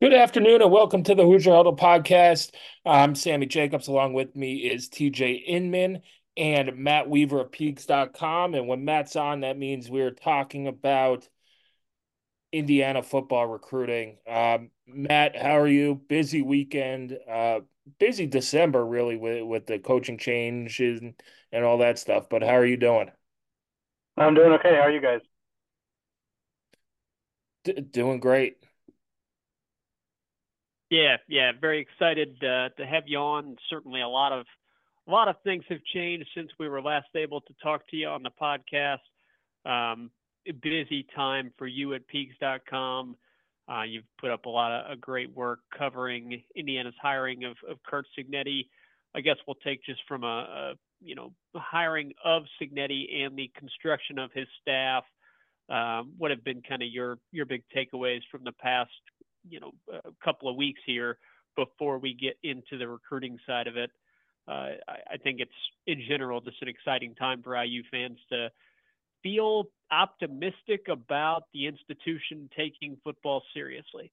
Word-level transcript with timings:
Good 0.00 0.14
afternoon 0.14 0.62
and 0.62 0.70
welcome 0.70 1.02
to 1.02 1.14
the 1.16 1.24
Hoosier 1.24 1.52
Huddle 1.52 1.74
podcast. 1.74 2.54
I'm 2.86 3.16
Sammy 3.16 3.46
Jacobs. 3.46 3.88
Along 3.88 4.12
with 4.12 4.36
me 4.36 4.58
is 4.58 4.88
TJ 4.88 5.42
Inman 5.44 6.02
and 6.36 6.76
Matt 6.76 7.10
Weaver 7.10 7.40
of 7.40 7.50
Peegs.com. 7.50 8.54
And 8.54 8.68
when 8.68 8.84
Matt's 8.84 9.16
on, 9.16 9.40
that 9.40 9.58
means 9.58 9.90
we're 9.90 10.12
talking 10.12 10.68
about 10.68 11.28
Indiana 12.52 13.02
football 13.02 13.48
recruiting. 13.48 14.18
Um, 14.24 14.70
Matt, 14.86 15.36
how 15.36 15.58
are 15.58 15.66
you? 15.66 15.96
Busy 16.08 16.42
weekend, 16.42 17.18
uh, 17.28 17.60
busy 17.98 18.26
December 18.28 18.86
really 18.86 19.16
with 19.16 19.42
with 19.42 19.66
the 19.66 19.80
coaching 19.80 20.16
change 20.16 20.78
and, 20.78 21.20
and 21.50 21.64
all 21.64 21.78
that 21.78 21.98
stuff. 21.98 22.28
But 22.28 22.42
how 22.44 22.54
are 22.54 22.66
you 22.66 22.76
doing? 22.76 23.10
I'm 24.16 24.34
doing 24.34 24.52
okay. 24.52 24.76
How 24.76 24.82
are 24.82 24.92
you 24.92 25.00
guys? 25.00 25.22
D- 27.64 27.80
doing 27.80 28.20
great. 28.20 28.57
Yeah, 30.90 31.16
yeah, 31.28 31.52
very 31.60 31.80
excited 31.80 32.36
uh, 32.42 32.70
to 32.70 32.86
have 32.86 33.04
you 33.06 33.18
on. 33.18 33.56
Certainly, 33.68 34.00
a 34.00 34.08
lot 34.08 34.32
of 34.32 34.46
a 35.06 35.10
lot 35.10 35.28
of 35.28 35.36
things 35.42 35.64
have 35.68 35.82
changed 35.94 36.28
since 36.34 36.50
we 36.58 36.68
were 36.68 36.82
last 36.82 37.08
able 37.14 37.40
to 37.42 37.54
talk 37.62 37.86
to 37.88 37.96
you 37.96 38.08
on 38.08 38.22
the 38.22 38.30
podcast. 38.40 38.98
Um, 39.64 40.10
busy 40.62 41.06
time 41.14 41.52
for 41.58 41.66
you 41.66 41.94
at 41.94 42.02
Peegs.com. 42.08 43.16
Uh, 43.70 43.82
you've 43.82 44.04
put 44.18 44.30
up 44.30 44.46
a 44.46 44.48
lot 44.48 44.90
of, 44.90 45.00
great 45.00 45.34
work 45.34 45.60
covering 45.76 46.42
Indiana's 46.56 46.94
hiring 47.02 47.44
of, 47.44 47.56
of 47.68 47.82
Curt 47.82 48.06
Cignetti. 48.18 48.66
I 49.14 49.20
guess 49.20 49.36
we'll 49.46 49.56
take 49.64 49.84
just 49.84 50.00
from 50.08 50.24
a, 50.24 50.26
a 50.26 50.72
you 51.02 51.14
know 51.14 51.32
hiring 51.54 52.12
of 52.24 52.44
Cignetti 52.60 53.22
and 53.22 53.36
the 53.36 53.50
construction 53.58 54.18
of 54.18 54.30
his 54.32 54.46
staff. 54.62 55.04
Um, 55.68 56.12
what 56.16 56.30
have 56.30 56.44
been 56.44 56.62
kind 56.66 56.82
of 56.82 56.88
your 56.88 57.18
your 57.30 57.44
big 57.44 57.62
takeaways 57.76 58.20
from 58.30 58.44
the 58.44 58.52
past 58.52 58.90
you 59.50 59.60
know 59.60 59.72
a 59.92 60.10
couple 60.24 60.48
of 60.48 60.56
weeks 60.56 60.80
here 60.86 61.18
before 61.56 61.98
we 61.98 62.14
get 62.14 62.38
into 62.42 62.78
the 62.78 62.86
recruiting 62.86 63.38
side 63.46 63.66
of 63.66 63.76
it. 63.76 63.90
Uh, 64.46 64.76
I, 64.88 64.96
I, 65.12 65.16
think 65.22 65.40
it's 65.40 65.50
in 65.86 66.02
general 66.08 66.40
just 66.40 66.62
an 66.62 66.68
exciting 66.68 67.14
time 67.16 67.42
for 67.42 67.62
IU 67.62 67.82
fans 67.90 68.18
to 68.30 68.48
feel 69.22 69.64
optimistic 69.90 70.86
about 70.88 71.42
the 71.52 71.66
institution 71.66 72.48
taking 72.56 72.96
football 73.04 73.42
seriously. 73.52 74.10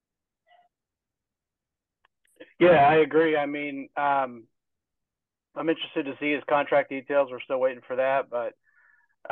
Yeah, 2.60 2.90
I 2.90 2.96
agree. 2.96 3.38
I 3.38 3.46
mean, 3.46 3.88
um, 3.96 4.44
I'm 5.56 5.70
interested 5.70 6.04
to 6.06 6.16
see 6.20 6.34
his 6.34 6.44
contract 6.50 6.90
details. 6.90 7.30
We're 7.32 7.42
still 7.42 7.60
waiting 7.60 7.82
for 7.88 7.96
that, 7.96 8.30
but 8.30 8.54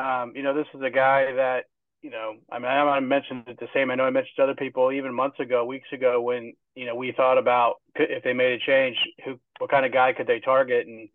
um, 0.01 0.33
you 0.35 0.43
know, 0.43 0.53
this 0.53 0.67
is 0.73 0.81
a 0.81 0.89
guy 0.89 1.33
that 1.33 1.65
you 2.03 2.09
know, 2.09 2.35
I 2.51 2.59
mean, 2.59 2.67
I 2.67 2.99
mentioned 2.99 3.45
it 3.47 3.57
the 3.59 3.69
same. 3.73 3.89
I 3.89 3.95
know 3.95 4.03
I 4.03 4.09
mentioned 4.09 4.35
to 4.35 4.43
other 4.43 4.55
people 4.55 4.91
even 4.91 5.15
months 5.15 5.39
ago, 5.39 5.63
weeks 5.63 5.87
ago, 5.93 6.21
when 6.21 6.53
you 6.75 6.85
know 6.85 6.95
we 6.95 7.13
thought 7.13 7.37
about 7.37 7.75
if 7.95 8.23
they 8.23 8.33
made 8.33 8.51
a 8.51 8.59
change, 8.59 8.97
who, 9.23 9.39
what 9.59 9.71
kind 9.71 9.85
of 9.85 9.93
guy 9.93 10.11
could 10.11 10.27
they 10.27 10.41
target? 10.41 10.85
And 10.85 11.07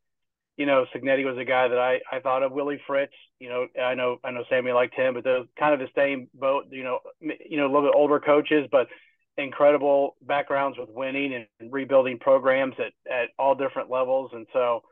you 0.57 0.65
know, 0.65 0.87
Cignetti 0.95 1.27
was 1.27 1.37
a 1.37 1.45
guy 1.45 1.69
that 1.69 1.79
I 1.79 2.01
I 2.11 2.21
thought 2.21 2.43
of. 2.43 2.53
Willie 2.53 2.81
Fritz, 2.87 3.13
you 3.39 3.51
know, 3.51 3.67
I 3.81 3.95
know 3.95 4.17
I 4.25 4.31
know 4.31 4.45
Sammy 4.49 4.73
liked 4.73 4.95
him, 4.95 5.13
but 5.13 5.25
they're 5.25 5.45
kind 5.59 5.75
of 5.75 5.81
the 5.81 5.93
same 5.95 6.29
boat. 6.33 6.65
You 6.71 6.85
know, 6.85 7.01
you 7.21 7.59
know, 7.59 7.67
a 7.67 7.71
little 7.71 7.83
bit 7.83 7.95
older 7.95 8.19
coaches, 8.19 8.67
but 8.73 8.89
incredible 9.37 10.17
backgrounds 10.23 10.79
with 10.79 10.89
winning 10.89 11.47
and 11.61 11.73
rebuilding 11.73 12.19
programs 12.19 12.75
at 12.79 12.93
at 13.13 13.29
all 13.39 13.55
different 13.55 13.91
levels. 13.91 14.31
And 14.33 14.47
so, 14.55 14.85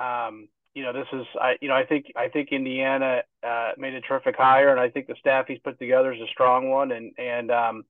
um, 0.00 0.48
you 0.76 0.82
know, 0.82 0.92
this 0.92 1.06
is 1.10 1.26
I 1.40 1.56
you 1.62 1.68
know 1.68 1.74
I 1.74 1.86
think 1.86 2.12
I 2.14 2.28
think 2.28 2.50
Indiana 2.52 3.22
uh, 3.42 3.70
made 3.78 3.94
a 3.94 4.02
terrific 4.02 4.36
hire, 4.36 4.68
and 4.68 4.78
I 4.78 4.90
think 4.90 5.06
the 5.06 5.14
staff 5.18 5.46
he's 5.48 5.58
put 5.58 5.78
together 5.78 6.12
is 6.12 6.20
a 6.20 6.26
strong 6.30 6.68
one. 6.68 6.92
And 6.92 7.12
and 7.16 7.50
um, 7.50 7.84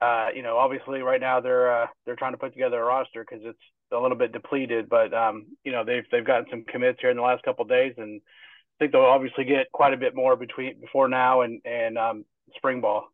uh, 0.00 0.30
you 0.34 0.42
know, 0.42 0.58
obviously 0.58 1.00
right 1.00 1.20
now 1.20 1.40
they're 1.40 1.82
uh, 1.82 1.86
they're 2.04 2.16
trying 2.16 2.32
to 2.32 2.38
put 2.38 2.52
together 2.52 2.80
a 2.80 2.84
roster 2.84 3.24
because 3.24 3.44
it's 3.46 3.58
a 3.92 3.98
little 3.98 4.18
bit 4.18 4.32
depleted. 4.32 4.88
But 4.88 5.14
um, 5.14 5.46
you 5.62 5.70
know, 5.70 5.84
they've 5.84 6.02
they've 6.10 6.26
gotten 6.26 6.46
some 6.50 6.64
commits 6.64 6.98
here 7.00 7.10
in 7.10 7.16
the 7.16 7.22
last 7.22 7.44
couple 7.44 7.62
of 7.62 7.68
days, 7.68 7.94
and 7.98 8.20
I 8.20 8.74
think 8.80 8.90
they'll 8.90 9.02
obviously 9.02 9.44
get 9.44 9.70
quite 9.70 9.94
a 9.94 9.96
bit 9.96 10.16
more 10.16 10.34
between 10.34 10.80
before 10.80 11.06
now 11.06 11.42
and 11.42 11.60
and 11.64 11.96
um, 11.96 12.24
spring 12.56 12.80
ball. 12.80 13.12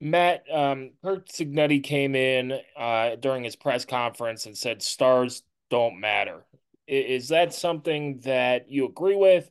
Matt, 0.00 0.44
um, 0.52 0.90
Curt 1.02 1.28
Cignetti 1.28 1.82
came 1.82 2.14
in 2.14 2.60
uh, 2.76 3.16
during 3.16 3.42
his 3.42 3.56
press 3.56 3.84
conference 3.84 4.46
and 4.46 4.56
said 4.56 4.80
stars 4.82 5.42
don't 5.70 6.00
matter. 6.00 6.44
Is 6.86 7.28
that 7.28 7.52
something 7.52 8.20
that 8.20 8.70
you 8.70 8.86
agree 8.86 9.16
with? 9.16 9.50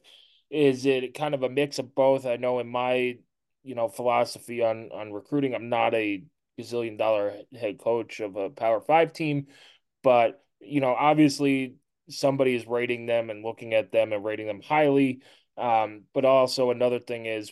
Is 0.49 0.85
it 0.85 1.13
kind 1.13 1.33
of 1.33 1.43
a 1.43 1.49
mix 1.49 1.79
of 1.79 1.93
both? 1.93 2.25
I 2.25 2.37
know 2.37 2.59
in 2.59 2.67
my, 2.67 3.17
you 3.63 3.75
know, 3.75 3.89
philosophy 3.89 4.63
on 4.63 4.89
on 4.93 5.11
recruiting, 5.11 5.53
I'm 5.53 5.69
not 5.69 5.93
a 5.93 6.23
gazillion 6.59 6.97
dollar 6.97 7.33
head 7.59 7.77
coach 7.77 8.21
of 8.21 8.35
a 8.35 8.49
Power 8.49 8.79
Five 8.79 9.11
team, 9.11 9.47
but 10.03 10.43
you 10.61 10.79
know, 10.79 10.95
obviously 10.95 11.75
somebody 12.09 12.55
is 12.55 12.67
rating 12.67 13.05
them 13.05 13.29
and 13.29 13.43
looking 13.43 13.73
at 13.73 13.91
them 13.91 14.13
and 14.13 14.23
rating 14.23 14.47
them 14.47 14.61
highly. 14.61 15.21
Um, 15.57 16.03
but 16.13 16.25
also 16.25 16.71
another 16.71 16.99
thing 16.99 17.25
is 17.25 17.51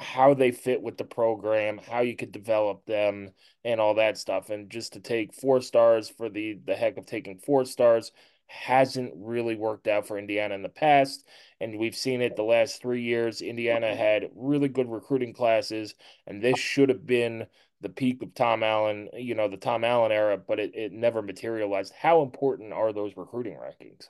how 0.00 0.34
they 0.34 0.50
fit 0.50 0.82
with 0.82 0.96
the 0.96 1.04
program, 1.04 1.78
how 1.78 2.00
you 2.00 2.16
could 2.16 2.32
develop 2.32 2.84
them, 2.86 3.30
and 3.64 3.80
all 3.80 3.94
that 3.94 4.18
stuff. 4.18 4.50
And 4.50 4.70
just 4.70 4.94
to 4.94 5.00
take 5.00 5.34
four 5.34 5.60
stars 5.60 6.08
for 6.08 6.28
the 6.28 6.58
the 6.64 6.74
heck 6.74 6.96
of 6.96 7.06
taking 7.06 7.38
four 7.38 7.64
stars 7.64 8.12
hasn't 8.46 9.12
really 9.16 9.54
worked 9.54 9.86
out 9.86 10.08
for 10.08 10.18
Indiana 10.18 10.54
in 10.54 10.62
the 10.62 10.68
past. 10.68 11.24
And 11.60 11.78
we've 11.78 11.94
seen 11.94 12.20
it 12.20 12.34
the 12.34 12.42
last 12.42 12.82
three 12.82 13.02
years. 13.02 13.42
Indiana 13.42 13.94
had 13.94 14.30
really 14.34 14.68
good 14.68 14.90
recruiting 14.90 15.32
classes, 15.32 15.94
and 16.26 16.42
this 16.42 16.58
should 16.58 16.88
have 16.88 17.06
been 17.06 17.46
the 17.80 17.88
peak 17.88 18.22
of 18.22 18.34
Tom 18.34 18.62
Allen, 18.62 19.08
you 19.14 19.34
know, 19.34 19.48
the 19.48 19.56
Tom 19.56 19.84
Allen 19.84 20.12
era, 20.12 20.36
but 20.36 20.58
it, 20.58 20.74
it 20.74 20.92
never 20.92 21.22
materialized. 21.22 21.94
How 21.98 22.22
important 22.22 22.72
are 22.72 22.92
those 22.92 23.16
recruiting 23.16 23.54
rankings? 23.54 24.08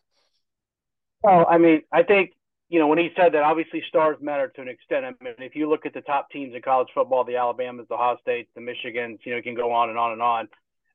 Well, 1.23 1.47
I 1.49 1.59
mean, 1.59 1.83
I 1.93 2.03
think 2.03 2.33
you 2.71 2.79
know, 2.79 2.87
when 2.87 2.99
he 2.99 3.11
said 3.17 3.35
that, 3.35 3.43
obviously 3.43 3.83
stars 3.89 4.17
matter 4.21 4.47
to 4.55 4.63
an 4.63 4.69
extent. 4.69 5.05
I 5.05 5.13
mean, 5.23 5.35
if 5.39 5.57
you 5.57 5.69
look 5.69 5.87
at 5.87 5.93
the 5.93 6.03
top 6.03 6.31
teams 6.31 6.55
in 6.55 6.63
college 6.63 6.89
football, 6.95 7.25
the 7.25 7.37
Alabamas, 7.37 7.87
the 7.89 7.95
Ohio 7.95 8.17
States, 8.23 8.49
the 8.55 8.61
Michigans, 8.61 9.19
you 9.25 9.33
know, 9.33 9.39
you 9.39 9.43
can 9.43 9.57
go 9.57 9.73
on 9.73 9.91
and 9.91 9.99
on 9.99 10.13
and 10.13 10.23
on. 10.23 10.49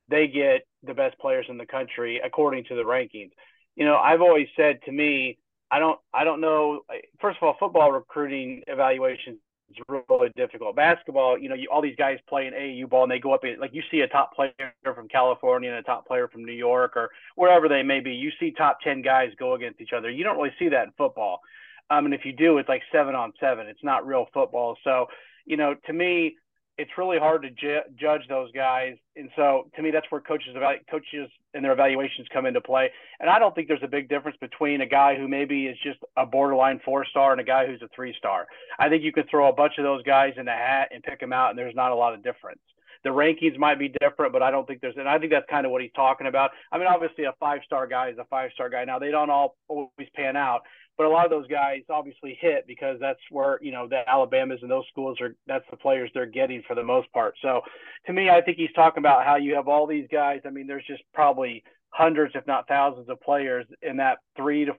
They 0.07 0.27
get 0.27 0.65
the 0.83 0.93
best 0.93 1.19
players 1.19 1.47
in 1.49 1.57
the 1.57 1.65
country 1.65 2.21
according 2.23 2.63
to 2.65 2.75
the 2.75 2.83
rankings. 2.83 3.31
You 3.75 3.83
know, 3.83 3.97
I've 3.97 4.21
always 4.21 4.47
said 4.55 4.79
to 4.85 4.91
me, 4.91 5.37
I 5.69 5.79
don't, 5.79 5.99
I 6.13 6.23
don't 6.23 6.39
know. 6.39 6.81
First 7.19 7.39
of 7.41 7.43
all, 7.43 7.57
football 7.59 7.91
recruiting 7.91 8.63
evaluations 8.67 9.39
is 9.77 10.03
really 10.09 10.31
difficult. 10.35 10.75
Basketball, 10.75 11.37
you 11.37 11.49
know, 11.49 11.55
you, 11.55 11.67
all 11.71 11.81
these 11.81 11.95
guys 11.95 12.17
play 12.27 12.47
in 12.47 12.53
AAU 12.53 12.89
ball 12.89 13.03
and 13.03 13.11
they 13.11 13.19
go 13.19 13.33
up 13.33 13.43
in, 13.43 13.59
like 13.59 13.73
you 13.73 13.83
see 13.91 14.01
a 14.01 14.07
top 14.07 14.35
player 14.35 14.51
from 14.83 15.07
California 15.07 15.69
and 15.69 15.79
a 15.79 15.83
top 15.83 16.07
player 16.07 16.27
from 16.27 16.45
New 16.45 16.53
York 16.53 16.95
or 16.95 17.09
wherever 17.35 17.67
they 17.67 17.83
may 17.83 17.99
be. 17.99 18.11
You 18.11 18.31
see 18.39 18.51
top 18.51 18.79
10 18.81 19.01
guys 19.01 19.29
go 19.37 19.53
against 19.53 19.81
each 19.81 19.93
other. 19.93 20.09
You 20.09 20.23
don't 20.23 20.37
really 20.37 20.53
see 20.59 20.69
that 20.69 20.85
in 20.87 20.93
football. 20.97 21.41
Um, 21.89 22.05
and 22.05 22.13
if 22.13 22.25
you 22.25 22.33
do, 22.33 22.57
it's 22.57 22.69
like 22.69 22.81
seven 22.91 23.15
on 23.15 23.33
seven. 23.39 23.67
It's 23.67 23.83
not 23.83 24.05
real 24.07 24.27
football. 24.33 24.77
So, 24.83 25.07
you 25.45 25.57
know, 25.57 25.75
to 25.85 25.93
me, 25.93 26.37
it's 26.77 26.91
really 26.97 27.17
hard 27.17 27.43
to 27.43 27.51
ju- 27.51 27.87
judge 27.95 28.21
those 28.27 28.51
guys. 28.51 28.95
And 29.15 29.29
so, 29.35 29.69
to 29.75 29.81
me, 29.81 29.91
that's 29.91 30.05
where 30.09 30.19
coaches 30.21 30.55
about 30.55 30.75
coaches 30.89 31.29
and 31.53 31.63
their 31.63 31.71
evaluations 31.71 32.27
come 32.33 32.45
into 32.45 32.59
play. 32.59 32.91
And 33.19 33.29
I 33.29 33.39
don't 33.39 33.55
think 33.55 33.67
there's 33.67 33.83
a 33.83 33.87
big 33.87 34.09
difference 34.09 34.37
between 34.41 34.81
a 34.81 34.85
guy 34.85 35.15
who 35.15 35.27
maybe 35.27 35.67
is 35.67 35.77
just 35.83 35.99
a 36.17 36.25
borderline 36.25 36.81
four 36.83 37.05
star 37.05 37.31
and 37.31 37.39
a 37.39 37.45
guy 37.45 37.65
who's 37.65 37.81
a 37.81 37.87
three 37.95 38.13
star. 38.17 38.45
I 38.77 38.89
think 38.89 39.03
you 39.03 39.13
could 39.13 39.29
throw 39.29 39.47
a 39.47 39.53
bunch 39.53 39.73
of 39.77 39.83
those 39.83 40.03
guys 40.03 40.33
in 40.37 40.47
a 40.47 40.51
hat 40.51 40.89
and 40.93 41.01
pick 41.01 41.19
them 41.19 41.33
out, 41.33 41.51
and 41.51 41.59
there's 41.59 41.75
not 41.75 41.91
a 41.91 41.95
lot 41.95 42.13
of 42.13 42.23
difference. 42.23 42.59
The 43.03 43.11
rankings 43.11 43.57
might 43.57 43.77
be 43.77 43.93
different, 44.01 44.33
but 44.33 44.41
I 44.41 44.49
don't 44.49 44.67
think 44.67 44.81
there's, 44.81 44.95
and 44.97 45.07
I 45.07 45.19
think 45.19 45.31
that's 45.31 45.45
kind 45.47 45.65
of 45.65 45.71
what 45.71 45.83
he's 45.83 45.91
talking 45.95 46.25
about. 46.25 46.51
I 46.71 46.79
mean, 46.79 46.87
obviously, 46.87 47.25
a 47.25 47.33
five 47.39 47.61
star 47.63 47.85
guy 47.87 48.09
is 48.09 48.17
a 48.17 48.25
five 48.25 48.51
star 48.53 48.67
guy. 48.67 48.83
Now, 48.83 48.99
they 48.99 49.11
don't 49.11 49.29
all 49.29 49.55
always 49.67 50.09
pan 50.15 50.35
out, 50.35 50.61
but 50.97 51.05
a 51.05 51.09
lot 51.09 51.25
of 51.25 51.31
those 51.31 51.47
guys 51.47 51.81
obviously 51.89 52.37
hit 52.39 52.65
because 52.67 52.97
that's 52.99 53.19
where 53.29 53.59
you 53.61 53.71
know 53.71 53.87
the 53.87 54.07
Alabamas 54.09 54.59
and 54.61 54.71
those 54.71 54.85
schools 54.89 55.19
are. 55.21 55.35
That's 55.47 55.65
the 55.69 55.77
players 55.77 56.09
they're 56.13 56.25
getting 56.25 56.63
for 56.67 56.75
the 56.75 56.83
most 56.83 57.11
part. 57.11 57.35
So, 57.41 57.61
to 58.07 58.13
me, 58.13 58.29
I 58.29 58.41
think 58.41 58.57
he's 58.57 58.71
talking 58.75 59.01
about 59.01 59.25
how 59.25 59.35
you 59.35 59.55
have 59.55 59.67
all 59.67 59.87
these 59.87 60.07
guys. 60.11 60.41
I 60.45 60.49
mean, 60.49 60.67
there's 60.67 60.85
just 60.87 61.03
probably 61.13 61.63
hundreds, 61.89 62.35
if 62.35 62.45
not 62.47 62.67
thousands, 62.67 63.09
of 63.09 63.19
players 63.21 63.65
in 63.81 63.97
that 63.97 64.19
three 64.35 64.65
to, 64.65 64.73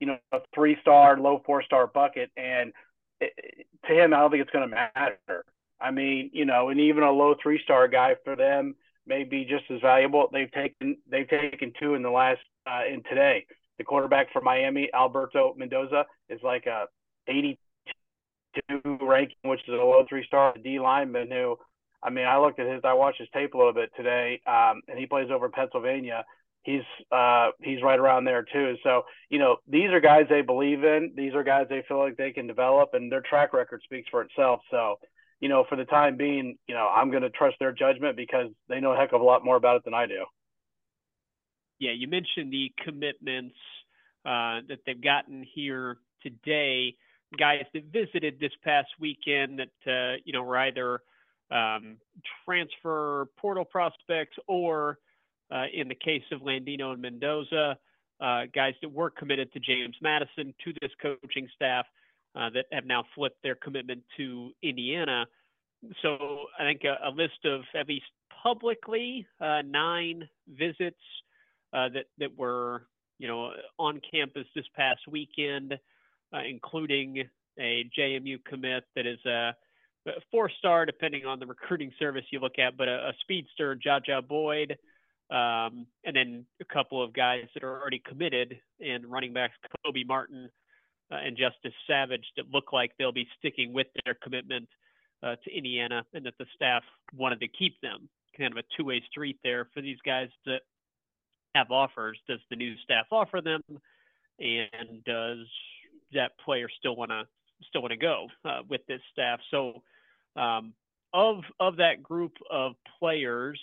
you 0.00 0.06
know, 0.06 0.18
three 0.54 0.76
star, 0.80 1.18
low 1.18 1.42
four 1.44 1.62
star 1.62 1.86
bucket, 1.86 2.30
and 2.36 2.72
it, 3.20 3.32
to 3.86 3.94
him, 3.94 4.14
I 4.14 4.18
don't 4.18 4.30
think 4.30 4.42
it's 4.42 4.50
going 4.50 4.68
to 4.68 4.90
matter. 4.94 5.44
I 5.80 5.90
mean, 5.90 6.30
you 6.32 6.44
know, 6.44 6.68
and 6.70 6.80
even 6.80 7.02
a 7.02 7.10
low 7.10 7.34
three 7.42 7.60
star 7.62 7.88
guy 7.88 8.16
for 8.24 8.36
them 8.36 8.74
may 9.06 9.24
be 9.24 9.44
just 9.44 9.64
as 9.70 9.80
valuable. 9.80 10.28
They've 10.32 10.50
taken 10.50 10.96
they've 11.10 11.28
taken 11.28 11.72
two 11.78 11.94
in 11.94 12.02
the 12.02 12.10
last 12.10 12.40
uh, 12.66 12.82
in 12.90 13.02
today. 13.02 13.46
The 13.78 13.84
quarterback 13.84 14.32
for 14.32 14.40
Miami, 14.40 14.88
Alberto 14.94 15.54
Mendoza, 15.56 16.04
is 16.28 16.40
like 16.42 16.66
a 16.66 16.86
82 17.26 18.98
ranking, 19.00 19.36
which 19.44 19.60
is 19.66 19.74
a 19.74 19.76
low 19.76 20.04
three 20.08 20.24
star 20.26 20.54
D 20.62 20.78
lineman 20.78 21.30
who, 21.30 21.56
I 22.02 22.10
mean, 22.10 22.26
I 22.26 22.38
looked 22.38 22.60
at 22.60 22.72
his, 22.72 22.82
I 22.84 22.92
watched 22.94 23.18
his 23.18 23.28
tape 23.32 23.54
a 23.54 23.58
little 23.58 23.72
bit 23.72 23.90
today, 23.96 24.40
um, 24.46 24.82
and 24.88 24.98
he 24.98 25.06
plays 25.06 25.30
over 25.32 25.46
in 25.46 25.52
Pennsylvania. 25.52 26.24
He's 26.62 26.82
uh, 27.12 27.50
he's 27.60 27.82
right 27.82 27.98
around 27.98 28.24
there 28.24 28.42
too. 28.50 28.76
So 28.82 29.02
you 29.28 29.38
know, 29.38 29.56
these 29.68 29.90
are 29.90 30.00
guys 30.00 30.26
they 30.30 30.40
believe 30.40 30.82
in. 30.82 31.12
These 31.14 31.34
are 31.34 31.42
guys 31.44 31.66
they 31.68 31.82
feel 31.86 31.98
like 31.98 32.16
they 32.16 32.30
can 32.32 32.46
develop, 32.46 32.90
and 32.94 33.12
their 33.12 33.20
track 33.20 33.52
record 33.52 33.82
speaks 33.84 34.08
for 34.10 34.22
itself. 34.22 34.60
So 34.70 34.96
you 35.40 35.50
know, 35.50 35.64
for 35.68 35.76
the 35.76 35.84
time 35.84 36.16
being, 36.16 36.56
you 36.66 36.74
know, 36.74 36.88
I'm 36.88 37.10
going 37.10 37.22
to 37.22 37.28
trust 37.28 37.56
their 37.60 37.72
judgment 37.72 38.16
because 38.16 38.46
they 38.68 38.80
know 38.80 38.92
a 38.92 38.96
heck 38.96 39.12
of 39.12 39.20
a 39.20 39.24
lot 39.24 39.44
more 39.44 39.56
about 39.56 39.76
it 39.76 39.84
than 39.84 39.92
I 39.92 40.06
do. 40.06 40.24
Yeah, 41.84 41.92
you 41.92 42.08
mentioned 42.08 42.50
the 42.50 42.72
commitments 42.82 43.56
uh, 44.24 44.64
that 44.68 44.78
they've 44.86 45.02
gotten 45.02 45.44
here 45.54 45.98
today. 46.22 46.96
Guys 47.38 47.64
that 47.74 47.84
visited 47.92 48.40
this 48.40 48.52
past 48.62 48.88
weekend 48.98 49.58
that 49.58 49.92
uh, 49.92 50.16
you 50.24 50.32
know 50.32 50.42
were 50.42 50.56
either 50.56 51.00
um, 51.50 51.98
transfer 52.46 53.28
portal 53.36 53.66
prospects 53.66 54.34
or, 54.46 54.98
uh, 55.52 55.64
in 55.74 55.88
the 55.88 55.94
case 55.94 56.22
of 56.32 56.40
Landino 56.40 56.94
and 56.94 57.02
Mendoza, 57.02 57.76
uh, 58.18 58.42
guys 58.54 58.72
that 58.80 58.90
were 58.90 59.10
committed 59.10 59.52
to 59.52 59.60
James 59.60 59.96
Madison 60.00 60.54
to 60.64 60.72
this 60.80 60.90
coaching 61.02 61.46
staff 61.54 61.84
uh, 62.34 62.48
that 62.54 62.64
have 62.72 62.86
now 62.86 63.04
flipped 63.14 63.42
their 63.42 63.56
commitment 63.56 64.02
to 64.16 64.52
Indiana. 64.62 65.26
So 66.00 66.46
I 66.58 66.62
think 66.62 66.80
a, 66.84 67.08
a 67.08 67.10
list 67.10 67.44
of 67.44 67.60
at 67.78 67.86
least 67.88 68.06
publicly 68.42 69.26
uh, 69.38 69.60
nine 69.66 70.26
visits 70.48 70.96
that 71.74 72.06
that 72.18 72.36
were 72.36 72.86
you 73.18 73.28
know 73.28 73.50
on 73.78 74.00
campus 74.10 74.46
this 74.54 74.66
past 74.76 75.00
weekend, 75.08 75.74
uh, 76.32 76.40
including 76.48 77.24
a 77.58 77.90
JMU 77.96 78.44
commit 78.44 78.84
that 78.96 79.06
is 79.06 79.24
a 79.26 79.54
four 80.30 80.50
star 80.58 80.84
depending 80.86 81.24
on 81.24 81.38
the 81.38 81.46
recruiting 81.46 81.92
service 81.98 82.24
you 82.30 82.40
look 82.40 82.58
at, 82.58 82.76
but 82.76 82.88
a, 82.88 83.08
a 83.08 83.12
speedster, 83.20 83.76
Jaja 83.76 84.26
Boyd. 84.26 84.76
Um, 85.30 85.86
and 86.04 86.14
then 86.14 86.44
a 86.60 86.64
couple 86.66 87.02
of 87.02 87.14
guys 87.14 87.44
that 87.54 87.64
are 87.64 87.80
already 87.80 88.02
committed 88.06 88.58
and 88.78 89.06
running 89.06 89.32
backs 89.32 89.54
Kobe 89.84 90.04
Martin 90.04 90.50
uh, 91.10 91.16
and 91.16 91.36
Justice 91.36 91.72
Savage 91.86 92.24
that 92.36 92.44
look 92.52 92.72
like 92.72 92.92
they'll 92.98 93.12
be 93.12 93.26
sticking 93.38 93.72
with 93.72 93.86
their 94.04 94.14
commitment 94.22 94.68
uh, 95.22 95.36
to 95.42 95.56
Indiana 95.56 96.04
and 96.12 96.26
that 96.26 96.34
the 96.38 96.46
staff 96.54 96.82
wanted 97.16 97.40
to 97.40 97.48
keep 97.48 97.80
them. 97.80 98.08
Kind 98.36 98.52
of 98.52 98.58
a 98.58 98.76
two 98.76 98.84
way 98.84 99.02
street 99.10 99.38
there 99.42 99.68
for 99.72 99.80
these 99.80 99.98
guys 100.04 100.28
that 100.44 100.60
have 101.54 101.70
offers. 101.70 102.18
Does 102.28 102.40
the 102.50 102.56
new 102.56 102.74
staff 102.84 103.06
offer 103.10 103.40
them? 103.40 103.62
And 104.38 105.04
does 105.04 105.46
that 106.12 106.32
player 106.44 106.68
still 106.78 106.96
want 106.96 107.10
to 107.10 107.24
still 107.68 107.82
want 107.82 107.92
to 107.92 107.98
go 107.98 108.28
uh, 108.44 108.60
with 108.68 108.80
this 108.86 109.00
staff? 109.12 109.40
So, 109.50 109.82
um, 110.36 110.72
of 111.12 111.38
of 111.60 111.76
that 111.76 112.02
group 112.02 112.32
of 112.50 112.72
players, 112.98 113.60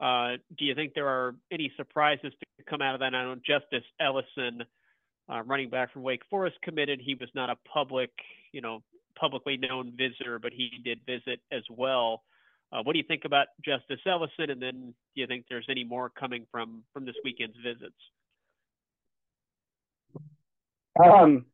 uh, 0.00 0.34
do 0.56 0.64
you 0.64 0.74
think 0.74 0.94
there 0.94 1.08
are 1.08 1.34
any 1.50 1.72
surprises 1.76 2.32
to 2.40 2.64
come 2.64 2.82
out 2.82 2.94
of 2.94 3.00
that? 3.00 3.14
I 3.14 3.22
don't 3.22 3.36
know 3.36 3.42
Justice 3.44 3.86
Ellison 4.00 4.62
uh, 5.30 5.42
running 5.42 5.70
back 5.70 5.92
from 5.92 6.02
Wake 6.02 6.22
Forest 6.30 6.56
committed. 6.62 7.00
He 7.04 7.14
was 7.14 7.28
not 7.34 7.50
a 7.50 7.56
public, 7.68 8.10
you 8.52 8.60
know, 8.60 8.82
publicly 9.18 9.56
known 9.56 9.92
visitor, 9.96 10.38
but 10.38 10.52
he 10.52 10.70
did 10.84 11.00
visit 11.06 11.40
as 11.50 11.62
well. 11.70 12.22
Uh, 12.72 12.82
what 12.82 12.92
do 12.92 12.98
you 12.98 13.04
think 13.06 13.24
about 13.24 13.46
Justice 13.64 14.00
Ellison? 14.06 14.50
And 14.50 14.60
then 14.60 14.94
do 15.14 15.20
you 15.20 15.26
think 15.26 15.46
there's 15.48 15.66
any 15.68 15.84
more 15.84 16.10
coming 16.10 16.46
from 16.50 16.82
from 16.92 17.04
this 17.04 17.14
weekend's 17.24 17.56
visits? 17.62 17.94
Um, 21.02 21.46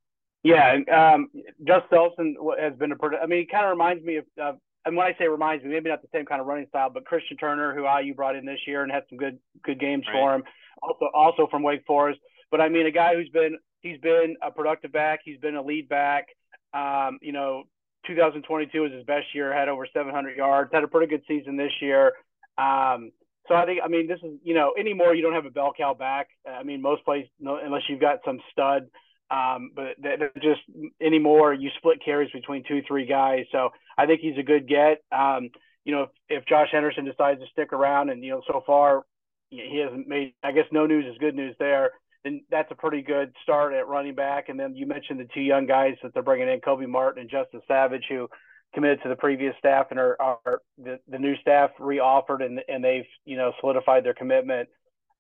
yeah, 0.43 0.79
um, 0.93 1.29
Justice 1.67 1.91
Ellison 1.93 2.37
has 2.59 2.75
been 2.75 2.93
a 2.93 2.97
product. 2.97 3.23
I 3.23 3.27
mean, 3.27 3.41
he 3.41 3.47
kind 3.47 3.65
of 3.65 3.71
reminds 3.71 4.05
me 4.05 4.17
of. 4.17 4.25
Uh, 4.41 4.53
and 4.85 4.97
when 4.97 5.07
I 5.07 5.17
say 5.17 5.29
reminds 5.29 5.63
me, 5.63 5.71
maybe 5.71 5.91
not 5.91 6.03
the 6.03 6.09
same 6.13 6.27
kind 6.27 6.41
of 6.41 6.47
running 6.49 6.67
style, 6.69 6.91
but 6.91 7.05
Christian 7.05 7.37
Turner, 7.37 7.73
who 7.73 7.87
IU 7.87 8.15
brought 8.15 8.35
in 8.35 8.45
this 8.45 8.59
year 8.67 8.83
and 8.83 8.91
had 8.91 9.05
some 9.09 9.17
good 9.17 9.39
good 9.63 9.79
games 9.79 10.05
right. 10.09 10.15
for 10.15 10.35
him. 10.35 10.43
Also, 10.83 11.07
also 11.15 11.47
from 11.49 11.63
Wake 11.63 11.85
Forest. 11.87 12.19
But 12.51 12.61
I 12.61 12.69
mean, 12.69 12.87
a 12.87 12.91
guy 12.91 13.15
who's 13.15 13.29
been 13.29 13.59
he's 13.81 14.01
been 14.01 14.37
a 14.43 14.51
productive 14.51 14.93
back. 14.93 15.21
He's 15.25 15.39
been 15.39 15.55
a 15.55 15.63
lead 15.63 15.89
back. 15.89 16.27
Um, 16.75 17.19
you 17.21 17.33
know, 17.33 17.65
2022 18.07 18.81
was 18.81 18.93
his 18.93 19.05
best 19.05 19.27
year. 19.35 19.53
Had 19.53 19.69
over 19.69 19.87
700 19.93 20.37
yards. 20.37 20.71
Had 20.73 20.85
a 20.85 20.89
pretty 20.89 21.09
good 21.09 21.23
season 21.29 21.57
this 21.57 21.73
year. 21.81 22.13
Um, 22.59 23.13
so 23.49 23.55
I 23.55 23.67
think 23.67 23.81
I 23.85 23.89
mean 23.89 24.07
this 24.07 24.21
is 24.23 24.39
you 24.43 24.55
know 24.55 24.73
anymore 24.79 25.15
you 25.15 25.23
don't 25.23 25.35
have 25.35 25.47
a 25.47 25.51
bell 25.51 25.73
cow 25.77 25.95
back. 25.95 26.29
I 26.49 26.63
mean 26.63 26.81
most 26.81 27.05
places 27.05 27.31
no, 27.41 27.59
unless 27.63 27.83
you've 27.89 28.01
got 28.01 28.21
some 28.25 28.39
stud. 28.53 28.89
Um, 29.31 29.71
but 29.75 29.97
they're 29.99 30.31
just 30.37 30.61
anymore 31.01 31.55
you 31.55 31.71
split 31.79 32.05
carries 32.05 32.31
between 32.33 32.65
two 32.69 32.83
three 32.87 33.07
guys. 33.07 33.47
So 33.51 33.71
I 33.97 34.07
think 34.07 34.21
he's 34.21 34.39
a 34.39 34.43
good 34.43 34.69
get. 34.69 35.03
Um, 35.11 35.51
you 35.85 35.93
know 35.95 36.03
if, 36.03 36.11
if 36.29 36.47
Josh 36.47 36.69
Henderson 36.71 37.05
decides 37.05 37.41
to 37.41 37.47
stick 37.51 37.73
around 37.73 38.11
and 38.11 38.23
you 38.23 38.31
know 38.31 38.43
so 38.47 38.63
far 38.65 39.05
he 39.51 39.83
hasn't 39.85 40.09
made 40.09 40.35
I 40.43 40.53
guess 40.53 40.65
no 40.71 40.87
news 40.87 41.05
is 41.11 41.19
good 41.19 41.35
news 41.35 41.57
there 41.59 41.91
then 42.25 42.43
that's 42.51 42.71
a 42.71 42.75
pretty 42.75 43.03
good 43.03 43.35
start 43.43 43.73
at 43.73 43.89
running 43.89 44.15
back. 44.15 44.49
And 44.49 44.59
then 44.59 44.75
you 44.77 44.87
mentioned 44.87 45.21
the 45.21 45.29
two 45.35 45.41
young 45.41 45.67
guys 45.67 45.95
that 46.03 46.15
they're 46.15 46.23
bringing 46.23 46.49
in, 46.49 46.61
Kobe 46.61 46.87
Martin 46.87 47.21
and 47.23 47.31
Justin 47.31 47.61
Savage, 47.67 48.05
who 48.09 48.29
committed 48.75 49.03
to 49.03 49.09
the 49.09 49.17
previous 49.17 49.55
staff 49.59 49.87
and 49.91 49.99
are, 49.99 50.17
are 50.21 50.63
the, 50.79 50.99
the 51.09 51.19
new 51.19 51.37
staff 51.37 51.71
reoffered 51.79 52.43
and, 52.43 52.61
and 52.69 52.83
they've, 52.83 53.07
you 53.25 53.37
know, 53.37 53.53
solidified 53.61 54.05
their 54.05 54.15
commitment. 54.15 54.69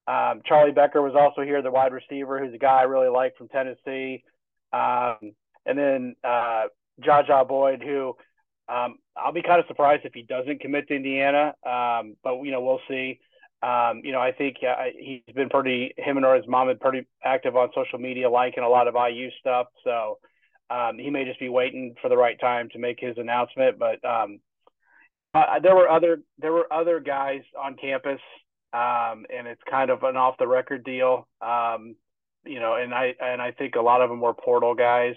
Um, 0.06 0.42
Charlie 0.46 0.72
Becker 0.72 1.02
was 1.02 1.14
also 1.14 1.42
here, 1.42 1.62
the 1.62 1.70
wide 1.70 1.92
receiver, 1.92 2.38
who's 2.38 2.54
a 2.54 2.58
guy 2.58 2.80
I 2.80 2.82
really 2.82 3.08
like 3.10 3.36
from 3.36 3.48
Tennessee. 3.48 4.24
Um, 4.72 5.34
and 5.66 5.78
then 5.78 6.16
uh, 6.24 6.64
Jaja 7.00 7.46
Boyd, 7.46 7.82
who 7.82 8.16
um, 8.68 8.96
I'll 9.16 9.32
be 9.32 9.42
kind 9.42 9.60
of 9.60 9.66
surprised 9.66 10.04
if 10.04 10.14
he 10.14 10.22
doesn't 10.22 10.60
commit 10.60 10.88
to 10.88 10.96
Indiana, 10.96 11.54
um, 11.64 12.16
but 12.24 12.40
you 12.42 12.50
know 12.50 12.62
we'll 12.62 12.80
see. 12.88 13.20
Um, 13.62 14.00
you 14.02 14.10
know, 14.10 14.20
I 14.20 14.32
think 14.32 14.56
uh, 14.68 14.86
he's 14.98 15.34
been 15.34 15.48
pretty, 15.48 15.94
him 15.96 16.16
and 16.16 16.26
or 16.26 16.34
his 16.34 16.48
mom 16.48 16.68
have 16.68 16.80
pretty 16.80 17.06
active 17.24 17.56
on 17.56 17.68
social 17.74 17.98
media, 17.98 18.28
liking 18.28 18.64
a 18.64 18.68
lot 18.68 18.88
of 18.88 18.94
IU 18.94 19.30
stuff. 19.38 19.66
So 19.84 20.18
um, 20.68 20.98
he 20.98 21.10
may 21.10 21.24
just 21.24 21.38
be 21.38 21.48
waiting 21.48 21.94
for 22.02 22.08
the 22.08 22.16
right 22.16 22.38
time 22.40 22.68
to 22.70 22.78
make 22.78 22.98
his 22.98 23.16
announcement. 23.18 23.78
But 23.78 24.04
um, 24.04 24.40
uh, 25.34 25.60
there 25.62 25.76
were 25.76 25.88
other 25.88 26.22
there 26.38 26.52
were 26.52 26.72
other 26.72 26.98
guys 26.98 27.42
on 27.58 27.76
campus, 27.76 28.20
um, 28.72 29.26
and 29.34 29.46
it's 29.46 29.62
kind 29.70 29.90
of 29.90 30.02
an 30.02 30.16
off 30.16 30.36
the 30.38 30.48
record 30.48 30.84
deal. 30.84 31.28
Um, 31.40 31.94
you 32.44 32.58
know, 32.58 32.74
and 32.74 32.92
I 32.92 33.14
and 33.20 33.40
I 33.40 33.52
think 33.52 33.76
a 33.76 33.80
lot 33.80 34.02
of 34.02 34.10
them 34.10 34.20
were 34.20 34.34
portal 34.34 34.74
guys. 34.74 35.14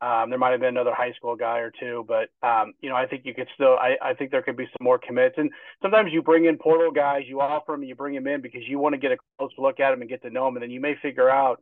Um, 0.00 0.28
there 0.28 0.38
might 0.38 0.50
have 0.50 0.60
been 0.60 0.76
another 0.76 0.94
high 0.94 1.12
school 1.12 1.36
guy 1.36 1.58
or 1.58 1.72
two, 1.80 2.04
but 2.06 2.28
um, 2.46 2.74
you 2.80 2.90
know, 2.90 2.96
I 2.96 3.06
think 3.06 3.22
you 3.24 3.34
could 3.34 3.48
still. 3.54 3.76
I, 3.78 3.96
I 4.02 4.14
think 4.14 4.30
there 4.30 4.42
could 4.42 4.56
be 4.56 4.66
some 4.66 4.84
more 4.84 4.98
commits. 4.98 5.36
And 5.38 5.50
sometimes 5.80 6.12
you 6.12 6.22
bring 6.22 6.44
in 6.44 6.58
portal 6.58 6.90
guys, 6.90 7.22
you 7.26 7.40
offer 7.40 7.72
them, 7.72 7.82
you 7.82 7.94
bring 7.94 8.14
them 8.14 8.26
in 8.26 8.42
because 8.42 8.60
you 8.68 8.78
want 8.78 8.92
to 8.92 8.98
get 8.98 9.12
a 9.12 9.16
close 9.38 9.52
look 9.56 9.80
at 9.80 9.90
them 9.90 10.02
and 10.02 10.10
get 10.10 10.22
to 10.22 10.30
know 10.30 10.44
them, 10.44 10.56
and 10.56 10.62
then 10.62 10.70
you 10.70 10.80
may 10.80 10.96
figure 11.00 11.30
out 11.30 11.60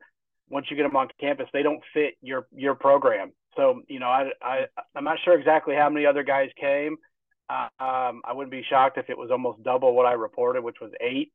once 0.51 0.67
you 0.69 0.77
get 0.77 0.83
them 0.83 0.97
on 0.97 1.09
campus 1.19 1.49
they 1.53 1.63
don't 1.63 1.81
fit 1.93 2.15
your 2.23 2.47
your 2.53 2.75
program. 2.75 3.33
So 3.57 3.83
you 3.89 4.01
know, 4.01 4.09
I 4.09 4.31
I 4.43 4.67
I'm 4.97 5.05
not 5.05 5.19
sure 5.25 5.39
exactly 5.39 5.75
how 5.75 5.89
many 5.89 6.07
other 6.07 6.25
guys 6.25 6.51
came. 6.61 6.97
Uh, 7.49 7.69
um, 7.79 8.23
I 8.25 8.33
wouldn't 8.33 8.51
be 8.51 8.65
shocked 8.69 8.99
if 8.99 9.11
it 9.11 9.19
was 9.19 9.31
almost 9.31 9.63
double 9.63 9.95
what 9.95 10.07
I 10.07 10.13
reported, 10.13 10.65
which 10.65 10.81
was 10.81 10.91
eight. 11.01 11.33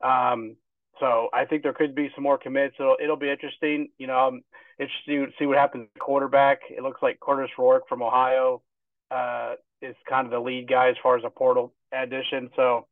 Um, 0.00 0.56
so 1.00 1.28
I 1.32 1.44
think 1.44 1.62
there 1.62 1.72
could 1.72 1.94
be 1.94 2.10
some 2.14 2.24
more 2.24 2.38
commits. 2.38 2.76
It'll 2.78 2.96
it'll 3.02 3.16
be 3.16 3.30
interesting. 3.30 3.88
You 3.98 4.06
know, 4.06 4.14
I'm 4.14 4.42
interested 4.78 5.26
to 5.26 5.32
see 5.38 5.46
what 5.46 5.58
happens 5.58 5.88
at 5.94 6.00
quarterback. 6.00 6.60
It 6.70 6.82
looks 6.82 7.02
like 7.02 7.20
Curtis 7.20 7.50
Rourke 7.58 7.88
from 7.88 8.02
Ohio 8.02 8.62
uh, 9.10 9.54
is 9.82 9.96
kind 10.08 10.26
of 10.26 10.32
the 10.32 10.40
lead 10.40 10.68
guy 10.68 10.88
as 10.88 10.96
far 11.02 11.16
as 11.16 11.24
a 11.24 11.30
portal 11.30 11.72
addition. 11.92 12.50
So, 12.56 12.86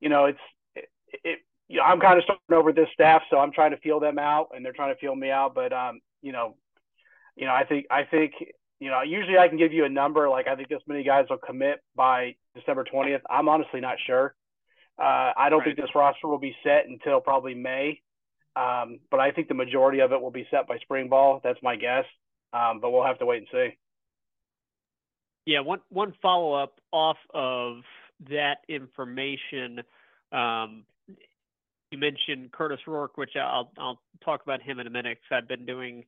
you 0.00 0.08
know, 0.08 0.26
it's 0.26 0.38
it, 0.74 0.88
it 1.24 1.38
you 1.68 1.78
know, 1.78 1.82
I'm 1.82 2.00
kind 2.00 2.18
of 2.18 2.24
starting 2.24 2.42
over 2.52 2.72
this 2.72 2.88
staff, 2.94 3.22
so 3.30 3.38
I'm 3.38 3.52
trying 3.52 3.72
to 3.72 3.76
feel 3.78 4.00
them 4.00 4.18
out, 4.18 4.48
and 4.54 4.64
they're 4.64 4.72
trying 4.72 4.94
to 4.94 5.00
feel 5.00 5.14
me 5.14 5.30
out. 5.30 5.54
But 5.54 5.72
um, 5.72 6.00
you 6.22 6.32
know, 6.32 6.56
you 7.36 7.46
know, 7.46 7.52
I 7.52 7.64
think 7.64 7.86
I 7.90 8.04
think 8.04 8.32
you 8.80 8.90
know, 8.90 9.02
usually 9.02 9.38
I 9.38 9.48
can 9.48 9.58
give 9.58 9.72
you 9.72 9.84
a 9.84 9.88
number 9.88 10.28
like 10.28 10.46
I 10.48 10.56
think 10.56 10.68
this 10.68 10.82
many 10.86 11.02
guys 11.02 11.26
will 11.28 11.38
commit 11.38 11.80
by 11.96 12.36
December 12.54 12.84
20th. 12.84 13.20
I'm 13.28 13.48
honestly 13.48 13.80
not 13.80 13.96
sure. 14.06 14.34
Uh, 14.98 15.32
I 15.36 15.48
don't 15.48 15.60
right. 15.60 15.66
think 15.66 15.76
this 15.76 15.94
roster 15.94 16.26
will 16.26 16.38
be 16.38 16.56
set 16.64 16.88
until 16.88 17.20
probably 17.20 17.54
May, 17.54 18.00
um, 18.58 18.98
but 19.10 19.20
I 19.20 19.30
think 19.30 19.46
the 19.46 19.54
majority 19.54 20.00
of 20.00 20.12
it 20.12 20.20
will 20.20 20.32
be 20.32 20.46
set 20.50 20.66
by 20.66 20.78
spring 20.78 21.08
ball. 21.08 21.40
That's 21.44 21.62
my 21.62 21.76
guess, 21.76 22.04
um, 22.52 22.80
but 22.80 22.90
we'll 22.90 23.04
have 23.04 23.18
to 23.20 23.26
wait 23.26 23.38
and 23.38 23.46
see. 23.52 23.78
Yeah, 25.46 25.60
one 25.60 25.80
one 25.90 26.12
follow 26.20 26.54
up 26.54 26.80
off 26.92 27.18
of 27.32 27.76
that 28.28 28.56
information. 28.68 29.82
Um, 30.32 30.84
you 31.90 31.98
mentioned 31.98 32.50
Curtis 32.52 32.80
Rourke, 32.86 33.16
which 33.16 33.36
I'll 33.36 33.70
I'll 33.78 34.00
talk 34.24 34.42
about 34.42 34.60
him 34.60 34.80
in 34.80 34.86
a 34.88 34.90
minute 34.90 35.18
because 35.22 35.42
I've 35.42 35.48
been 35.48 35.64
doing 35.64 36.04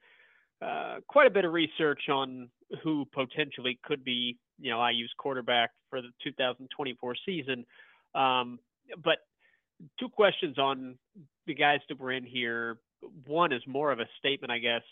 uh, 0.61 0.97
quite 1.07 1.28
a 1.28 1.30
bit 1.30 1.45
of 1.45 1.52
research 1.52 2.09
on 2.11 2.50
who 2.83 3.07
potentially 3.14 3.78
could 3.85 4.04
be 4.04 4.37
you 4.59 4.71
know 4.71 4.85
IU's 4.85 5.12
quarterback 5.19 5.71
for 5.88 6.02
the 6.02 6.09
2024 6.25 7.14
season. 7.25 7.64
Um, 8.14 8.59
but 9.04 9.19
two 9.99 10.09
questions 10.09 10.59
on 10.59 10.97
the 11.50 11.54
guys 11.54 11.80
that 11.88 11.99
were 11.99 12.12
in 12.12 12.25
here. 12.25 12.78
One 13.26 13.52
is 13.52 13.62
more 13.66 13.90
of 13.90 13.99
a 13.99 14.07
statement, 14.19 14.52
I 14.52 14.59
guess. 14.59 14.83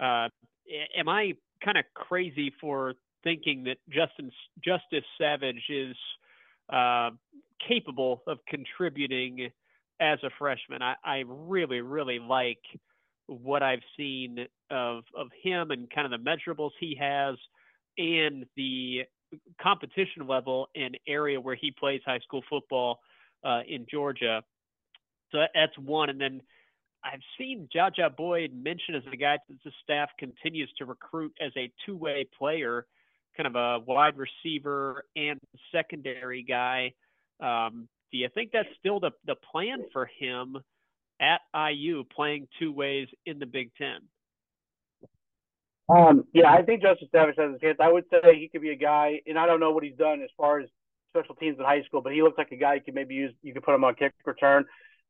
Uh, 0.00 0.28
am 0.96 1.08
I 1.08 1.32
kind 1.64 1.76
of 1.76 1.84
crazy 1.94 2.52
for 2.60 2.94
thinking 3.24 3.64
that 3.64 3.76
Justin 3.88 4.30
Justice 4.64 5.04
Savage 5.18 5.62
is 5.68 5.96
uh, 6.72 7.10
capable 7.66 8.22
of 8.26 8.38
contributing 8.48 9.50
as 10.00 10.18
a 10.22 10.30
freshman? 10.38 10.82
I, 10.82 10.94
I 11.04 11.24
really, 11.26 11.80
really 11.80 12.18
like 12.18 12.62
what 13.26 13.62
I've 13.62 13.82
seen 13.96 14.46
of 14.70 15.04
of 15.14 15.28
him 15.42 15.70
and 15.70 15.90
kind 15.90 16.10
of 16.10 16.18
the 16.18 16.30
measurables 16.30 16.70
he 16.80 16.96
has 16.98 17.36
and 17.98 18.46
the 18.56 19.02
competition 19.60 20.26
level 20.26 20.68
and 20.74 20.96
area 21.06 21.38
where 21.38 21.54
he 21.54 21.70
plays 21.70 22.00
high 22.06 22.20
school 22.20 22.42
football 22.48 23.00
uh, 23.44 23.60
in 23.68 23.86
Georgia. 23.90 24.42
So 25.32 25.38
that's 25.54 25.76
one. 25.78 26.10
And 26.10 26.20
then 26.20 26.40
I've 27.04 27.20
seen 27.38 27.68
Jaja 27.74 28.14
Boyd 28.14 28.52
mentioned 28.54 28.96
as 28.96 29.02
a 29.12 29.16
guy 29.16 29.38
that 29.48 29.56
the 29.64 29.72
staff 29.82 30.10
continues 30.18 30.70
to 30.78 30.84
recruit 30.84 31.32
as 31.40 31.52
a 31.56 31.70
two-way 31.86 32.26
player, 32.36 32.86
kind 33.36 33.46
of 33.46 33.54
a 33.54 33.84
wide 33.84 34.14
receiver 34.16 35.04
and 35.16 35.38
secondary 35.72 36.42
guy. 36.42 36.92
Um, 37.40 37.88
do 38.10 38.18
you 38.18 38.28
think 38.34 38.50
that's 38.52 38.68
still 38.78 39.00
the, 39.00 39.10
the 39.26 39.36
plan 39.52 39.84
for 39.92 40.10
him 40.18 40.56
at 41.20 41.40
IU 41.54 42.04
playing 42.04 42.48
two 42.58 42.72
ways 42.72 43.08
in 43.26 43.38
the 43.38 43.46
Big 43.46 43.70
Ten? 43.76 44.00
Um, 45.88 46.24
yeah, 46.34 46.52
I 46.52 46.62
think 46.62 46.82
Justin 46.82 47.08
Savage 47.10 47.36
has 47.38 47.54
a 47.54 47.58
chance. 47.58 47.78
I 47.80 47.90
would 47.90 48.04
say 48.10 48.38
he 48.38 48.48
could 48.48 48.60
be 48.60 48.70
a 48.70 48.76
guy, 48.76 49.20
and 49.26 49.38
I 49.38 49.46
don't 49.46 49.60
know 49.60 49.70
what 49.70 49.84
he's 49.84 49.96
done 49.96 50.22
as 50.22 50.28
far 50.36 50.60
as 50.60 50.68
special 51.10 51.34
teams 51.34 51.58
in 51.58 51.64
high 51.64 51.82
school, 51.84 52.02
but 52.02 52.12
he 52.12 52.22
looks 52.22 52.36
like 52.36 52.52
a 52.52 52.56
guy 52.56 52.74
you 52.74 52.80
could 52.82 52.94
maybe 52.94 53.14
use. 53.14 53.32
You 53.42 53.54
could 53.54 53.62
put 53.62 53.74
him 53.74 53.84
on 53.84 53.94
kick 53.94 54.12
return. 54.26 54.66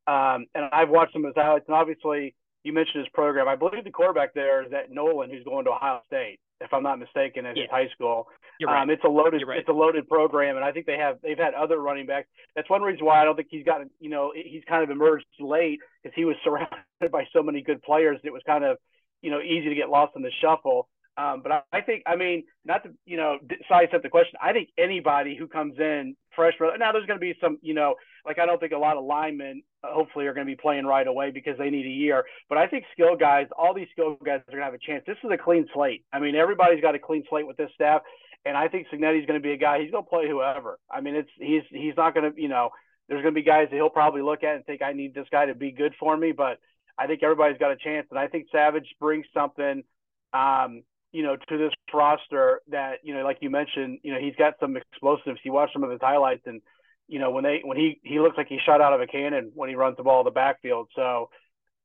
Um, 0.09 0.47
and 0.55 0.65
I've 0.71 0.89
watched 0.89 1.13
some 1.13 1.23
of 1.23 1.29
his 1.29 1.41
highlights, 1.41 1.65
and 1.67 1.75
obviously 1.75 2.33
you 2.63 2.73
mentioned 2.73 3.05
his 3.05 3.09
program. 3.13 3.47
I 3.47 3.55
believe 3.55 3.83
the 3.83 3.91
quarterback 3.91 4.33
there 4.33 4.63
is 4.63 4.71
that 4.71 4.89
Nolan, 4.89 5.29
who's 5.29 5.43
going 5.43 5.65
to 5.65 5.71
Ohio 5.71 6.01
State, 6.07 6.39
if 6.61 6.73
I'm 6.73 6.81
not 6.81 6.97
mistaken, 6.97 7.45
at 7.45 7.55
yeah. 7.55 7.63
his 7.63 7.71
high 7.71 7.87
school. 7.93 8.27
You're 8.59 8.71
right. 8.71 8.81
Um, 8.81 8.89
it's 8.89 9.03
a 9.03 9.07
loaded, 9.07 9.43
right. 9.47 9.59
it's 9.59 9.69
a 9.69 9.73
loaded 9.73 10.09
program, 10.09 10.55
and 10.55 10.65
I 10.65 10.71
think 10.71 10.87
they 10.87 10.97
have 10.97 11.17
they've 11.21 11.37
had 11.37 11.53
other 11.53 11.79
running 11.79 12.07
backs. 12.07 12.27
That's 12.55 12.69
one 12.69 12.81
reason 12.81 13.05
why 13.05 13.21
I 13.21 13.23
don't 13.23 13.35
think 13.35 13.49
he's 13.51 13.63
gotten, 13.63 13.91
you 13.99 14.09
know, 14.09 14.33
he's 14.35 14.63
kind 14.67 14.83
of 14.83 14.89
emerged 14.89 15.25
late 15.39 15.79
because 16.01 16.15
he 16.15 16.25
was 16.25 16.35
surrounded 16.43 17.11
by 17.11 17.27
so 17.31 17.43
many 17.43 17.61
good 17.61 17.81
players. 17.83 18.19
It 18.23 18.33
was 18.33 18.41
kind 18.47 18.63
of, 18.63 18.77
you 19.21 19.29
know, 19.29 19.41
easy 19.41 19.69
to 19.69 19.75
get 19.75 19.89
lost 19.89 20.13
in 20.15 20.23
the 20.23 20.31
shuffle. 20.41 20.89
Um, 21.17 21.41
but 21.43 21.51
I, 21.51 21.61
I, 21.73 21.81
think, 21.81 22.03
I 22.05 22.15
mean, 22.15 22.45
not 22.63 22.83
to, 22.83 22.91
you 23.05 23.17
know, 23.17 23.39
sidestep 23.67 24.03
the 24.03 24.09
question. 24.09 24.39
I 24.41 24.53
think 24.53 24.69
anybody 24.77 25.35
who 25.37 25.47
comes 25.47 25.77
in 25.77 26.15
freshman, 26.33 26.71
now 26.79 26.93
there's 26.93 27.05
going 27.05 27.19
to 27.19 27.21
be 27.21 27.35
some, 27.41 27.57
you 27.61 27.73
know, 27.73 27.95
like 28.25 28.39
I 28.39 28.45
don't 28.45 28.59
think 28.59 28.73
a 28.73 28.77
lot 28.77 28.97
of 28.97 29.05
linemen 29.05 29.63
uh, 29.83 29.87
hopefully 29.91 30.27
are 30.27 30.33
going 30.33 30.45
to 30.45 30.51
be 30.51 30.59
playing 30.59 30.85
right 30.85 31.07
away 31.07 31.31
because 31.31 31.57
they 31.57 31.69
need 31.69 31.85
a 31.85 31.89
year. 31.89 32.25
But 32.47 32.57
I 32.57 32.67
think 32.67 32.85
skill 32.93 33.15
guys, 33.15 33.47
all 33.57 33.73
these 33.73 33.87
skill 33.91 34.17
guys 34.23 34.41
are 34.47 34.51
going 34.51 34.59
to 34.59 34.65
have 34.65 34.73
a 34.73 34.79
chance. 34.79 35.03
This 35.05 35.17
is 35.23 35.31
a 35.31 35.37
clean 35.37 35.67
slate. 35.73 36.03
I 36.11 36.19
mean, 36.19 36.35
everybody's 36.35 36.81
got 36.81 36.95
a 36.95 36.99
clean 36.99 37.23
slate 37.29 37.47
with 37.47 37.57
this 37.57 37.71
staff. 37.75 38.01
And 38.45 38.55
I 38.55 38.69
think 38.69 38.87
Cignetti's 38.87 39.25
going 39.25 39.39
to 39.39 39.43
be 39.43 39.51
a 39.51 39.57
guy. 39.57 39.81
He's 39.81 39.91
going 39.91 40.03
to 40.03 40.09
play 40.09 40.27
whoever. 40.27 40.79
I 40.89 41.01
mean, 41.01 41.15
it's 41.15 41.29
he's 41.37 41.63
he's 41.71 41.95
not 41.97 42.13
going 42.13 42.33
to 42.33 42.41
you 42.41 42.47
know. 42.47 42.69
There's 43.07 43.23
going 43.23 43.33
to 43.33 43.39
be 43.39 43.45
guys 43.45 43.67
that 43.69 43.75
he'll 43.75 43.89
probably 43.89 44.21
look 44.21 44.43
at 44.43 44.55
and 44.55 44.65
think 44.65 44.83
I 44.83 44.93
need 44.93 45.15
this 45.15 45.25
guy 45.31 45.47
to 45.47 45.55
be 45.55 45.71
good 45.71 45.93
for 45.99 46.15
me. 46.15 46.31
But 46.31 46.59
I 46.97 47.07
think 47.07 47.23
everybody's 47.23 47.57
got 47.57 47.71
a 47.71 47.75
chance, 47.75 48.07
and 48.11 48.19
I 48.19 48.27
think 48.27 48.47
Savage 48.51 48.87
brings 48.99 49.25
something. 49.33 49.83
Um, 50.31 50.83
you 51.11 51.23
know, 51.23 51.35
to 51.35 51.57
this 51.57 51.73
roster 51.93 52.61
that, 52.69 52.99
you 53.03 53.15
know, 53.15 53.23
like 53.23 53.37
you 53.41 53.49
mentioned, 53.49 53.99
you 54.03 54.13
know, 54.13 54.19
he's 54.19 54.35
got 54.35 54.53
some 54.59 54.77
explosives. 54.77 55.39
You 55.43 55.51
watch 55.51 55.71
some 55.73 55.83
of 55.83 55.89
his 55.89 55.99
highlights 56.01 56.43
and, 56.45 56.61
you 57.09 57.19
know, 57.19 57.31
when 57.31 57.43
they 57.43 57.61
when 57.63 57.77
he 57.77 57.99
he 58.03 58.19
looks 58.19 58.37
like 58.37 58.47
he 58.47 58.59
shot 58.65 58.79
out 58.79 58.93
of 58.93 59.01
a 59.01 59.07
cannon 59.07 59.51
when 59.55 59.67
he 59.67 59.75
runs 59.75 59.97
the 59.97 60.03
ball 60.03 60.21
in 60.21 60.25
the 60.25 60.31
backfield. 60.31 60.87
So 60.95 61.29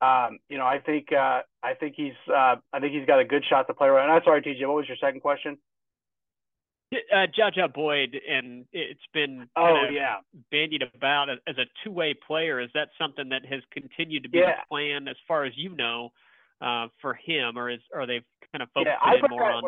um, 0.00 0.38
you 0.48 0.58
know, 0.58 0.66
I 0.66 0.78
think 0.84 1.08
uh, 1.12 1.42
I 1.62 1.74
think 1.78 1.94
he's 1.96 2.12
uh, 2.28 2.56
I 2.72 2.80
think 2.80 2.92
he's 2.92 3.06
got 3.06 3.20
a 3.20 3.24
good 3.24 3.44
shot 3.48 3.66
to 3.68 3.74
play 3.74 3.88
right. 3.88 4.02
And 4.02 4.12
I'm 4.12 4.22
sorry, 4.24 4.42
TJ, 4.42 4.66
what 4.66 4.76
was 4.76 4.88
your 4.88 4.96
second 5.00 5.20
question? 5.20 5.58
Uh, 6.92 7.26
Jaja 7.36 7.72
Boyd, 7.72 8.16
and 8.28 8.66
it's 8.72 9.00
been 9.12 9.48
oh 9.56 9.86
yeah 9.90 10.16
bandied 10.50 10.82
about 10.94 11.30
as 11.30 11.56
a 11.58 11.64
two-way 11.82 12.14
player. 12.26 12.60
Is 12.60 12.70
that 12.74 12.88
something 13.00 13.30
that 13.30 13.46
has 13.46 13.62
continued 13.72 14.24
to 14.24 14.28
be 14.28 14.38
yeah. 14.38 14.56
the 14.56 14.68
plan, 14.68 15.08
as 15.08 15.16
far 15.26 15.44
as 15.44 15.52
you 15.56 15.74
know, 15.74 16.10
uh, 16.60 16.88
for 17.00 17.14
him, 17.14 17.56
or 17.56 17.70
is 17.70 17.80
are 17.94 18.06
they 18.06 18.20
kind 18.52 18.62
of 18.62 18.68
focused 18.74 18.96
yeah, 19.02 19.28
more 19.28 19.44
on? 19.44 19.62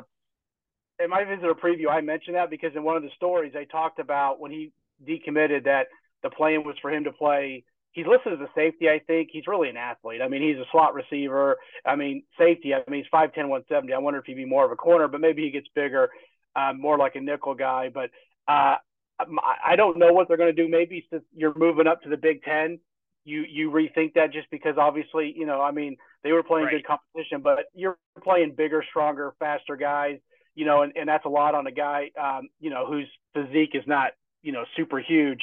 In 1.02 1.10
my 1.10 1.24
visitor 1.24 1.54
preview, 1.54 1.90
I 1.90 2.00
mentioned 2.00 2.36
that 2.36 2.50
because 2.50 2.72
in 2.74 2.82
one 2.82 2.96
of 2.96 3.02
the 3.02 3.10
stories 3.16 3.52
they 3.52 3.64
talked 3.64 3.98
about 3.98 4.40
when 4.40 4.50
he 4.50 4.72
decommitted 5.04 5.64
that 5.64 5.86
the 6.22 6.30
plan 6.30 6.64
was 6.64 6.76
for 6.80 6.90
him 6.90 7.04
to 7.04 7.12
play. 7.12 7.64
He's 7.92 8.06
listed 8.06 8.34
as 8.34 8.40
a 8.40 8.50
safety, 8.54 8.88
I 8.88 9.00
think. 9.06 9.30
He's 9.32 9.46
really 9.46 9.70
an 9.70 9.76
athlete. 9.76 10.20
I 10.22 10.28
mean, 10.28 10.42
he's 10.42 10.58
a 10.58 10.68
slot 10.70 10.94
receiver. 10.94 11.56
I 11.84 11.96
mean, 11.96 12.24
safety. 12.38 12.74
I 12.74 12.82
mean, 12.90 13.02
he's 13.02 13.10
5'10", 13.10 13.48
170. 13.48 13.92
I 13.92 13.98
wonder 13.98 14.20
if 14.20 14.26
he'd 14.26 14.34
be 14.34 14.44
more 14.44 14.64
of 14.64 14.72
a 14.72 14.76
corner, 14.76 15.08
but 15.08 15.20
maybe 15.20 15.42
he 15.42 15.50
gets 15.50 15.68
bigger, 15.74 16.10
uh, 16.54 16.72
more 16.76 16.98
like 16.98 17.16
a 17.16 17.20
nickel 17.20 17.54
guy. 17.54 17.90
But 17.92 18.10
uh, 18.48 18.76
I 19.18 19.76
don't 19.76 19.98
know 19.98 20.12
what 20.12 20.28
they're 20.28 20.36
going 20.36 20.54
to 20.54 20.62
do. 20.62 20.68
Maybe 20.68 21.06
since 21.10 21.24
you're 21.34 21.56
moving 21.56 21.86
up 21.86 22.02
to 22.02 22.10
the 22.10 22.18
Big 22.18 22.42
Ten, 22.42 22.78
you 23.24 23.44
you 23.48 23.70
rethink 23.70 24.14
that 24.14 24.32
just 24.32 24.48
because 24.50 24.76
obviously 24.78 25.34
you 25.36 25.46
know 25.46 25.60
I 25.60 25.72
mean 25.72 25.96
they 26.22 26.32
were 26.32 26.42
playing 26.42 26.66
right. 26.66 26.76
good 26.76 26.86
competition, 26.86 27.40
but 27.42 27.64
you're 27.74 27.98
playing 28.22 28.54
bigger, 28.56 28.84
stronger, 28.88 29.34
faster 29.38 29.76
guys. 29.76 30.18
You 30.54 30.64
know, 30.64 30.82
and, 30.82 30.92
and 30.96 31.08
that's 31.08 31.26
a 31.26 31.28
lot 31.28 31.54
on 31.54 31.66
a 31.66 31.72
guy 31.72 32.10
um, 32.20 32.48
you 32.60 32.70
know 32.70 32.86
whose 32.86 33.08
physique 33.34 33.74
is 33.74 33.84
not 33.86 34.12
you 34.46 34.52
know 34.52 34.64
super 34.76 35.00
huge. 35.00 35.40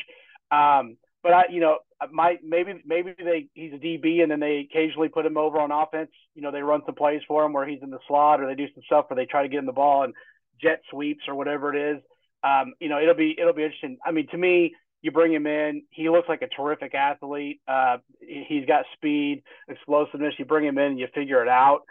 Um, 0.50 0.98
but 1.22 1.34
I, 1.34 1.44
you 1.50 1.60
know, 1.60 1.80
my 2.12 2.38
maybe 2.44 2.82
maybe 2.86 3.14
they 3.18 3.48
he's 3.54 3.74
a 3.74 3.78
DB 3.78 4.24
and 4.24 4.32
then 4.32 4.40
they 4.40 4.68
occasionally 4.70 5.10
put 5.10 5.26
him 5.26 5.38
over 5.38 5.60
on 5.60 5.72
offense. 5.72 6.12
You 6.36 6.42
know, 6.42 6.52
they 6.52 6.62
run 6.62 6.82
some 6.86 6.96
plays 6.96 7.22
for 7.28 7.46
him 7.46 7.54
where 7.54 7.68
he's 7.68 7.84
in 7.84 7.92
the 7.92 8.00
slot 8.08 8.42
or 8.42 8.48
they 8.48 8.56
do 8.56 8.68
some 8.74 8.84
stuff 8.86 9.06
where 9.10 9.16
they 9.16 9.26
try 9.26 9.44
to 9.44 9.50
get 9.50 9.60
him 9.60 9.66
the 9.66 9.74
ball 9.74 10.04
and 10.04 10.14
jet 10.62 10.82
sweeps 10.90 11.24
or 11.28 11.36
whatever 11.36 11.74
it 11.74 11.96
is. 11.96 12.04
Um, 12.44 12.74
you 12.80 12.90
know, 12.90 13.00
it'll 13.00 13.14
be 13.14 13.36
it'll 13.38 13.54
be 13.54 13.64
interesting. 13.64 13.98
I 14.06 14.12
mean, 14.12 14.28
to 14.30 14.38
me, 14.38 14.74
you 15.02 15.12
bring 15.12 15.34
him 15.34 15.48
in, 15.48 15.84
he 15.92 16.10
looks 16.10 16.30
like 16.30 16.42
a 16.42 16.48
terrific 16.48 16.96
athlete. 16.96 17.60
Uh, 17.68 17.98
he's 18.20 18.66
got 18.66 18.86
speed, 18.94 19.44
explosiveness. 19.68 20.34
You 20.38 20.46
bring 20.46 20.66
him 20.66 20.78
in, 20.78 20.92
and 20.92 21.00
you 21.00 21.08
figure 21.14 21.42
it 21.42 21.50
out. 21.50 21.82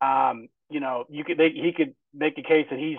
Um, 0.00 0.48
you 0.70 0.80
know, 0.80 1.04
you 1.10 1.22
could 1.22 1.38
they, 1.38 1.50
he 1.50 1.72
could 1.76 1.94
make 2.14 2.36
a 2.38 2.42
case 2.42 2.66
that 2.70 2.78
he's 2.78 2.98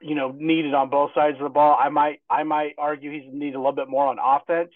you 0.00 0.14
know, 0.14 0.34
needed 0.36 0.74
on 0.74 0.90
both 0.90 1.10
sides 1.14 1.36
of 1.36 1.42
the 1.42 1.48
ball. 1.50 1.76
I 1.78 1.88
might 1.88 2.20
I 2.28 2.42
might 2.42 2.74
argue 2.78 3.10
he's 3.10 3.30
needed 3.32 3.54
a 3.54 3.58
little 3.58 3.72
bit 3.72 3.88
more 3.88 4.06
on 4.06 4.18
offense. 4.18 4.70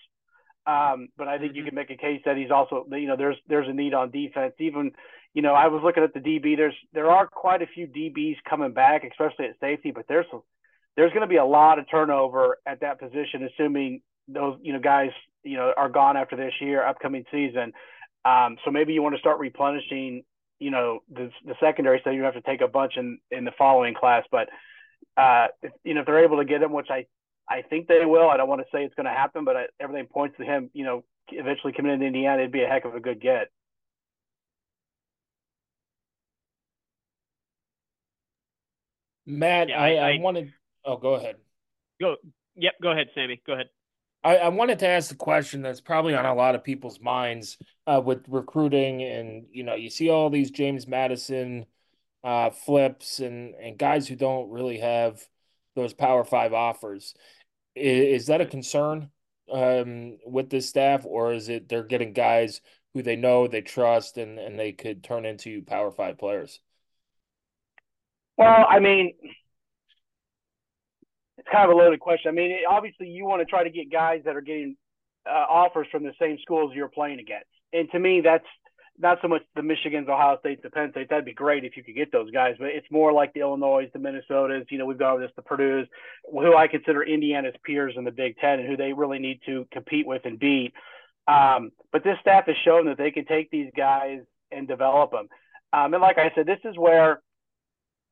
Um, 0.66 1.08
but 1.18 1.28
I 1.28 1.38
think 1.38 1.50
mm-hmm. 1.52 1.58
you 1.58 1.64
can 1.64 1.74
make 1.74 1.90
a 1.90 1.96
case 1.96 2.22
that 2.24 2.36
he's 2.36 2.50
also 2.50 2.86
you 2.90 3.06
know 3.06 3.16
there's 3.16 3.36
there's 3.48 3.68
a 3.68 3.72
need 3.72 3.94
on 3.94 4.10
defense. 4.10 4.54
Even 4.58 4.92
you 5.34 5.42
know 5.42 5.54
I 5.54 5.68
was 5.68 5.82
looking 5.82 6.02
at 6.02 6.14
the 6.14 6.20
DB. 6.20 6.56
There's 6.56 6.76
there 6.92 7.10
are 7.10 7.26
quite 7.26 7.62
a 7.62 7.66
few 7.66 7.86
DBs 7.86 8.36
coming 8.48 8.72
back, 8.72 9.04
especially 9.04 9.46
at 9.46 9.60
safety. 9.60 9.90
But 9.90 10.06
there's 10.08 10.26
there's 10.96 11.10
going 11.10 11.22
to 11.22 11.28
be 11.28 11.36
a 11.36 11.44
lot 11.44 11.78
of 11.78 11.90
turnover 11.90 12.58
at 12.66 12.80
that 12.80 12.98
position, 12.98 13.48
assuming 13.52 14.00
those 14.28 14.58
you 14.62 14.72
know 14.72 14.80
guys 14.80 15.10
you 15.42 15.56
know 15.56 15.72
are 15.76 15.88
gone 15.88 16.16
after 16.16 16.36
this 16.36 16.54
year, 16.60 16.86
upcoming 16.86 17.24
season. 17.30 17.72
Um, 18.24 18.56
so 18.64 18.70
maybe 18.70 18.94
you 18.94 19.02
want 19.02 19.14
to 19.14 19.20
start 19.20 19.38
replenishing 19.38 20.22
you 20.58 20.70
know 20.70 21.00
the 21.12 21.30
the 21.44 21.54
secondary, 21.60 22.00
so 22.04 22.10
you 22.10 22.22
have 22.22 22.34
to 22.34 22.42
take 22.42 22.62
a 22.62 22.68
bunch 22.68 22.94
in 22.96 23.18
in 23.30 23.44
the 23.44 23.52
following 23.58 23.94
class, 23.94 24.24
but 24.30 24.48
uh, 25.16 25.48
if, 25.62 25.72
you 25.84 25.94
know, 25.94 26.00
if 26.00 26.06
they're 26.06 26.24
able 26.24 26.38
to 26.38 26.44
get 26.44 26.62
him, 26.62 26.72
which 26.72 26.88
I, 26.90 27.06
I 27.48 27.62
think 27.62 27.88
they 27.88 28.04
will. 28.04 28.28
I 28.28 28.36
don't 28.36 28.48
want 28.48 28.62
to 28.62 28.66
say 28.72 28.84
it's 28.84 28.94
going 28.94 29.06
to 29.06 29.12
happen, 29.12 29.44
but 29.44 29.56
I, 29.56 29.64
everything 29.80 30.06
points 30.06 30.36
to 30.38 30.44
him, 30.44 30.70
you 30.72 30.84
know, 30.84 31.04
eventually 31.28 31.72
coming 31.72 31.92
into 31.92 32.06
Indiana, 32.06 32.38
it'd 32.38 32.52
be 32.52 32.62
a 32.62 32.68
heck 32.68 32.84
of 32.84 32.94
a 32.94 33.00
good 33.00 33.20
get. 33.20 33.48
Matt, 39.26 39.68
yeah, 39.68 39.80
I, 39.80 39.88
I, 39.94 40.10
I 40.10 40.18
wanted. 40.20 40.52
Oh, 40.84 40.96
go 40.96 41.14
ahead. 41.14 41.36
Go. 42.00 42.16
Yep. 42.56 42.72
Go 42.82 42.90
ahead, 42.90 43.08
Sammy. 43.14 43.40
Go 43.46 43.54
ahead. 43.54 43.68
I, 44.22 44.36
I 44.36 44.48
wanted 44.48 44.78
to 44.80 44.88
ask 44.88 45.08
the 45.10 45.16
question 45.16 45.62
that's 45.62 45.80
probably 45.80 46.14
on 46.14 46.24
a 46.24 46.34
lot 46.34 46.54
of 46.54 46.64
people's 46.64 47.00
minds 47.00 47.58
uh, 47.86 48.00
with 48.04 48.24
recruiting, 48.28 49.02
and 49.02 49.46
you 49.50 49.64
know, 49.64 49.74
you 49.74 49.90
see 49.90 50.08
all 50.08 50.30
these 50.30 50.50
James 50.50 50.86
Madison 50.86 51.66
uh, 52.24 52.50
flips 52.50 53.20
and 53.20 53.54
and 53.54 53.78
guys 53.78 54.08
who 54.08 54.16
don't 54.16 54.50
really 54.50 54.78
have 54.78 55.20
those 55.76 55.92
Power 55.92 56.24
Five 56.24 56.54
offers. 56.54 57.14
Is, 57.76 58.22
is 58.22 58.26
that 58.28 58.40
a 58.40 58.46
concern 58.46 59.10
um, 59.52 60.18
with 60.26 60.48
this 60.48 60.68
staff, 60.68 61.04
or 61.04 61.34
is 61.34 61.48
it 61.48 61.68
they're 61.68 61.84
getting 61.84 62.14
guys 62.14 62.62
who 62.94 63.02
they 63.02 63.16
know 63.16 63.46
they 63.46 63.60
trust 63.60 64.16
and 64.16 64.38
and 64.38 64.58
they 64.58 64.72
could 64.72 65.04
turn 65.04 65.26
into 65.26 65.62
Power 65.62 65.90
Five 65.90 66.18
players? 66.18 66.60
Well, 68.38 68.66
I 68.68 68.80
mean, 68.80 69.12
it's 71.38 71.48
kind 71.52 71.70
of 71.70 71.76
a 71.76 71.78
loaded 71.78 72.00
question. 72.00 72.30
I 72.30 72.32
mean, 72.32 72.56
obviously, 72.68 73.08
you 73.08 73.26
want 73.26 73.40
to 73.42 73.46
try 73.46 73.62
to 73.62 73.70
get 73.70 73.92
guys 73.92 74.22
that 74.24 74.34
are 74.34 74.40
getting 74.40 74.76
uh, 75.28 75.44
offers 75.48 75.86
from 75.92 76.04
the 76.04 76.14
same 76.18 76.38
schools 76.40 76.72
you're 76.74 76.88
playing 76.88 77.20
against, 77.20 77.50
and 77.74 77.90
to 77.90 77.98
me, 77.98 78.22
that's 78.22 78.46
not 78.98 79.18
so 79.20 79.28
much 79.28 79.42
the 79.56 79.62
Michigans, 79.62 80.08
Ohio 80.08 80.38
States, 80.38 80.60
the 80.62 80.70
Penn 80.70 80.90
States. 80.92 81.10
That'd 81.10 81.24
be 81.24 81.34
great 81.34 81.64
if 81.64 81.76
you 81.76 81.82
could 81.82 81.96
get 81.96 82.12
those 82.12 82.30
guys, 82.30 82.54
but 82.58 82.68
it's 82.68 82.86
more 82.90 83.12
like 83.12 83.32
the 83.34 83.40
Illinois, 83.40 83.90
the 83.92 83.98
Minnesotas. 83.98 84.70
You 84.70 84.78
know, 84.78 84.86
we've 84.86 84.98
gone 84.98 85.14
over 85.14 85.22
this, 85.22 85.32
the 85.34 85.42
Purdue's, 85.42 85.88
who 86.30 86.56
I 86.56 86.68
consider 86.68 87.02
Indiana's 87.02 87.54
peers 87.64 87.94
in 87.96 88.04
the 88.04 88.12
Big 88.12 88.36
Ten, 88.38 88.60
and 88.60 88.68
who 88.68 88.76
they 88.76 88.92
really 88.92 89.18
need 89.18 89.40
to 89.46 89.66
compete 89.72 90.06
with 90.06 90.22
and 90.24 90.38
beat. 90.38 90.72
Um, 91.26 91.70
but 91.90 92.04
this 92.04 92.16
staff 92.20 92.46
has 92.46 92.56
shown 92.64 92.86
that 92.86 92.98
they 92.98 93.10
can 93.10 93.24
take 93.24 93.50
these 93.50 93.70
guys 93.76 94.20
and 94.52 94.68
develop 94.68 95.10
them. 95.10 95.28
Um, 95.72 95.92
and 95.94 96.02
like 96.02 96.18
I 96.18 96.30
said, 96.34 96.46
this 96.46 96.60
is 96.64 96.76
where, 96.78 97.20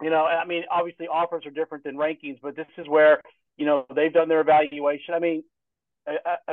you 0.00 0.10
know, 0.10 0.24
I 0.24 0.44
mean, 0.46 0.64
obviously 0.70 1.06
offers 1.06 1.46
are 1.46 1.50
different 1.50 1.84
than 1.84 1.96
rankings, 1.96 2.38
but 2.42 2.56
this 2.56 2.66
is 2.76 2.88
where, 2.88 3.20
you 3.56 3.66
know, 3.66 3.86
they've 3.94 4.12
done 4.12 4.28
their 4.28 4.40
evaluation. 4.40 5.14
I 5.14 5.20
mean, 5.20 5.44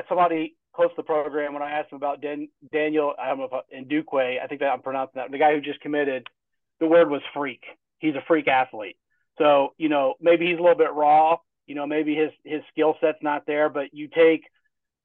somebody 0.07 0.55
close 0.73 0.89
to 0.89 0.95
the 0.97 1.03
program 1.03 1.53
when 1.53 1.63
I 1.63 1.71
asked 1.71 1.91
him 1.91 1.97
about 1.97 2.21
Dan, 2.21 2.47
Daniel, 2.71 3.13
I 3.21 3.29
don't 3.29 3.39
know 3.39 3.61
if 3.69 3.87
Ndukwe, 3.87 4.41
I 4.41 4.47
think 4.47 4.61
that 4.61 4.67
I'm 4.67 4.81
pronouncing 4.81 5.13
that, 5.15 5.31
the 5.31 5.37
guy 5.37 5.53
who 5.53 5.61
just 5.61 5.81
committed, 5.81 6.27
the 6.79 6.87
word 6.87 7.09
was 7.09 7.21
freak. 7.33 7.63
He's 7.99 8.15
a 8.15 8.23
freak 8.27 8.47
athlete. 8.47 8.97
So, 9.37 9.73
you 9.77 9.89
know, 9.89 10.15
maybe 10.21 10.45
he's 10.45 10.57
a 10.57 10.61
little 10.61 10.77
bit 10.77 10.93
raw, 10.93 11.37
you 11.65 11.75
know, 11.75 11.85
maybe 11.85 12.15
his, 12.15 12.31
his 12.43 12.61
skill 12.71 12.95
set's 13.01 13.21
not 13.21 13.45
there, 13.45 13.69
but 13.69 13.93
you 13.93 14.07
take 14.07 14.43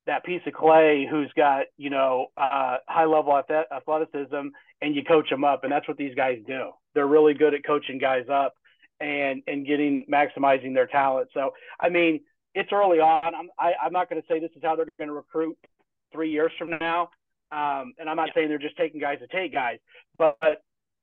that 0.07 0.25
piece 0.25 0.43
of 0.47 0.53
clay 0.53 1.07
who's 1.11 1.33
got, 1.37 1.67
you 1.77 1.91
know, 1.91 2.27
uh, 2.37 2.77
high 2.87 3.07
level 3.07 3.41
athleticism 3.73 4.49
and 4.83 4.95
you 4.95 5.03
coach 5.05 5.31
them 5.31 5.45
up. 5.45 5.65
And 5.65 5.73
that's 5.73 5.89
what 5.89 5.97
these 5.97 6.15
guys 6.15 6.39
do. 6.47 6.71
They're 6.95 7.07
really 7.07 7.35
good 7.35 7.55
at 7.55 7.65
coaching 7.65 7.99
guys 7.99 8.27
up 8.31 8.55
and, 9.01 9.43
and 9.47 9.67
getting, 9.67 10.05
maximizing 10.13 10.75
their 10.75 10.87
talent. 10.87 11.31
So, 11.33 11.53
I 11.81 11.89
mean, 11.89 12.21
it's 12.55 12.71
early 12.73 13.01
on. 13.01 13.35
I'm 13.35 13.49
I, 13.59 13.69
am 13.69 13.75
i 13.83 13.87
am 13.87 13.93
not 13.93 14.09
going 14.09 14.21
to 14.21 14.29
say 14.29 14.41
this 14.41 14.51
is 14.57 14.63
how 14.63 14.77
they're 14.77 14.87
going 14.99 15.09
to 15.09 15.15
recruit 15.15 15.57
three 16.13 16.31
years 16.31 16.53
from 16.59 16.71
now. 16.71 17.11
Um, 17.53 17.93
and 17.99 18.09
I'm 18.09 18.17
not 18.17 18.29
yeah. 18.29 18.35
saying 18.35 18.49
they're 18.49 18.59
just 18.59 18.77
taking 18.77 19.01
guys 19.01 19.19
to 19.21 19.27
take 19.27 19.53
guys, 19.53 19.79
but 20.19 20.37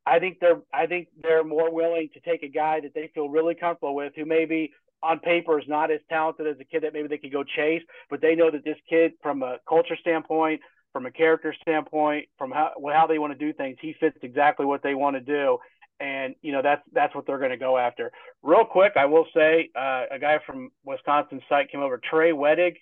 I 0.06 0.20
think 0.20 0.40
they're 0.40 0.62
I 0.74 0.88
think 0.88 1.10
they're 1.22 1.44
more 1.44 1.72
willing 1.72 2.10
to 2.14 2.20
take 2.22 2.44
a 2.44 2.48
guy 2.48 2.80
that 2.82 2.94
they 2.94 3.12
feel 3.14 3.30
really 3.30 3.56
comfortable 3.56 3.96
with, 3.96 4.14
who 4.16 4.26
maybe 4.26 4.72
on 5.04 5.20
paper 5.20 5.60
is 5.60 5.66
not 5.68 5.92
as 5.92 6.00
talented 6.10 6.48
as 6.48 6.58
a 6.60 6.64
kid 6.64 6.84
that 6.84 6.94
maybe 6.94 7.08
they 7.08 7.18
could 7.18 7.32
go 7.32 7.44
chase, 7.44 7.82
but 8.10 8.22
they 8.22 8.36
know 8.36 8.52
that 8.52 8.64
this 8.64 8.78
kid, 8.90 9.14
from 9.22 9.42
a 9.42 9.58
culture 9.68 9.98
standpoint, 10.00 10.62
from 10.94 11.06
a 11.06 11.12
character 11.12 11.56
standpoint, 11.62 12.28
from 12.38 12.52
how 12.52 12.72
how 12.94 13.08
they 13.08 13.20
want 13.20 13.34
to 13.34 13.40
do 13.40 13.54
things, 13.54 13.78
he 13.82 13.96
fits 14.00 14.18
exactly 14.24 14.66
what 14.66 14.84
they 14.84 14.96
want 14.96 15.16
to 15.16 15.22
do, 15.22 15.58
and 16.02 16.36
you 16.42 16.52
know 16.52 16.62
that's 16.62 16.82
that's 16.94 17.14
what 17.16 17.26
they're 17.26 17.38
going 17.38 17.52
to 17.52 17.58
go 17.58 17.78
after. 17.78 18.12
Real 18.42 18.66
quick, 18.66 18.94
I 18.98 19.06
will 19.06 19.26
say 19.34 19.70
uh, 19.76 20.06
a 20.12 20.20
guy 20.20 20.40
from 20.46 20.72
Wisconsin 20.84 21.42
site 21.48 21.72
came 21.72 21.82
over. 21.82 22.00
Trey 22.10 22.32
Wedig, 22.32 22.78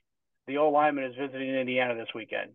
the 0.47 0.57
old 0.57 0.73
lineman, 0.73 1.03
is 1.03 1.15
visiting 1.19 1.53
Indiana 1.53 1.95
this 1.95 2.07
weekend. 2.15 2.51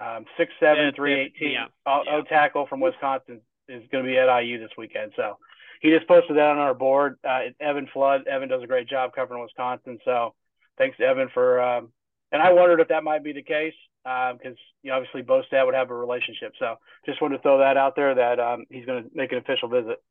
Um, 0.00 0.24
six 0.36 0.52
seven 0.58 0.92
three 0.96 1.14
eighteen. 1.14 1.52
Yeah. 1.52 1.66
O, 1.86 2.02
yeah. 2.04 2.16
o 2.16 2.22
tackle 2.22 2.66
from 2.66 2.80
Wisconsin 2.80 3.40
is 3.68 3.82
going 3.92 4.04
to 4.04 4.10
be 4.10 4.18
at 4.18 4.42
IU 4.42 4.58
this 4.58 4.72
weekend. 4.76 5.12
So 5.14 5.38
he 5.80 5.90
just 5.90 6.08
posted 6.08 6.36
that 6.36 6.48
on 6.48 6.58
our 6.58 6.74
board. 6.74 7.18
Uh, 7.28 7.40
Evan 7.60 7.88
Flood. 7.92 8.26
Evan 8.26 8.48
does 8.48 8.62
a 8.62 8.66
great 8.66 8.88
job 8.88 9.12
covering 9.14 9.42
Wisconsin. 9.42 9.98
So 10.04 10.34
thanks 10.78 10.96
to 10.96 11.04
Evan 11.04 11.28
for. 11.34 11.60
Um, 11.60 11.92
and 12.32 12.42
I 12.42 12.52
wondered 12.52 12.80
if 12.80 12.88
that 12.88 13.04
might 13.04 13.22
be 13.22 13.32
the 13.32 13.42
case 13.42 13.74
because 14.02 14.38
um, 14.44 14.56
you 14.82 14.90
know, 14.90 14.96
obviously 14.96 15.22
Bostad 15.22 15.64
would 15.64 15.74
have 15.74 15.90
a 15.90 15.94
relationship. 15.94 16.54
So 16.58 16.76
just 17.06 17.20
wanted 17.22 17.36
to 17.36 17.42
throw 17.42 17.58
that 17.58 17.76
out 17.76 17.94
there 17.94 18.14
that 18.14 18.40
um, 18.40 18.64
he's 18.70 18.84
going 18.84 19.04
to 19.04 19.10
make 19.14 19.32
an 19.32 19.38
official 19.38 19.68
visit. 19.68 20.02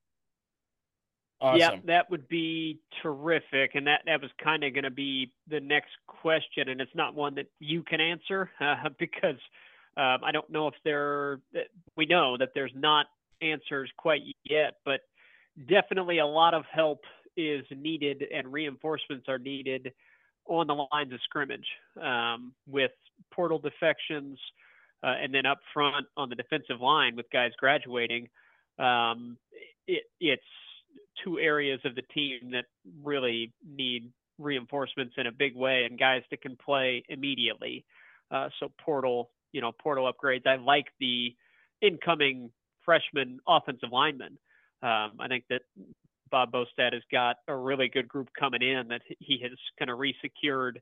Awesome. 1.42 1.60
Yeah, 1.60 1.75
that 1.88 2.12
would 2.12 2.28
be 2.28 2.80
terrific, 3.01 3.72
and 3.74 3.88
that 3.88 4.01
that 4.06 4.22
was 4.22 4.30
kind 4.42 4.63
of 4.63 4.75
going 4.75 4.84
to 4.84 4.92
be 4.92 5.34
the 5.50 5.60
next 5.60 5.90
question, 6.06 6.70
and 6.70 6.80
it's 6.80 6.94
not 6.94 7.16
one 7.16 7.34
that 7.36 7.48
you 7.60 7.82
can 7.82 8.00
answer 8.00 8.51
uh, 8.60 8.90
because 9.00 9.38
um, 9.98 10.20
I 10.24 10.32
don't 10.32 10.50
know 10.51 10.68
if 10.68 10.75
there. 10.86 11.40
We 11.98 12.06
know 12.06 12.38
that 12.38 12.50
there's 12.54 12.72
not 12.75 13.08
answers 13.42 13.90
quite 13.98 14.22
yet, 14.44 14.75
but 14.86 15.01
definitely 15.68 16.20
a 16.20 16.28
lot 16.28 16.54
of 16.54 16.63
help 16.72 17.06
is 17.36 17.66
needed, 17.75 18.24
and 18.32 18.54
reinforcements 18.54 19.28
are 19.28 19.40
needed 19.40 19.94
on 20.48 20.67
the 20.67 20.74
lines 20.74 21.13
of 21.13 21.19
scrimmage 21.24 21.65
um, 22.01 22.53
with 22.67 22.91
portal 23.33 23.59
defections, 23.59 24.39
uh, 25.03 25.16
and 25.22 25.33
then 25.33 25.46
up 25.46 25.59
front 25.74 26.05
on 26.18 26.29
the 26.29 26.35
defensive 26.35 26.79
line 26.81 27.16
with 27.16 27.25
guys 27.31 27.51
graduating. 27.57 28.27
Um, 28.77 29.37
it, 29.87 30.03
it's 30.20 30.44
two 31.24 31.39
areas 31.39 31.79
of 31.85 31.96
the 31.96 32.03
team 32.13 32.51
that 32.51 32.66
really 33.03 33.51
need 33.68 34.11
reinforcements 34.39 35.13
in 35.18 35.27
a 35.27 35.31
big 35.31 35.55
way 35.55 35.85
and 35.89 36.00
guys 36.00 36.22
that 36.31 36.42
can 36.42 36.57
play 36.57 37.03
immediately. 37.09 37.85
Uh, 38.31 38.50
so 38.59 38.72
portal, 38.83 39.29
you 39.51 39.61
know, 39.61 39.72
portal 39.72 40.11
upgrades. 40.11 40.48
I 40.48 40.55
like 40.55 40.87
the 41.00 41.35
incoming 41.81 42.51
freshman 42.83 43.39
offensive 43.48 43.89
lineman. 43.92 44.37
Um, 44.83 45.11
I 45.20 45.27
think 45.27 45.44
that 45.50 45.61
Bob 46.31 46.51
Bostad 46.51 46.94
has 46.94 47.03
got 47.11 47.37
a 47.48 47.55
really 47.55 47.89
good 47.89 48.07
group 48.07 48.29
coming 48.37 48.61
in 48.61 48.87
that 48.87 49.01
he 49.20 49.39
has 49.44 49.51
kind 49.77 49.91
of 49.91 50.00
resecured 50.00 50.74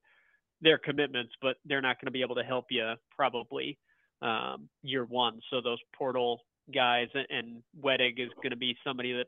their 0.62 0.77
commitments, 0.77 1.33
but 1.41 1.57
they're 1.65 1.81
not 1.81 1.97
going 1.97 2.07
to 2.07 2.12
be 2.12 2.21
able 2.21 2.35
to 2.35 2.43
help 2.43 2.65
you 2.69 2.93
probably 3.15 3.77
um, 4.21 4.69
year 4.83 5.05
one. 5.05 5.39
So 5.49 5.62
those 5.62 5.79
portal 5.95 6.41
guys 6.73 7.07
and 7.13 7.63
Wedig 7.81 8.19
is 8.19 8.29
going 8.35 8.51
to 8.51 8.57
be 8.57 8.75
somebody 8.83 9.13
that 9.13 9.27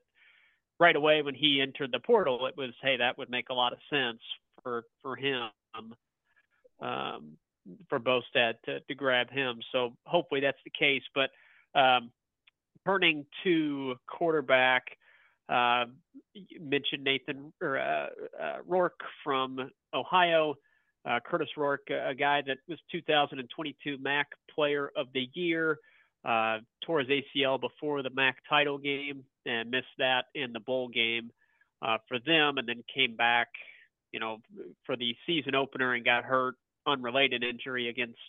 right 0.80 0.96
away 0.96 1.22
when 1.22 1.36
he 1.36 1.62
entered 1.62 1.92
the 1.92 2.00
portal, 2.00 2.46
it 2.46 2.56
was 2.58 2.72
hey 2.82 2.98
that 2.98 3.18
would 3.18 3.30
make 3.30 3.50
a 3.50 3.54
lot 3.54 3.74
of 3.74 3.80
sense 3.90 4.20
for 4.64 4.84
for 5.02 5.16
him 5.16 5.50
um, 6.82 7.38
for 7.90 8.00
Bostad 8.00 8.54
to, 8.66 8.80
to 8.80 8.96
grab 8.96 9.30
him. 9.30 9.60
So 9.72 9.96
hopefully 10.06 10.42
that's 10.42 10.58
the 10.64 10.72
case. 10.72 11.04
But 11.16 11.30
um, 11.80 12.12
turning 12.86 13.26
to 13.44 13.96
quarterback. 14.08 14.84
Uh, 15.52 15.86
mentioned 16.62 17.04
Nathan 17.04 17.52
or 17.62 17.78
uh, 17.78 18.08
uh, 18.42 18.58
Rourke 18.66 19.02
from 19.24 19.70
Ohio. 19.94 20.56
Uh, 21.04 21.20
Curtis 21.26 21.50
Rourke, 21.58 21.90
a 21.90 22.14
guy 22.14 22.42
that 22.46 22.58
was 22.70 22.78
2022 22.92 23.98
MAC 24.00 24.28
Player 24.54 24.92
of 24.96 25.08
the 25.14 25.28
Year, 25.34 25.80
uh, 26.24 26.60
tore 26.86 27.00
his 27.00 27.10
ACL 27.10 27.60
before 27.60 28.04
the 28.04 28.12
MAC 28.12 28.38
title 28.48 28.78
game 28.78 29.24
and 29.46 29.72
missed 29.72 29.88
that 29.98 30.26
in 30.36 30.54
the 30.54 30.60
bowl 30.60 30.88
game 30.88 31.32
for 32.08 32.20
them, 32.26 32.60
and 32.60 32.68
then 32.68 32.84
came 32.94 33.16
back, 33.16 33.48
you 34.14 34.20
know, 34.20 34.38
for 34.86 34.96
the 34.96 35.16
season 35.26 35.56
opener 35.56 35.96
and 35.96 36.06
got 36.06 36.24
hurt, 36.24 36.54
unrelated 36.86 37.44
injury 37.44 37.90
against 37.90 38.20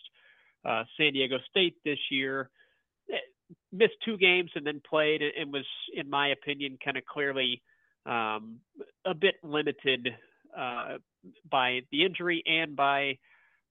San 0.65 1.13
Diego 1.13 1.37
State 1.51 1.75
this 1.85 1.99
year. 2.09 2.49
Missed 3.73 3.95
two 4.05 4.17
games 4.17 4.51
and 4.53 4.65
then 4.65 4.81
played 4.87 5.21
and 5.21 5.51
was, 5.51 5.65
in 5.95 6.07
my 6.09 6.27
opinion, 6.27 6.77
kind 6.83 6.95
of 6.95 7.05
clearly 7.05 7.61
um, 8.05 8.59
a 9.03 9.15
bit 9.15 9.35
limited 9.43 10.09
uh, 10.55 10.97
by 11.49 11.79
the 11.91 12.05
injury 12.05 12.43
and 12.45 12.75
by 12.75 13.17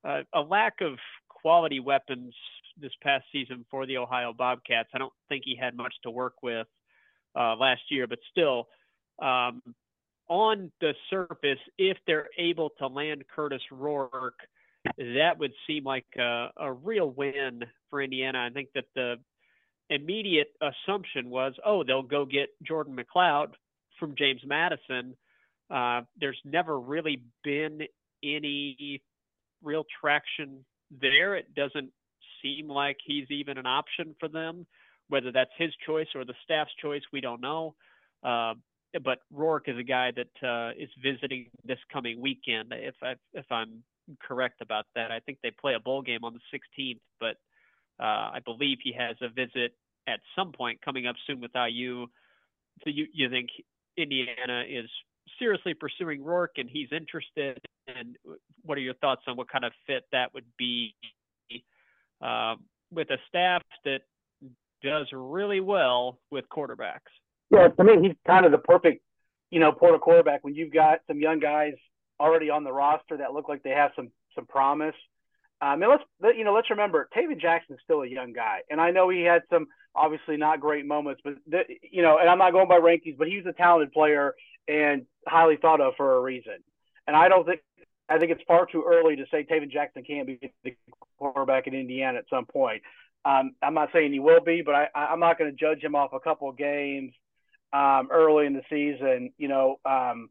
uh, 0.05 0.23
a 0.35 0.41
lack 0.41 0.81
of 0.81 0.99
quality 1.29 1.79
weapons 1.79 2.35
this 2.81 2.91
past 3.03 3.25
season 3.31 3.65
for 3.71 3.87
the 3.87 3.99
Ohio 3.99 4.33
Bobcats. 4.33 4.89
I 4.93 4.99
don't 4.99 5.13
think 5.29 5.43
he 5.45 5.55
had 5.55 5.77
much 5.77 5.95
to 6.03 6.11
work 6.11 6.35
with 6.43 6.67
uh, 7.39 7.55
last 7.57 7.83
year, 7.91 8.07
but 8.07 8.19
still, 8.31 8.69
um, 9.21 9.63
on 10.29 10.73
the 10.81 10.95
surface, 11.11 11.59
if 11.79 11.97
they're 12.07 12.29
able 12.39 12.71
to 12.79 12.87
land 12.87 13.23
Curtis 13.35 13.63
Rourke, 13.71 14.41
that 14.97 15.39
would 15.39 15.53
seem 15.67 15.85
like 15.85 16.07
a, 16.19 16.49
a 16.57 16.73
real 16.73 17.11
win 17.11 17.63
for 17.91 18.03
Indiana. 18.03 18.47
I 18.49 18.51
think 18.51 18.71
that 18.75 18.87
the 18.95 19.17
immediate 19.93 20.49
assumption 20.61 21.31
was, 21.31 21.55
oh, 21.65 21.85
they'll 21.85 22.03
go 22.03 22.25
get 22.25 22.49
Jordan 22.63 22.97
McCloud 22.97 23.49
from 23.99 24.15
James 24.17 24.41
Madison. 24.45 25.17
Uh, 25.71 26.03
there's 26.21 26.39
never 26.45 26.79
really 26.79 27.23
been 27.45 27.83
any 28.23 29.03
real 29.63 29.85
traction 30.01 30.65
there. 31.01 31.35
It 31.35 31.55
doesn't 31.55 31.91
seem 32.43 32.69
like 32.69 32.97
he's 33.05 33.31
even 33.31 33.59
an 33.59 33.67
option 33.67 34.15
for 34.19 34.29
them. 34.29 34.67
Whether 35.09 35.33
that's 35.33 35.51
his 35.59 35.71
choice 35.87 36.09
or 36.15 36.25
the 36.25 36.35
staff's 36.45 36.73
choice, 36.81 37.03
we 37.13 37.21
don't 37.21 37.41
know. 37.41 37.75
Uh, 38.23 38.55
but 39.05 39.19
Rourke 39.33 39.69
is 39.69 39.79
a 39.79 39.83
guy 39.83 40.13
that 40.13 40.47
uh, 40.47 40.73
is 40.79 40.91
visiting 41.03 41.47
this 41.65 41.79
coming 41.93 42.21
weekend. 42.21 42.73
If 42.73 42.95
I 43.03 43.15
if 43.33 43.47
I'm 43.51 43.83
correct 44.21 44.61
about 44.61 44.87
that, 44.95 45.11
I 45.11 45.21
think 45.21 45.39
they 45.43 45.51
play 45.51 45.75
a 45.75 45.81
bowl 45.81 46.03
game 46.03 46.25
on 46.25 46.35
the 46.35 46.59
16th, 46.59 47.01
but 47.21 47.37
uh, 48.01 48.31
I 48.35 48.39
believe 48.45 48.79
he 48.83 48.93
has 48.99 49.17
a 49.23 49.29
visit 49.29 49.75
at 50.07 50.21
some 50.37 50.53
point 50.53 50.81
coming 50.83 51.07
up 51.07 51.17
soon 51.27 51.41
with 51.41 51.51
IU. 51.55 52.07
So 52.85 52.91
you 52.91 53.07
you 53.13 53.29
think 53.31 53.49
Indiana 53.97 54.65
is 54.69 54.89
seriously 55.39 55.75
pursuing 55.75 56.23
Rourke 56.23 56.59
and 56.59 56.69
he's 56.69 56.89
interested. 56.93 57.61
And 57.87 58.17
what 58.63 58.79
are 58.79 58.81
your 58.81 58.95
thoughts 58.95 59.23
on 59.27 59.37
what 59.37 59.51
kind 59.51 59.65
of 59.65 59.73
fit 59.87 60.05
that 60.13 60.33
would 60.35 60.45
be 60.59 60.95
uh, 62.21 62.57
with 62.93 63.11
a 63.11 63.19
staff 63.29 63.63
that 63.85 64.01
does 64.83 65.07
really 65.13 65.61
well 65.61 66.19
with 66.31 66.45
quarterbacks? 66.49 67.11
Yeah, 67.51 67.69
to 67.69 67.85
me, 67.85 68.09
he's 68.09 68.17
kind 68.27 68.47
of 68.47 68.53
the 68.53 68.59
perfect, 68.59 69.03
you 69.51 69.61
know, 69.61 69.73
portal 69.73 69.99
quarterback 69.99 70.43
when 70.43 70.55
you've 70.55 70.73
got 70.73 71.01
some 71.07 71.21
young 71.21 71.39
guys 71.39 71.75
already 72.19 72.51
on 72.51 72.65
the 72.65 72.73
roster 72.73 73.17
that 73.19 73.35
look 73.35 73.49
like 73.49 73.63
they 73.63 73.71
have 73.71 73.91
some 73.97 74.11
some 74.35 74.47
promise. 74.47 74.95
Um, 75.61 75.83
and 75.83 75.91
let's 75.91 76.37
you 76.37 76.45
know 76.45 76.55
let's 76.55 76.71
remember 76.71 77.09
Tayven 77.17 77.41
Jackson's 77.41 77.81
still 77.85 78.03
a 78.03 78.07
young 78.07 78.33
guy, 78.33 78.61
and 78.71 78.81
I 78.81 78.91
know 78.91 79.09
he 79.09 79.23
had 79.23 79.43
some 79.51 79.67
obviously 79.95 80.37
not 80.37 80.61
great 80.61 80.87
moments, 80.87 81.21
but 81.25 81.35
the, 81.47 81.63
you 81.91 82.03
know, 82.03 82.19
and 82.19 82.29
I'm 82.29 82.39
not 82.39 82.53
going 82.53 82.69
by 82.69 82.79
rankings, 82.79 83.19
but 83.19 83.29
he's 83.29 83.47
a 83.47 83.53
talented 83.53 83.93
player 83.93 84.35
and 84.69 85.07
highly 85.27 85.57
thought 85.57 85.81
of 85.81 85.95
for 85.97 86.17
a 86.17 86.21
reason. 86.21 86.59
And 87.07 87.17
I 87.17 87.29
don't 87.29 87.47
think 87.47 87.61
I 88.09 88.19
think 88.19 88.33
it's 88.33 88.43
far 88.47 88.67
too 88.67 88.85
early 88.87 89.17
to 89.17 89.25
say 89.31 89.45
Tayven 89.45 89.71
Jackson 89.71 90.05
can't 90.05 90.27
be 90.27 90.39
the 90.65 90.77
quarterback 91.19 91.67
in 91.67 91.75
Indiana 91.75 92.19
at 92.19 92.25
some 92.29 92.47
point. 92.47 92.83
Um, 93.25 93.53
I'm 93.63 93.75
not 93.75 93.91
saying 93.93 94.13
he 94.13 94.19
will 94.19 94.41
be, 94.41 94.63
but 94.63 94.75
I, 94.75 94.89
I'm 94.95 95.21
not 95.21 95.39
going 95.39 95.51
to 95.51 95.57
judge 95.57 95.83
him 95.83 95.95
off 95.95 96.13
a 96.13 96.21
couple 96.21 96.49
of 96.49 96.57
games 96.57 97.13
um, 97.73 98.09
early 98.11 98.47
in 98.47 98.53
the 98.53 98.63
season. 98.69 99.33
You 99.39 99.49
know, 99.49 99.77
um, 99.85 100.29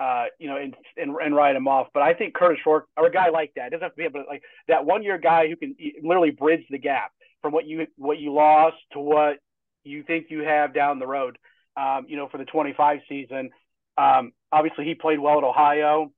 uh, 0.00 0.24
you 0.38 0.48
know, 0.48 0.56
and, 0.56 0.74
and, 0.96 1.14
and 1.14 1.34
write 1.34 1.54
him 1.54 1.68
off. 1.68 1.88
But 1.92 2.02
I 2.02 2.14
think 2.14 2.34
Curtis 2.34 2.60
Rourke, 2.64 2.88
or 2.96 3.06
a 3.06 3.12
guy 3.12 3.28
like 3.28 3.52
that, 3.56 3.70
doesn't 3.70 3.82
have 3.82 3.92
to 3.92 3.96
be 3.96 4.04
able 4.04 4.22
to 4.22 4.28
like 4.28 4.42
that 4.68 4.86
one 4.86 5.02
year 5.02 5.18
guy 5.18 5.48
who 5.48 5.56
can 5.56 5.76
literally 6.02 6.30
bridge 6.30 6.64
the 6.70 6.78
gap 6.78 7.12
from 7.42 7.52
what 7.52 7.66
you 7.66 7.86
what 7.96 8.18
you 8.18 8.32
lost 8.32 8.76
to 8.92 9.00
what 9.00 9.38
you 9.84 10.02
think 10.02 10.26
you 10.30 10.40
have 10.40 10.74
down 10.74 10.98
the 10.98 11.06
road. 11.06 11.38
Um, 11.76 12.06
you 12.08 12.16
know, 12.16 12.28
for 12.28 12.38
the 12.38 12.44
25 12.44 12.98
season. 13.08 13.50
Um, 13.96 14.32
obviously, 14.52 14.84
he 14.84 14.94
played 14.94 15.18
well 15.20 15.38
at 15.38 15.44
Ohio. 15.44 16.12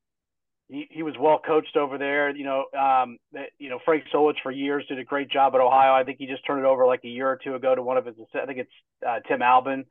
He, 0.68 0.88
he 0.90 1.02
was 1.02 1.14
well 1.20 1.38
coached 1.44 1.76
over 1.76 1.98
there. 1.98 2.34
You 2.34 2.44
know, 2.44 2.64
um, 2.78 3.18
that, 3.32 3.50
you 3.58 3.68
know 3.68 3.78
Frank 3.84 4.04
Solich 4.12 4.36
for 4.42 4.50
years 4.50 4.84
did 4.88 4.98
a 4.98 5.04
great 5.04 5.30
job 5.30 5.54
at 5.54 5.60
Ohio. 5.60 5.92
I 5.92 6.04
think 6.04 6.18
he 6.18 6.26
just 6.26 6.46
turned 6.46 6.60
it 6.60 6.66
over 6.66 6.86
like 6.86 7.04
a 7.04 7.08
year 7.08 7.28
or 7.28 7.38
two 7.42 7.54
ago 7.54 7.74
to 7.74 7.82
one 7.82 7.96
of 7.96 8.06
his. 8.06 8.16
I 8.34 8.46
think 8.46 8.60
it's 8.60 8.72
uh, 9.06 9.20
Tim 9.28 9.42
Albin 9.42 9.84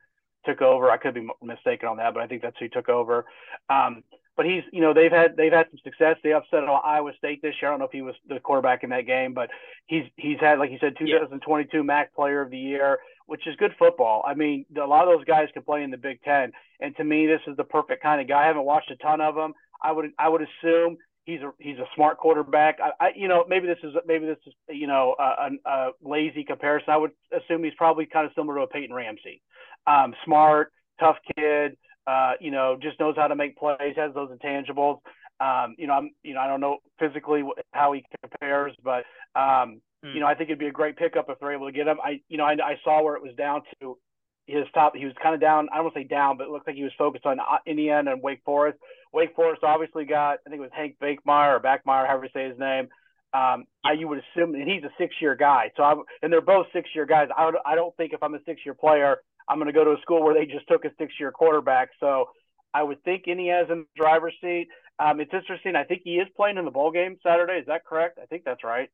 took 0.44 0.60
over. 0.60 0.90
I 0.90 0.96
could 0.96 1.14
be 1.14 1.26
mistaken 1.42 1.88
on 1.88 1.98
that, 1.98 2.14
but 2.14 2.22
I 2.22 2.26
think 2.26 2.42
that's 2.42 2.58
who 2.58 2.68
took 2.68 2.88
over. 2.88 3.24
Um, 3.70 4.02
but 4.36 4.46
he's, 4.46 4.62
you 4.72 4.80
know, 4.80 4.94
they've 4.94 5.12
had 5.12 5.36
they've 5.36 5.52
had 5.52 5.66
some 5.70 5.80
success. 5.84 6.16
They 6.22 6.32
upset 6.32 6.64
Iowa 6.64 7.12
State 7.18 7.42
this 7.42 7.54
year. 7.60 7.70
I 7.70 7.72
don't 7.72 7.80
know 7.80 7.86
if 7.86 7.92
he 7.92 8.02
was 8.02 8.14
the 8.28 8.40
quarterback 8.40 8.82
in 8.84 8.90
that 8.90 9.06
game, 9.06 9.34
but 9.34 9.50
he's 9.86 10.04
he's 10.16 10.38
had, 10.40 10.58
like 10.58 10.70
you 10.70 10.78
said, 10.80 10.94
2022 10.98 11.76
yeah. 11.76 11.82
MAC 11.82 12.14
Player 12.14 12.40
of 12.40 12.50
the 12.50 12.58
Year, 12.58 12.98
which 13.26 13.46
is 13.46 13.56
good 13.56 13.72
football. 13.78 14.24
I 14.26 14.34
mean, 14.34 14.64
a 14.76 14.86
lot 14.86 15.06
of 15.06 15.16
those 15.16 15.24
guys 15.24 15.48
can 15.52 15.62
play 15.62 15.82
in 15.82 15.90
the 15.90 15.96
Big 15.96 16.22
Ten, 16.22 16.52
and 16.80 16.96
to 16.96 17.04
me, 17.04 17.26
this 17.26 17.40
is 17.46 17.56
the 17.56 17.64
perfect 17.64 18.02
kind 18.02 18.20
of 18.20 18.28
guy. 18.28 18.44
I 18.44 18.46
haven't 18.46 18.64
watched 18.64 18.90
a 18.90 18.96
ton 18.96 19.20
of 19.20 19.34
them. 19.34 19.52
I 19.82 19.92
would 19.92 20.10
I 20.18 20.28
would 20.28 20.42
assume 20.42 20.96
he's 21.24 21.40
a 21.40 21.52
he's 21.58 21.78
a 21.78 21.86
smart 21.94 22.18
quarterback. 22.18 22.78
I, 22.82 23.06
I 23.06 23.10
you 23.14 23.28
know 23.28 23.44
maybe 23.48 23.66
this 23.66 23.78
is 23.82 23.94
maybe 24.06 24.26
this 24.26 24.38
is 24.46 24.54
you 24.68 24.86
know 24.86 25.14
a, 25.18 25.22
a, 25.22 25.70
a 25.70 25.90
lazy 26.02 26.44
comparison. 26.44 26.90
I 26.90 26.96
would 26.96 27.12
assume 27.32 27.64
he's 27.64 27.74
probably 27.76 28.06
kind 28.06 28.26
of 28.26 28.32
similar 28.34 28.56
to 28.56 28.62
a 28.62 28.66
Peyton 28.66 28.94
Ramsey 28.94 29.42
um, 29.86 30.14
smart, 30.24 30.72
tough 31.00 31.16
kid. 31.36 31.76
Uh, 32.06 32.32
you 32.40 32.50
know, 32.50 32.76
just 32.80 32.98
knows 32.98 33.14
how 33.16 33.28
to 33.28 33.36
make 33.36 33.56
plays, 33.56 33.94
has 33.96 34.12
those 34.14 34.30
intangibles. 34.30 34.98
Um, 35.40 35.74
you 35.78 35.86
know, 35.86 35.94
I'm, 35.94 36.10
you 36.22 36.34
know, 36.34 36.40
I 36.40 36.46
don't 36.46 36.60
know 36.60 36.78
physically 36.98 37.42
how 37.72 37.92
he 37.92 38.04
compares, 38.22 38.74
but 38.82 39.04
um, 39.34 39.80
mm. 40.04 40.14
you 40.14 40.20
know, 40.20 40.26
I 40.26 40.34
think 40.34 40.50
it'd 40.50 40.58
be 40.58 40.66
a 40.66 40.72
great 40.72 40.96
pickup 40.96 41.26
if 41.28 41.38
they're 41.38 41.52
able 41.52 41.66
to 41.66 41.72
get 41.72 41.86
him. 41.86 41.98
I, 42.02 42.20
you 42.28 42.38
know, 42.38 42.44
I, 42.44 42.52
I 42.52 42.76
saw 42.84 43.02
where 43.02 43.16
it 43.16 43.22
was 43.22 43.34
down 43.36 43.62
to 43.80 43.98
his 44.46 44.66
top. 44.74 44.94
He 44.96 45.04
was 45.04 45.14
kind 45.22 45.34
of 45.34 45.40
down. 45.40 45.68
I 45.72 45.76
don't 45.76 45.84
want 45.84 45.94
to 45.94 46.00
say 46.00 46.04
down, 46.04 46.36
but 46.36 46.48
it 46.48 46.50
looked 46.50 46.66
like 46.66 46.76
he 46.76 46.82
was 46.82 46.92
focused 46.98 47.26
on 47.26 47.38
uh, 47.40 47.58
Indiana 47.66 48.12
and 48.12 48.22
Wake 48.22 48.42
Forest. 48.44 48.78
Wake 49.12 49.34
Forest 49.34 49.62
obviously 49.62 50.04
got, 50.04 50.38
I 50.46 50.50
think 50.50 50.56
it 50.56 50.60
was 50.60 50.70
Hank 50.72 50.96
Bakemeyer 51.00 51.56
or 51.56 51.60
Backmeyer, 51.60 52.06
however 52.06 52.24
you 52.24 52.30
say 52.34 52.48
his 52.48 52.58
name. 52.58 52.88
Um, 53.34 53.64
I, 53.84 53.92
you 53.92 54.08
would 54.08 54.18
assume, 54.18 54.54
and 54.54 54.68
he's 54.68 54.84
a 54.84 54.90
six-year 54.98 55.36
guy. 55.36 55.70
So, 55.76 55.82
I, 55.82 55.94
and 56.22 56.32
they're 56.32 56.42
both 56.42 56.66
six-year 56.72 57.06
guys. 57.06 57.28
I, 57.36 57.46
would, 57.46 57.54
I 57.64 57.74
don't 57.74 57.96
think 57.96 58.12
if 58.12 58.22
I'm 58.22 58.34
a 58.34 58.42
six-year 58.44 58.74
player, 58.74 59.18
I'm 59.48 59.58
going 59.58 59.66
to 59.66 59.72
go 59.72 59.84
to 59.84 59.92
a 59.92 60.00
school 60.02 60.22
where 60.22 60.34
they 60.34 60.46
just 60.46 60.66
took 60.68 60.84
a 60.84 60.90
six 60.98 61.14
year 61.18 61.32
quarterback. 61.32 61.90
So 62.00 62.30
I 62.74 62.82
would 62.82 63.02
think 63.04 63.24
Indiana's 63.26 63.68
in 63.70 63.80
the 63.80 63.86
driver's 63.96 64.34
seat. 64.40 64.68
Um, 64.98 65.20
it's 65.20 65.32
interesting. 65.32 65.76
I 65.76 65.84
think 65.84 66.02
he 66.04 66.16
is 66.16 66.28
playing 66.36 66.58
in 66.58 66.64
the 66.64 66.70
bowl 66.70 66.90
game 66.90 67.16
Saturday. 67.22 67.54
Is 67.54 67.66
that 67.66 67.84
correct? 67.84 68.18
I 68.22 68.26
think 68.26 68.44
that's 68.44 68.64
right. 68.64 68.90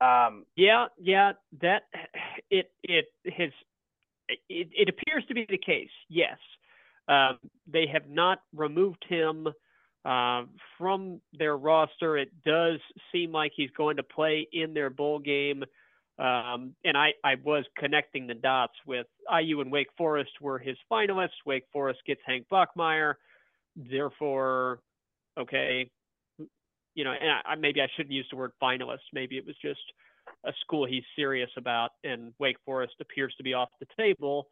Um, 0.00 0.44
yeah, 0.56 0.86
yeah, 0.98 1.32
that 1.60 1.84
it 2.50 2.70
it 2.82 3.06
has 3.24 3.50
it, 4.28 4.68
it 4.72 4.88
appears 4.88 5.24
to 5.28 5.34
be 5.34 5.46
the 5.48 5.58
case. 5.58 5.90
Yes, 6.08 6.36
um, 7.08 7.38
they 7.66 7.86
have 7.92 8.08
not 8.08 8.40
removed 8.54 9.04
him 9.08 9.48
uh, 10.04 10.44
from 10.78 11.20
their 11.38 11.56
roster. 11.56 12.18
It 12.18 12.30
does 12.44 12.78
seem 13.10 13.32
like 13.32 13.52
he's 13.56 13.70
going 13.70 13.96
to 13.96 14.02
play 14.02 14.46
in 14.52 14.74
their 14.74 14.90
bowl 14.90 15.18
game. 15.18 15.64
Um, 16.18 16.74
and 16.84 16.96
I, 16.96 17.12
I 17.22 17.34
was 17.44 17.64
connecting 17.76 18.26
the 18.26 18.34
dots 18.34 18.72
with 18.86 19.06
IU 19.30 19.60
and 19.60 19.70
Wake 19.70 19.88
Forest 19.98 20.30
were 20.40 20.58
his 20.58 20.76
finalists. 20.90 21.44
Wake 21.44 21.64
Forest 21.72 22.00
gets 22.06 22.20
Hank 22.24 22.46
Bachmeier. 22.50 23.14
Therefore, 23.76 24.80
okay, 25.38 25.90
you 26.94 27.04
know, 27.04 27.12
and 27.12 27.30
I, 27.44 27.54
maybe 27.56 27.82
I 27.82 27.88
shouldn't 27.94 28.14
use 28.14 28.26
the 28.30 28.36
word 28.36 28.52
finalist. 28.62 29.04
Maybe 29.12 29.36
it 29.36 29.44
was 29.46 29.56
just 29.60 29.80
a 30.46 30.52
school 30.62 30.86
he's 30.86 31.04
serious 31.14 31.50
about, 31.58 31.90
and 32.02 32.32
Wake 32.38 32.56
Forest 32.64 32.94
appears 33.00 33.34
to 33.36 33.42
be 33.42 33.52
off 33.52 33.68
the 33.78 33.86
table. 33.98 34.48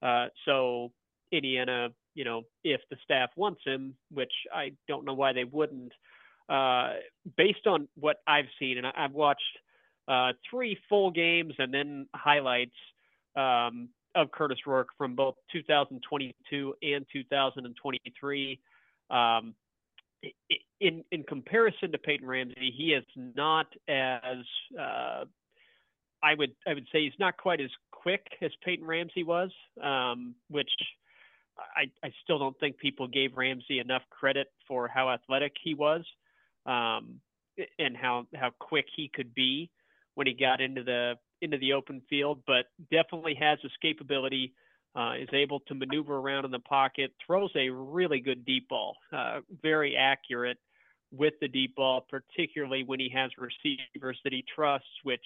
Uh, 0.00 0.26
so 0.44 0.92
Indiana, 1.32 1.88
you 2.14 2.24
know, 2.24 2.42
if 2.62 2.80
the 2.90 2.96
staff 3.02 3.30
wants 3.34 3.60
him, 3.64 3.94
which 4.12 4.32
I 4.54 4.70
don't 4.86 5.04
know 5.04 5.14
why 5.14 5.32
they 5.32 5.44
wouldn't, 5.44 5.92
uh, 6.48 6.92
based 7.36 7.66
on 7.66 7.88
what 7.96 8.18
I've 8.28 8.46
seen, 8.60 8.78
and 8.78 8.86
I, 8.86 8.92
I've 8.96 9.12
watched– 9.14 9.42
uh, 10.08 10.32
three 10.50 10.78
full 10.88 11.10
games 11.10 11.54
and 11.58 11.72
then 11.72 12.06
highlights 12.14 12.76
um, 13.36 13.88
of 14.14 14.30
Curtis 14.32 14.58
Rourke 14.66 14.88
from 14.96 15.14
both 15.14 15.34
2022 15.52 16.74
and 16.82 17.06
2023. 17.12 18.60
Um, 19.10 19.54
in 20.80 21.04
in 21.12 21.22
comparison 21.22 21.92
to 21.92 21.98
Peyton 21.98 22.26
Ramsey, 22.26 22.74
he 22.76 22.92
is 22.92 23.04
not 23.16 23.66
as 23.88 24.38
uh, 24.78 25.24
I 26.22 26.34
would 26.36 26.52
I 26.66 26.74
would 26.74 26.86
say 26.92 27.04
he's 27.04 27.12
not 27.20 27.36
quite 27.36 27.60
as 27.60 27.70
quick 27.92 28.26
as 28.42 28.50
Peyton 28.64 28.86
Ramsey 28.86 29.22
was, 29.22 29.50
um, 29.82 30.34
which 30.48 30.70
I, 31.58 31.90
I 32.04 32.12
still 32.24 32.38
don't 32.38 32.58
think 32.58 32.78
people 32.78 33.06
gave 33.06 33.36
Ramsey 33.36 33.78
enough 33.78 34.02
credit 34.10 34.48
for 34.66 34.88
how 34.88 35.10
athletic 35.10 35.52
he 35.62 35.74
was 35.74 36.04
um, 36.66 37.20
and 37.78 37.96
how 37.96 38.26
how 38.34 38.50
quick 38.58 38.86
he 38.96 39.10
could 39.12 39.34
be 39.34 39.70
when 40.18 40.26
he 40.26 40.34
got 40.34 40.60
into 40.60 40.82
the 40.82 41.14
into 41.40 41.56
the 41.58 41.72
open 41.72 42.02
field, 42.10 42.42
but 42.44 42.66
definitely 42.90 43.36
has 43.36 43.56
escapability. 43.60 44.50
Uh, 44.96 45.12
is 45.14 45.28
able 45.32 45.60
to 45.60 45.74
maneuver 45.74 46.16
around 46.16 46.44
in 46.44 46.50
the 46.50 46.58
pocket, 46.60 47.12
throws 47.24 47.50
a 47.54 47.68
really 47.68 48.18
good 48.18 48.44
deep 48.44 48.68
ball, 48.68 48.96
uh, 49.12 49.38
very 49.62 49.94
accurate 49.96 50.58
with 51.12 51.34
the 51.40 51.46
deep 51.46 51.76
ball, 51.76 52.04
particularly 52.10 52.82
when 52.82 52.98
he 52.98 53.08
has 53.14 53.30
receivers 53.38 54.18
that 54.24 54.32
he 54.32 54.42
trusts, 54.56 54.88
which 55.04 55.22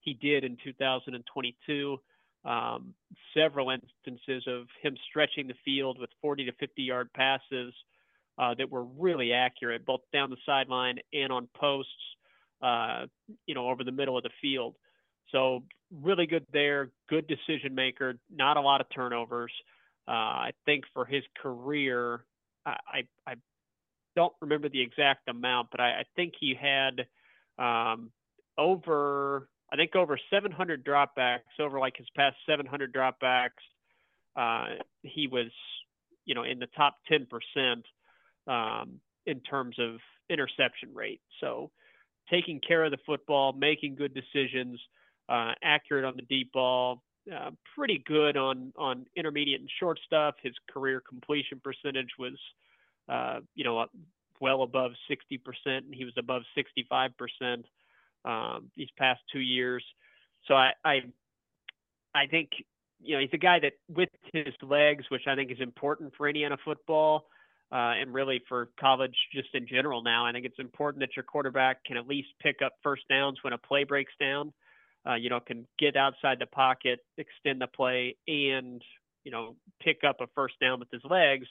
he 0.00 0.12
did 0.14 0.44
in 0.44 0.58
2022. 0.62 1.96
Um, 2.44 2.92
several 3.32 3.70
instances 3.70 4.44
of 4.46 4.66
him 4.82 4.94
stretching 5.08 5.46
the 5.46 5.54
field 5.64 5.98
with 5.98 6.10
40 6.20 6.44
to 6.46 6.52
50 6.52 6.82
yard 6.82 7.08
passes 7.14 7.72
uh, 8.36 8.52
that 8.58 8.68
were 8.68 8.84
really 8.84 9.32
accurate, 9.32 9.86
both 9.86 10.02
down 10.12 10.28
the 10.28 10.36
sideline 10.44 10.98
and 11.14 11.32
on 11.32 11.48
posts 11.56 11.92
uh, 12.64 13.06
you 13.46 13.54
know, 13.54 13.68
over 13.68 13.84
the 13.84 13.92
middle 13.92 14.16
of 14.16 14.22
the 14.22 14.30
field. 14.40 14.74
So 15.30 15.64
really 15.92 16.26
good 16.26 16.46
there, 16.52 16.90
good 17.10 17.26
decision 17.26 17.74
maker, 17.74 18.14
not 18.34 18.56
a 18.56 18.60
lot 18.60 18.80
of 18.80 18.86
turnovers. 18.94 19.52
Uh, 20.08 20.10
I 20.10 20.50
think 20.64 20.84
for 20.94 21.04
his 21.04 21.22
career, 21.42 22.24
I, 22.64 22.76
I, 22.86 23.02
I 23.26 23.34
don't 24.16 24.32
remember 24.40 24.68
the 24.68 24.80
exact 24.80 25.28
amount, 25.28 25.68
but 25.70 25.80
I, 25.80 25.90
I 25.90 26.02
think 26.16 26.34
he 26.40 26.54
had 26.58 27.06
um, 27.58 28.10
over, 28.56 29.48
I 29.70 29.76
think 29.76 29.94
over 29.94 30.18
700 30.30 30.84
dropbacks, 30.84 31.60
over 31.60 31.78
like 31.78 31.96
his 31.98 32.08
past 32.16 32.36
700 32.48 32.94
dropbacks. 32.94 33.50
Uh, 34.36 34.82
he 35.02 35.26
was, 35.26 35.50
you 36.24 36.34
know, 36.34 36.44
in 36.44 36.58
the 36.58 36.68
top 36.76 36.96
10% 37.10 37.82
um, 38.46 39.00
in 39.26 39.40
terms 39.40 39.76
of 39.78 39.96
interception 40.30 40.90
rate. 40.94 41.20
So 41.40 41.70
taking 42.30 42.60
care 42.60 42.84
of 42.84 42.90
the 42.90 42.98
football, 43.06 43.52
making 43.52 43.94
good 43.94 44.14
decisions, 44.14 44.80
uh, 45.28 45.52
accurate 45.62 46.04
on 46.04 46.14
the 46.16 46.22
deep 46.22 46.52
ball, 46.52 47.02
uh, 47.34 47.50
pretty 47.76 48.02
good 48.06 48.36
on 48.36 48.72
on 48.76 49.06
intermediate 49.16 49.60
and 49.60 49.70
short 49.80 49.98
stuff. 50.04 50.34
His 50.42 50.54
career 50.70 51.02
completion 51.06 51.60
percentage 51.62 52.10
was, 52.18 52.38
uh, 53.08 53.40
you 53.54 53.64
know, 53.64 53.86
well 54.40 54.62
above 54.62 54.92
60%, 55.10 55.40
and 55.66 55.94
he 55.94 56.04
was 56.04 56.14
above 56.18 56.42
65% 56.56 57.64
um, 58.24 58.70
these 58.76 58.88
past 58.98 59.20
two 59.32 59.40
years. 59.40 59.84
So 60.46 60.54
I, 60.54 60.72
I, 60.84 61.00
I 62.14 62.26
think 62.26 62.50
you 63.02 63.14
know 63.14 63.20
he's 63.20 63.30
a 63.32 63.38
guy 63.38 63.58
that 63.60 63.72
with 63.88 64.10
his 64.32 64.54
legs, 64.62 65.04
which 65.08 65.26
I 65.26 65.34
think 65.34 65.50
is 65.50 65.60
important 65.60 66.12
for 66.16 66.28
Indiana 66.28 66.56
football 66.64 67.26
uh, 67.74 67.94
and 68.00 68.14
really 68.14 68.40
for 68.48 68.70
college 68.78 69.16
just 69.34 69.48
in 69.52 69.66
general 69.66 70.00
now. 70.00 70.24
I 70.24 70.30
think 70.30 70.46
it's 70.46 70.60
important 70.60 71.00
that 71.00 71.16
your 71.16 71.24
quarterback 71.24 71.84
can 71.84 71.96
at 71.96 72.06
least 72.06 72.28
pick 72.40 72.62
up 72.64 72.74
first 72.84 73.02
downs 73.08 73.38
when 73.42 73.52
a 73.52 73.58
play 73.58 73.82
breaks 73.82 74.12
down. 74.20 74.52
Uh, 75.06 75.16
you 75.16 75.28
know, 75.28 75.40
can 75.40 75.66
get 75.78 75.96
outside 75.96 76.38
the 76.38 76.46
pocket, 76.46 77.00
extend 77.18 77.60
the 77.60 77.66
play, 77.66 78.16
and 78.28 78.80
you 79.24 79.32
know, 79.32 79.56
pick 79.82 79.98
up 80.06 80.16
a 80.20 80.26
first 80.34 80.54
down 80.60 80.78
with 80.78 80.88
his 80.92 81.02
legs 81.04 81.46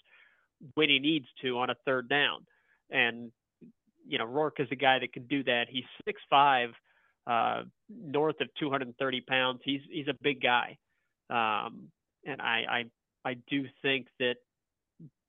when 0.76 0.90
he 0.90 0.98
needs 0.98 1.28
to 1.42 1.60
on 1.60 1.70
a 1.70 1.76
third 1.86 2.08
down. 2.08 2.46
And 2.90 3.32
you 4.08 4.18
know, 4.18 4.26
Rourke 4.26 4.60
is 4.60 4.68
a 4.72 4.76
guy 4.76 5.00
that 5.00 5.12
can 5.12 5.28
do 5.28 5.44
that. 5.44 5.66
He's 5.70 5.84
six 6.06 6.22
five, 6.30 6.70
uh, 7.28 7.64
north 7.90 8.40
of 8.40 8.48
230 8.60 9.22
pounds. 9.22 9.60
He's 9.66 9.82
he's 9.92 10.08
a 10.08 10.16
big 10.22 10.42
guy. 10.42 10.78
Um, 11.30 11.90
and 12.26 12.42
I, 12.42 12.86
I, 13.26 13.30
I 13.30 13.34
do 13.50 13.66
think 13.82 14.08
that 14.20 14.36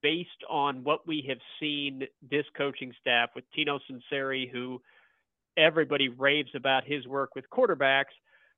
based 0.05 0.29
on 0.51 0.85
what 0.85 1.07
we 1.07 1.25
have 1.27 1.39
seen 1.59 2.03
this 2.31 2.45
coaching 2.59 2.93
staff 3.01 3.31
with 3.35 3.43
Tino 3.57 3.81
Sunseri, 3.91 4.51
who 4.51 4.83
everybody 5.57 6.11
raves 6.11 6.51
about 6.55 6.85
his 6.85 7.07
work 7.07 7.31
with 7.35 7.47
quarterbacks, 7.49 8.13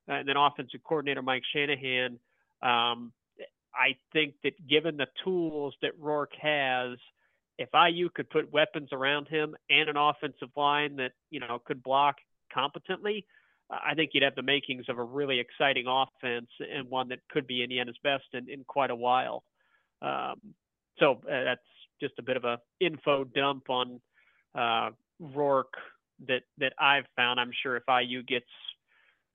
and 0.09 0.27
then 0.27 0.35
offensive 0.35 0.81
coordinator 0.83 1.21
Mike 1.21 1.43
Shanahan. 1.53 2.19
Um, 2.61 3.13
I 3.73 3.95
think 4.11 4.33
that 4.43 4.67
given 4.67 4.97
the 4.97 5.07
tools 5.23 5.73
that 5.81 5.91
Rourke 5.97 6.35
has, 6.41 6.97
if 7.57 7.69
IU 7.73 8.09
could 8.09 8.29
put 8.29 8.51
weapons 8.51 8.89
around 8.91 9.29
him 9.29 9.55
and 9.69 9.87
an 9.87 9.95
offensive 9.95 10.49
line 10.57 10.97
that 10.97 11.13
you 11.29 11.39
know 11.39 11.61
could 11.65 11.81
block 11.81 12.17
competently, 12.53 13.25
I 13.69 13.95
think 13.95 14.11
you'd 14.13 14.23
have 14.23 14.35
the 14.35 14.41
makings 14.41 14.89
of 14.89 14.97
a 14.97 15.03
really 15.03 15.39
exciting 15.39 15.85
offense 15.87 16.49
and 16.59 16.89
one 16.89 17.07
that 17.07 17.19
could 17.31 17.47
be 17.47 17.63
Indiana's 17.63 17.97
best 18.03 18.25
in, 18.33 18.49
in 18.49 18.65
quite 18.65 18.91
a 18.91 18.95
while. 18.95 19.43
Um, 20.01 20.41
so 20.99 21.13
uh, 21.13 21.43
that's 21.43 21.61
just 22.01 22.13
a 22.19 22.23
bit 22.23 22.37
of 22.37 22.43
a 22.43 22.59
info 22.79 23.23
dump 23.23 23.69
on 23.69 23.99
uh, 24.55 24.89
Rourke 25.19 25.73
that 26.27 26.43
that 26.57 26.73
I've 26.79 27.05
found. 27.15 27.39
I'm 27.39 27.51
sure 27.63 27.75
if 27.75 27.83
IU 27.87 28.23
gets 28.23 28.45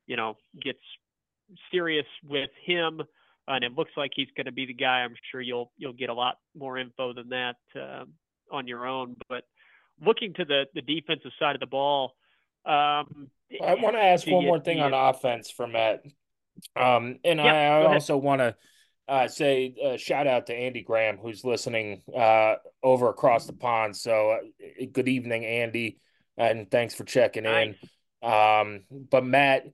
you 0.07 0.17
know 0.17 0.37
gets 0.61 0.81
serious 1.71 2.07
with 2.29 2.51
him 2.65 3.03
and 3.49 3.65
it 3.65 3.73
looks 3.77 3.91
like 3.97 4.13
he's 4.15 4.29
going 4.37 4.47
to 4.47 4.53
be 4.53 4.67
the 4.67 4.75
guy, 4.75 5.01
I'm 5.01 5.15
sure 5.31 5.41
you'll 5.41 5.73
you'll 5.77 5.93
get 5.93 6.11
a 6.11 6.15
lot 6.15 6.39
more 6.57 6.79
info 6.79 7.13
than 7.13 7.29
that 7.31 7.57
uh, 7.77 8.05
on 8.51 8.67
your 8.67 8.87
own. 8.87 9.17
But 9.29 9.45
looking 10.05 10.33
to 10.35 10.45
the 10.45 10.65
the 10.75 10.83
defensive 10.83 11.33
side 11.39 11.55
of 11.55 11.61
the 11.61 11.67
ball, 11.67 12.15
um, 12.65 13.29
I 13.63 13.75
want 13.75 13.97
to 13.97 14.03
ask 14.03 14.27
one 14.27 14.45
more 14.45 14.61
thing 14.61 14.81
on 14.81 14.95
offense 14.95 15.51
for 15.51 15.67
Matt, 15.67 16.05
um, 16.77 17.19
and 17.25 17.39
yep, 17.39 17.55
I 17.55 17.83
also 17.85 18.17
want 18.17 18.41
to. 18.41 18.57
Uh, 19.09 19.27
say 19.29 19.75
uh, 19.85 19.97
shout 19.97 20.27
out 20.27 20.47
to 20.47 20.55
Andy 20.55 20.83
Graham 20.83 21.19
who's 21.19 21.45
listening 21.45 22.03
uh, 22.17 22.55
over 22.83 23.09
across 23.09 23.47
the 23.47 23.53
pond. 23.53 23.97
So 23.97 24.31
uh, 24.31 24.85
good 24.93 25.09
evening, 25.09 25.45
Andy, 25.45 25.99
and 26.37 26.71
thanks 26.71 26.95
for 26.95 27.05
checking 27.05 27.45
in. 27.45 27.75
Um, 28.23 28.83
but 29.11 29.25
Matt, 29.25 29.65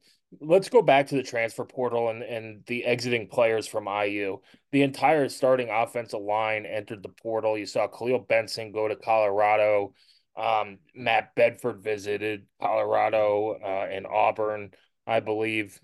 let's 0.41 0.69
go 0.69 0.83
back 0.83 1.09
to 1.09 1.17
the 1.17 1.23
transfer 1.23 1.65
portal 1.65 2.09
and, 2.09 2.23
and 2.23 2.65
the 2.67 2.85
exiting 2.85 3.29
players 3.29 3.67
from 3.67 3.87
IU. 3.87 4.39
The 4.73 4.83
entire 4.83 5.29
starting 5.29 5.69
offensive 5.71 6.21
line 6.21 6.67
entered 6.67 7.03
the 7.03 7.09
portal. 7.09 7.57
You 7.57 7.67
saw 7.67 7.87
Khalil 7.87 8.21
Benson 8.21 8.73
go 8.73 8.89
to 8.89 8.97
Colorado. 8.97 9.95
Um, 10.37 10.79
Matt 10.95 11.35
Bedford 11.35 11.83
visited 11.83 12.47
Colorado 12.61 13.59
uh, 13.63 13.89
and 13.91 14.07
Auburn, 14.07 14.71
I 15.07 15.21
believe. 15.21 15.81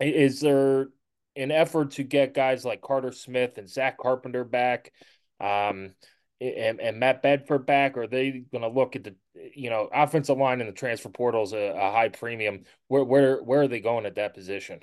Is 0.00 0.40
there 0.40 0.88
an 1.36 1.50
effort 1.50 1.92
to 1.92 2.02
get 2.02 2.34
guys 2.34 2.64
like 2.64 2.80
Carter 2.80 3.12
Smith 3.12 3.58
and 3.58 3.68
Zach 3.68 3.98
Carpenter 3.98 4.44
back? 4.44 4.92
Um, 5.40 5.94
and, 6.40 6.80
and 6.80 6.98
Matt 6.98 7.22
Bedford 7.22 7.66
back? 7.66 7.96
Are 7.96 8.06
they 8.06 8.30
going 8.30 8.62
to 8.62 8.68
look 8.68 8.96
at 8.96 9.04
the 9.04 9.14
you 9.54 9.70
know 9.70 9.88
offensive 9.92 10.38
line 10.38 10.60
in 10.60 10.66
the 10.66 10.72
transfer 10.72 11.08
portal 11.08 11.42
is 11.42 11.52
a, 11.52 11.74
a, 11.76 11.90
high 11.90 12.08
premium? 12.08 12.64
Where 12.88 13.04
where 13.04 13.42
where 13.42 13.62
are 13.62 13.68
they 13.68 13.80
going 13.80 14.06
at 14.06 14.14
that 14.16 14.34
position? 14.34 14.80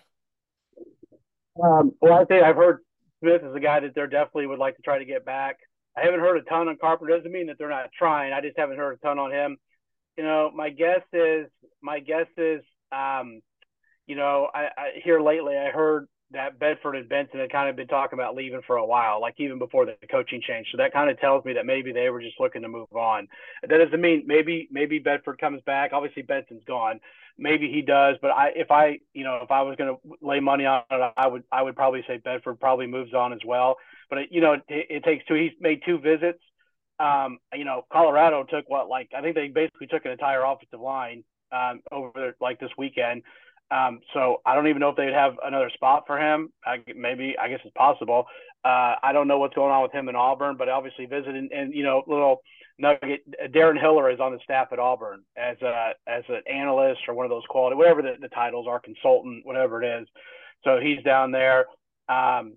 Um, 1.61 1.93
well, 2.01 2.13
I 2.13 2.25
think 2.25 2.43
I've 2.43 2.55
heard 2.55 2.79
Smith 3.19 3.41
is 3.43 3.55
a 3.55 3.59
guy 3.59 3.79
that 3.79 3.95
they're 3.95 4.07
definitely 4.07 4.47
would 4.47 4.59
like 4.59 4.75
to 4.75 4.81
try 4.83 4.99
to 4.99 5.05
get 5.05 5.25
back. 5.25 5.57
I 5.97 6.05
haven't 6.05 6.19
heard 6.19 6.37
a 6.37 6.43
ton 6.43 6.67
on 6.67 6.77
Carpenter. 6.79 7.17
Doesn't 7.17 7.31
mean 7.31 7.47
that 7.47 7.57
they're 7.57 7.69
not 7.69 7.89
trying. 7.97 8.33
I 8.33 8.41
just 8.41 8.57
haven't 8.57 8.77
heard 8.77 8.93
a 8.93 9.05
ton 9.05 9.17
on 9.17 9.31
him. 9.31 9.57
You 10.15 10.23
know, 10.23 10.51
my 10.53 10.69
guess 10.69 11.01
is 11.11 11.47
my 11.81 11.99
guess 11.99 12.27
is 12.37 12.61
um, 12.91 13.41
you 14.05 14.15
know, 14.15 14.47
I, 14.53 14.69
I 14.77 14.89
here 15.03 15.19
lately 15.19 15.57
I 15.57 15.71
heard 15.71 16.07
that 16.31 16.59
Bedford 16.59 16.95
and 16.95 17.07
Benson 17.07 17.39
had 17.39 17.51
kind 17.51 17.69
of 17.69 17.75
been 17.75 17.87
talking 17.87 18.19
about 18.19 18.35
leaving 18.35 18.61
for 18.67 18.75
a 18.75 18.85
while, 18.85 19.21
like 19.21 19.35
even 19.37 19.59
before 19.59 19.85
the 19.85 19.95
coaching 20.11 20.41
change. 20.45 20.67
So 20.71 20.77
that 20.77 20.91
kind 20.91 21.09
of 21.09 21.19
tells 21.19 21.45
me 21.45 21.53
that 21.53 21.65
maybe 21.65 21.93
they 21.93 22.09
were 22.09 22.21
just 22.21 22.39
looking 22.39 22.63
to 22.63 22.67
move 22.67 22.91
on. 22.93 23.27
That 23.61 23.77
doesn't 23.77 24.01
mean 24.01 24.23
maybe 24.25 24.67
maybe 24.69 24.99
Bedford 24.99 25.39
comes 25.39 25.61
back. 25.65 25.91
Obviously 25.93 26.23
Benson's 26.23 26.63
gone. 26.65 26.99
Maybe 27.37 27.71
he 27.71 27.81
does, 27.81 28.17
but 28.21 28.31
I 28.31 28.49
if 28.55 28.71
I 28.71 28.99
you 29.13 29.23
know 29.23 29.39
if 29.41 29.51
I 29.51 29.61
was 29.61 29.77
going 29.77 29.95
to 29.95 30.17
lay 30.21 30.39
money 30.39 30.65
on 30.65 30.83
it, 30.91 31.13
I 31.15 31.27
would 31.27 31.43
I 31.51 31.61
would 31.61 31.75
probably 31.75 32.03
say 32.07 32.17
Bedford 32.17 32.59
probably 32.59 32.87
moves 32.87 33.13
on 33.13 33.31
as 33.31 33.39
well. 33.45 33.77
But 34.09 34.19
it, 34.19 34.27
you 34.31 34.41
know 34.41 34.53
it, 34.53 34.63
it 34.67 35.03
takes 35.03 35.25
two. 35.25 35.35
He's 35.35 35.51
made 35.61 35.81
two 35.85 35.99
visits. 35.99 36.39
Um, 36.99 37.37
you 37.53 37.63
know 37.63 37.85
Colorado 37.91 38.43
took 38.43 38.69
what 38.69 38.89
like 38.89 39.11
I 39.15 39.21
think 39.21 39.35
they 39.35 39.47
basically 39.47 39.87
took 39.87 40.03
an 40.05 40.11
entire 40.11 40.43
offensive 40.43 40.81
line 40.81 41.23
um, 41.51 41.81
over 41.91 42.35
like 42.41 42.59
this 42.59 42.71
weekend. 42.77 43.23
Um, 43.69 43.99
so 44.13 44.37
I 44.45 44.55
don't 44.55 44.67
even 44.67 44.79
know 44.79 44.89
if 44.89 44.95
they'd 44.95 45.13
have 45.13 45.33
another 45.43 45.69
spot 45.73 46.03
for 46.07 46.17
him. 46.17 46.51
I, 46.65 46.77
maybe 46.95 47.35
I 47.41 47.49
guess 47.49 47.59
it's 47.65 47.73
possible. 47.75 48.25
Uh, 48.63 48.95
I 49.03 49.11
don't 49.13 49.27
know 49.27 49.39
what's 49.39 49.55
going 49.55 49.71
on 49.71 49.83
with 49.83 49.91
him 49.91 50.09
in 50.09 50.15
Auburn, 50.15 50.55
but 50.57 50.69
obviously 50.69 51.05
visiting 51.05 51.49
and 51.53 51.73
you 51.73 51.83
know 51.83 52.03
little 52.07 52.41
nugget. 52.79 53.21
Darren 53.53 53.79
Hiller 53.79 54.09
is 54.09 54.19
on 54.19 54.31
the 54.31 54.39
staff 54.43 54.69
at 54.71 54.79
Auburn 54.79 55.23
as 55.37 55.57
a 55.61 55.91
as 56.07 56.23
an 56.29 56.41
analyst 56.51 57.01
or 57.07 57.13
one 57.13 57.25
of 57.25 57.29
those 57.29 57.45
quality 57.49 57.75
whatever 57.75 58.01
the, 58.01 58.15
the 58.21 58.29
titles 58.29 58.67
are, 58.67 58.79
consultant, 58.79 59.45
whatever 59.45 59.83
it 59.83 60.01
is. 60.01 60.07
So 60.63 60.79
he's 60.81 61.03
down 61.03 61.31
there. 61.31 61.65
Um, 62.09 62.53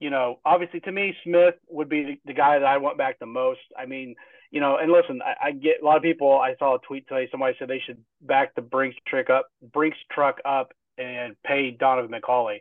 you 0.00 0.10
know, 0.10 0.38
obviously 0.44 0.80
to 0.80 0.92
me, 0.92 1.14
Smith 1.24 1.54
would 1.68 1.88
be 1.88 2.04
the, 2.04 2.18
the 2.26 2.34
guy 2.34 2.58
that 2.58 2.66
I 2.66 2.78
want 2.78 2.98
back 2.98 3.18
the 3.18 3.26
most. 3.26 3.60
I 3.76 3.86
mean, 3.86 4.14
you 4.50 4.60
know, 4.60 4.78
and 4.78 4.90
listen, 4.90 5.20
I, 5.22 5.48
I, 5.48 5.52
get 5.52 5.82
a 5.82 5.84
lot 5.84 5.96
of 5.96 6.02
people. 6.02 6.38
I 6.38 6.54
saw 6.58 6.76
a 6.76 6.78
tweet 6.80 7.06
today. 7.06 7.28
Somebody 7.30 7.54
said 7.58 7.68
they 7.68 7.82
should 7.84 7.98
back 8.22 8.54
the 8.54 8.62
Brinks 8.62 8.96
trick 9.06 9.28
up, 9.30 9.48
Brinks 9.72 9.98
truck 10.10 10.38
up, 10.44 10.72
and 10.96 11.36
pay 11.44 11.70
Donovan 11.70 12.18
McCulley. 12.18 12.58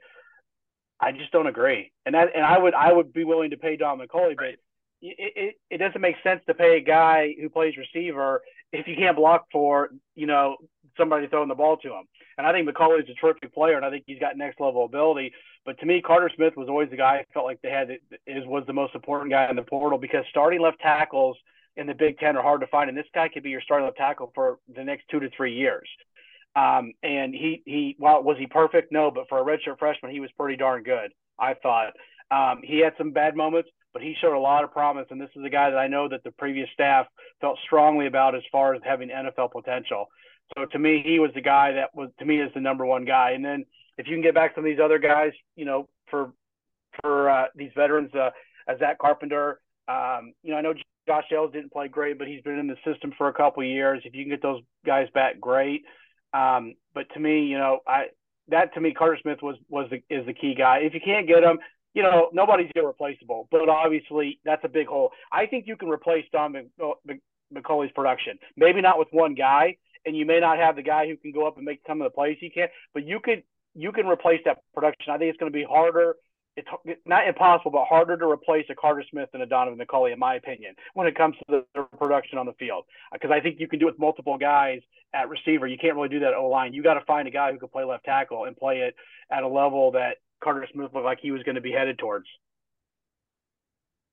I 0.99 1.11
just 1.11 1.31
don't 1.31 1.47
agree, 1.47 1.91
and 2.05 2.15
that, 2.15 2.29
and 2.35 2.43
I 2.43 2.57
would, 2.57 2.73
I 2.73 2.91
would 2.91 3.13
be 3.13 3.23
willing 3.23 3.51
to 3.51 3.57
pay 3.57 3.77
Don 3.77 3.99
McCulley, 3.99 4.35
but 4.35 4.47
it, 4.47 4.59
it, 5.01 5.55
it 5.69 5.77
doesn't 5.77 6.01
make 6.01 6.15
sense 6.23 6.41
to 6.47 6.55
pay 6.55 6.77
a 6.77 6.81
guy 6.81 7.35
who 7.39 7.49
plays 7.49 7.75
receiver 7.77 8.41
if 8.73 8.87
you 8.87 8.95
can't 8.95 9.15
block 9.15 9.45
for, 9.51 9.89
you 10.15 10.25
know, 10.25 10.57
somebody 10.97 11.27
throwing 11.27 11.49
the 11.49 11.55
ball 11.55 11.77
to 11.77 11.89
him. 11.89 12.05
And 12.37 12.47
I 12.47 12.51
think 12.51 12.67
McCulley's 12.67 13.09
a 13.09 13.13
terrific 13.13 13.53
player, 13.53 13.77
and 13.77 13.85
I 13.85 13.91
think 13.91 14.05
he's 14.07 14.19
got 14.19 14.37
next 14.37 14.59
level 14.59 14.85
ability. 14.85 15.33
But 15.65 15.79
to 15.79 15.85
me, 15.85 16.01
Carter 16.01 16.31
Smith 16.35 16.57
was 16.57 16.67
always 16.67 16.89
the 16.89 16.97
guy 16.97 17.17
I 17.17 17.25
felt 17.31 17.45
like 17.45 17.61
they 17.61 17.69
had 17.69 17.91
is 18.25 18.43
was 18.47 18.63
the 18.65 18.73
most 18.73 18.95
important 18.95 19.31
guy 19.31 19.47
in 19.49 19.55
the 19.55 19.61
portal 19.61 19.99
because 19.99 20.25
starting 20.29 20.61
left 20.61 20.79
tackles– 20.79 21.37
in 21.77 21.87
the 21.87 21.93
Big 21.93 22.17
Ten 22.17 22.35
are 22.35 22.43
hard 22.43 22.61
to 22.61 22.67
find, 22.67 22.89
and 22.89 22.97
this 22.97 23.05
guy 23.13 23.29
could 23.29 23.43
be 23.43 23.51
your 23.51 23.61
starting 23.61 23.85
left 23.85 23.97
tackle 23.97 24.31
for 24.35 24.57
the 24.75 24.83
next 24.83 25.05
two 25.09 25.19
to 25.19 25.29
three 25.35 25.53
years. 25.53 25.87
Um, 26.55 26.93
and 27.03 27.33
he 27.33 27.61
he 27.65 27.95
well 27.99 28.23
was 28.23 28.37
he 28.39 28.47
perfect? 28.47 28.91
No, 28.91 29.11
but 29.11 29.29
for 29.29 29.39
a 29.39 29.43
redshirt 29.43 29.77
freshman, 29.77 30.11
he 30.11 30.19
was 30.19 30.31
pretty 30.37 30.57
darn 30.57 30.83
good. 30.83 31.11
I 31.39 31.53
thought 31.53 31.93
um, 32.31 32.61
he 32.63 32.79
had 32.79 32.93
some 32.97 33.11
bad 33.11 33.35
moments, 33.35 33.69
but 33.93 34.01
he 34.01 34.15
showed 34.19 34.35
a 34.35 34.39
lot 34.39 34.63
of 34.63 34.71
promise. 34.71 35.05
And 35.11 35.21
this 35.21 35.29
is 35.35 35.45
a 35.45 35.49
guy 35.49 35.69
that 35.69 35.77
I 35.77 35.87
know 35.87 36.09
that 36.09 36.23
the 36.23 36.31
previous 36.31 36.67
staff 36.73 37.05
felt 37.41 37.59
strongly 37.65 38.07
about 38.07 38.35
as 38.35 38.41
far 38.51 38.73
as 38.73 38.81
having 38.83 39.09
NFL 39.09 39.51
potential. 39.51 40.07
So 40.57 40.65
to 40.65 40.79
me, 40.79 41.03
he 41.05 41.19
was 41.19 41.31
the 41.35 41.41
guy 41.41 41.73
that 41.73 41.93
was 41.93 42.09
to 42.19 42.25
me 42.25 42.41
is 42.41 42.51
the 42.55 42.61
number 42.61 42.85
one 42.85 43.05
guy. 43.05 43.31
And 43.31 43.45
then 43.45 43.65
if 43.99 44.07
you 44.07 44.15
can 44.15 44.23
get 44.23 44.33
back 44.33 44.55
some 44.55 44.63
of 44.63 44.69
these 44.69 44.83
other 44.83 44.97
guys, 44.99 45.33
you 45.55 45.65
know, 45.65 45.87
for 46.09 46.31
for 47.01 47.29
uh, 47.29 47.45
these 47.55 47.71
veterans, 47.75 48.13
uh, 48.15 48.31
Zach 48.79 48.97
Carpenter, 48.97 49.59
um, 49.87 50.33
you 50.43 50.51
know, 50.51 50.57
I 50.57 50.61
know 50.61 50.73
Josh 51.07 51.25
Ells 51.31 51.51
didn't 51.53 51.71
play 51.71 51.87
great, 51.87 52.17
but 52.17 52.27
he's 52.27 52.41
been 52.41 52.59
in 52.59 52.67
the 52.67 52.75
system 52.85 53.13
for 53.17 53.27
a 53.27 53.33
couple 53.33 53.63
years. 53.63 54.01
If 54.05 54.13
you 54.13 54.23
can 54.23 54.31
get 54.31 54.41
those 54.41 54.61
guys 54.85 55.07
back, 55.13 55.39
great. 55.39 55.83
Um, 56.33 56.75
but 56.93 57.05
to 57.13 57.19
me, 57.19 57.45
you 57.45 57.57
know, 57.57 57.79
I 57.87 58.07
that 58.49 58.73
to 58.73 58.81
me, 58.81 58.93
Carter 58.93 59.17
Smith 59.21 59.39
was 59.41 59.55
was 59.69 59.89
the, 59.89 60.03
is 60.09 60.25
the 60.25 60.33
key 60.33 60.55
guy. 60.55 60.79
If 60.79 60.93
you 60.93 61.01
can't 61.03 61.27
get 61.27 61.43
him, 61.43 61.59
you 61.93 62.03
know, 62.03 62.29
nobody's 62.33 62.71
irreplaceable. 62.75 63.47
But 63.49 63.67
obviously, 63.69 64.39
that's 64.45 64.63
a 64.63 64.69
big 64.69 64.87
hole. 64.87 65.11
I 65.31 65.45
think 65.45 65.65
you 65.67 65.77
can 65.77 65.89
replace 65.89 66.25
Don 66.31 66.69
McCulley's 67.53 67.91
production. 67.93 68.37
Maybe 68.55 68.81
not 68.81 68.99
with 68.99 69.07
one 69.11 69.35
guy, 69.35 69.77
and 70.05 70.15
you 70.15 70.25
may 70.25 70.39
not 70.39 70.57
have 70.57 70.75
the 70.75 70.83
guy 70.83 71.07
who 71.07 71.17
can 71.17 71.31
go 71.31 71.47
up 71.47 71.57
and 71.57 71.65
make 71.65 71.81
some 71.87 72.01
of 72.01 72.05
the 72.05 72.13
plays 72.13 72.37
he 72.39 72.49
can. 72.49 72.67
But 72.93 73.05
you 73.05 73.19
could 73.19 73.43
you 73.73 73.91
can 73.91 74.07
replace 74.07 74.41
that 74.45 74.59
production. 74.73 75.13
I 75.13 75.17
think 75.17 75.29
it's 75.29 75.39
going 75.39 75.51
to 75.51 75.57
be 75.57 75.63
harder 75.63 76.15
it's 76.57 76.99
not 77.05 77.27
impossible, 77.27 77.71
but 77.71 77.85
harder 77.85 78.17
to 78.17 78.25
replace 78.25 78.65
a 78.69 78.75
Carter 78.75 79.03
Smith 79.09 79.29
and 79.33 79.43
a 79.43 79.45
Donovan 79.45 79.79
McCulley, 79.79 80.11
in 80.11 80.19
my 80.19 80.35
opinion, 80.35 80.75
when 80.95 81.07
it 81.07 81.15
comes 81.15 81.35
to 81.37 81.63
the, 81.75 81.83
production 81.97 82.37
on 82.37 82.45
the 82.45 82.53
field. 82.53 82.85
Uh, 83.11 83.17
because 83.21 83.31
I 83.31 83.39
think 83.39 83.59
you 83.59 83.67
can 83.67 83.79
do 83.79 83.87
it 83.87 83.91
with 83.91 83.99
multiple 83.99 84.37
guys 84.37 84.81
at 85.13 85.29
receiver. 85.29 85.67
You 85.67 85.77
can't 85.77 85.95
really 85.95 86.09
do 86.09 86.19
that 86.21 86.33
O 86.33 86.47
line. 86.47 86.73
You 86.73 86.83
got 86.83 86.95
to 86.95 87.05
find 87.05 87.27
a 87.27 87.31
guy 87.31 87.51
who 87.51 87.59
can 87.59 87.69
play 87.69 87.83
left 87.83 88.05
tackle 88.05 88.45
and 88.45 88.57
play 88.57 88.79
it 88.79 88.95
at 89.31 89.43
a 89.43 89.47
level 89.47 89.91
that 89.91 90.17
Carter 90.43 90.67
Smith 90.73 90.91
looked 90.93 91.05
like 91.05 91.19
he 91.21 91.31
was 91.31 91.43
going 91.43 91.55
to 91.55 91.61
be 91.61 91.71
headed 91.71 91.97
towards. 91.99 92.25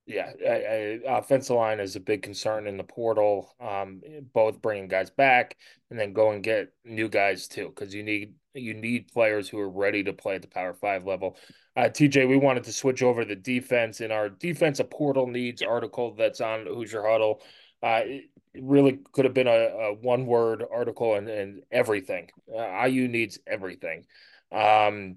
Yeah, 0.06 0.32
I, 0.46 1.00
I, 1.08 1.16
offensive 1.18 1.56
line 1.56 1.80
is 1.80 1.96
a 1.96 2.00
big 2.00 2.22
concern 2.22 2.66
in 2.66 2.76
the 2.76 2.84
portal. 2.84 3.54
Um, 3.58 4.02
both 4.34 4.60
bringing 4.60 4.86
guys 4.86 5.08
back 5.08 5.56
and 5.90 5.98
then 5.98 6.12
go 6.12 6.30
and 6.30 6.42
get 6.42 6.74
new 6.84 7.08
guys 7.08 7.48
too, 7.48 7.68
because 7.74 7.94
you 7.94 8.02
need 8.02 8.34
you 8.52 8.74
need 8.74 9.10
players 9.12 9.48
who 9.48 9.58
are 9.58 9.68
ready 9.70 10.04
to 10.04 10.12
play 10.12 10.34
at 10.34 10.42
the 10.42 10.48
Power 10.48 10.74
Five 10.74 11.06
level. 11.06 11.38
Uh, 11.74 11.88
TJ, 11.88 12.28
we 12.28 12.36
wanted 12.36 12.64
to 12.64 12.72
switch 12.72 13.02
over 13.02 13.24
the 13.24 13.34
defense 13.34 14.02
in 14.02 14.12
our 14.12 14.28
defensive 14.28 14.90
portal 14.90 15.26
needs 15.26 15.62
article 15.62 16.14
that's 16.14 16.42
on 16.42 16.66
Hoosier 16.66 17.02
Huddle. 17.02 17.42
Uh, 17.82 18.02
it 18.04 18.24
really 18.62 19.00
could 19.12 19.24
have 19.24 19.34
been 19.34 19.48
a, 19.48 19.50
a 19.50 19.94
one 19.94 20.26
word 20.26 20.62
article 20.70 21.14
and, 21.14 21.28
and 21.28 21.62
everything. 21.72 22.28
Uh, 22.54 22.86
IU 22.86 23.08
needs 23.08 23.38
everything. 23.46 24.04
Um, 24.52 25.16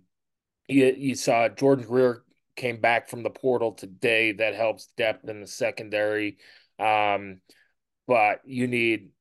you 0.67 0.93
you 0.97 1.15
saw 1.15 1.49
Jordan 1.49 1.85
Greer 1.85 2.23
came 2.57 2.81
back 2.81 3.07
from 3.07 3.23
the 3.23 3.29
portal 3.29 3.71
today. 3.71 4.33
That 4.33 4.55
helps 4.55 4.87
depth 4.97 5.29
in 5.29 5.39
the 5.39 5.47
secondary. 5.47 6.37
Um, 6.77 7.39
but 8.07 8.41
you 8.45 8.67
need 8.67 9.11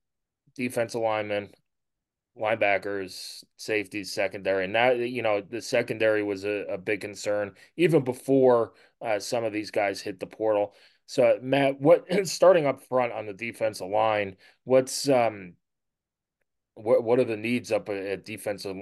defensive 0.57 1.01
linemen, 1.01 1.51
linebackers, 2.41 3.45
safeties, 3.57 4.13
secondary. 4.13 4.65
And 4.65 4.73
now, 4.73 4.91
you 4.91 5.23
know, 5.23 5.41
the 5.41 5.63
secondary 5.63 6.23
was 6.23 6.45
a, 6.45 6.65
a 6.71 6.79
big 6.79 7.01
concern 7.01 7.53
even 7.77 8.03
before 8.03 8.73
uh, 9.01 9.19
some 9.19 9.45
of 9.45 9.53
these 9.53 9.71
guys 9.71 10.01
hit 10.01 10.19
the 10.19 10.27
portal. 10.27 10.75
So, 11.07 11.39
Matt, 11.41 11.81
what 11.81 12.05
starting 12.27 12.67
up 12.67 12.83
front 12.89 13.13
on 13.13 13.27
the 13.27 13.35
defensive 13.35 13.89
line, 13.89 14.37
what's 14.65 15.09
um, 15.09 15.55
what 16.75 17.05
what 17.05 17.19
are 17.19 17.25
the 17.25 17.37
needs 17.37 17.71
up 17.73 17.89
at 17.89 18.25
defensive, 18.25 18.77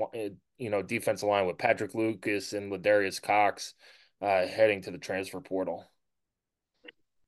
you 0.58 0.70
know, 0.70 0.82
defensive 0.82 1.28
line 1.28 1.46
with 1.46 1.58
Patrick 1.58 1.94
Lucas 1.94 2.52
and 2.52 2.70
with 2.70 2.82
Darius 2.82 3.20
Cox 3.20 3.74
uh, 4.22 4.46
heading 4.46 4.83
to 4.83 4.90
the 4.90 4.98
transfer 4.98 5.40
portal? 5.40 5.85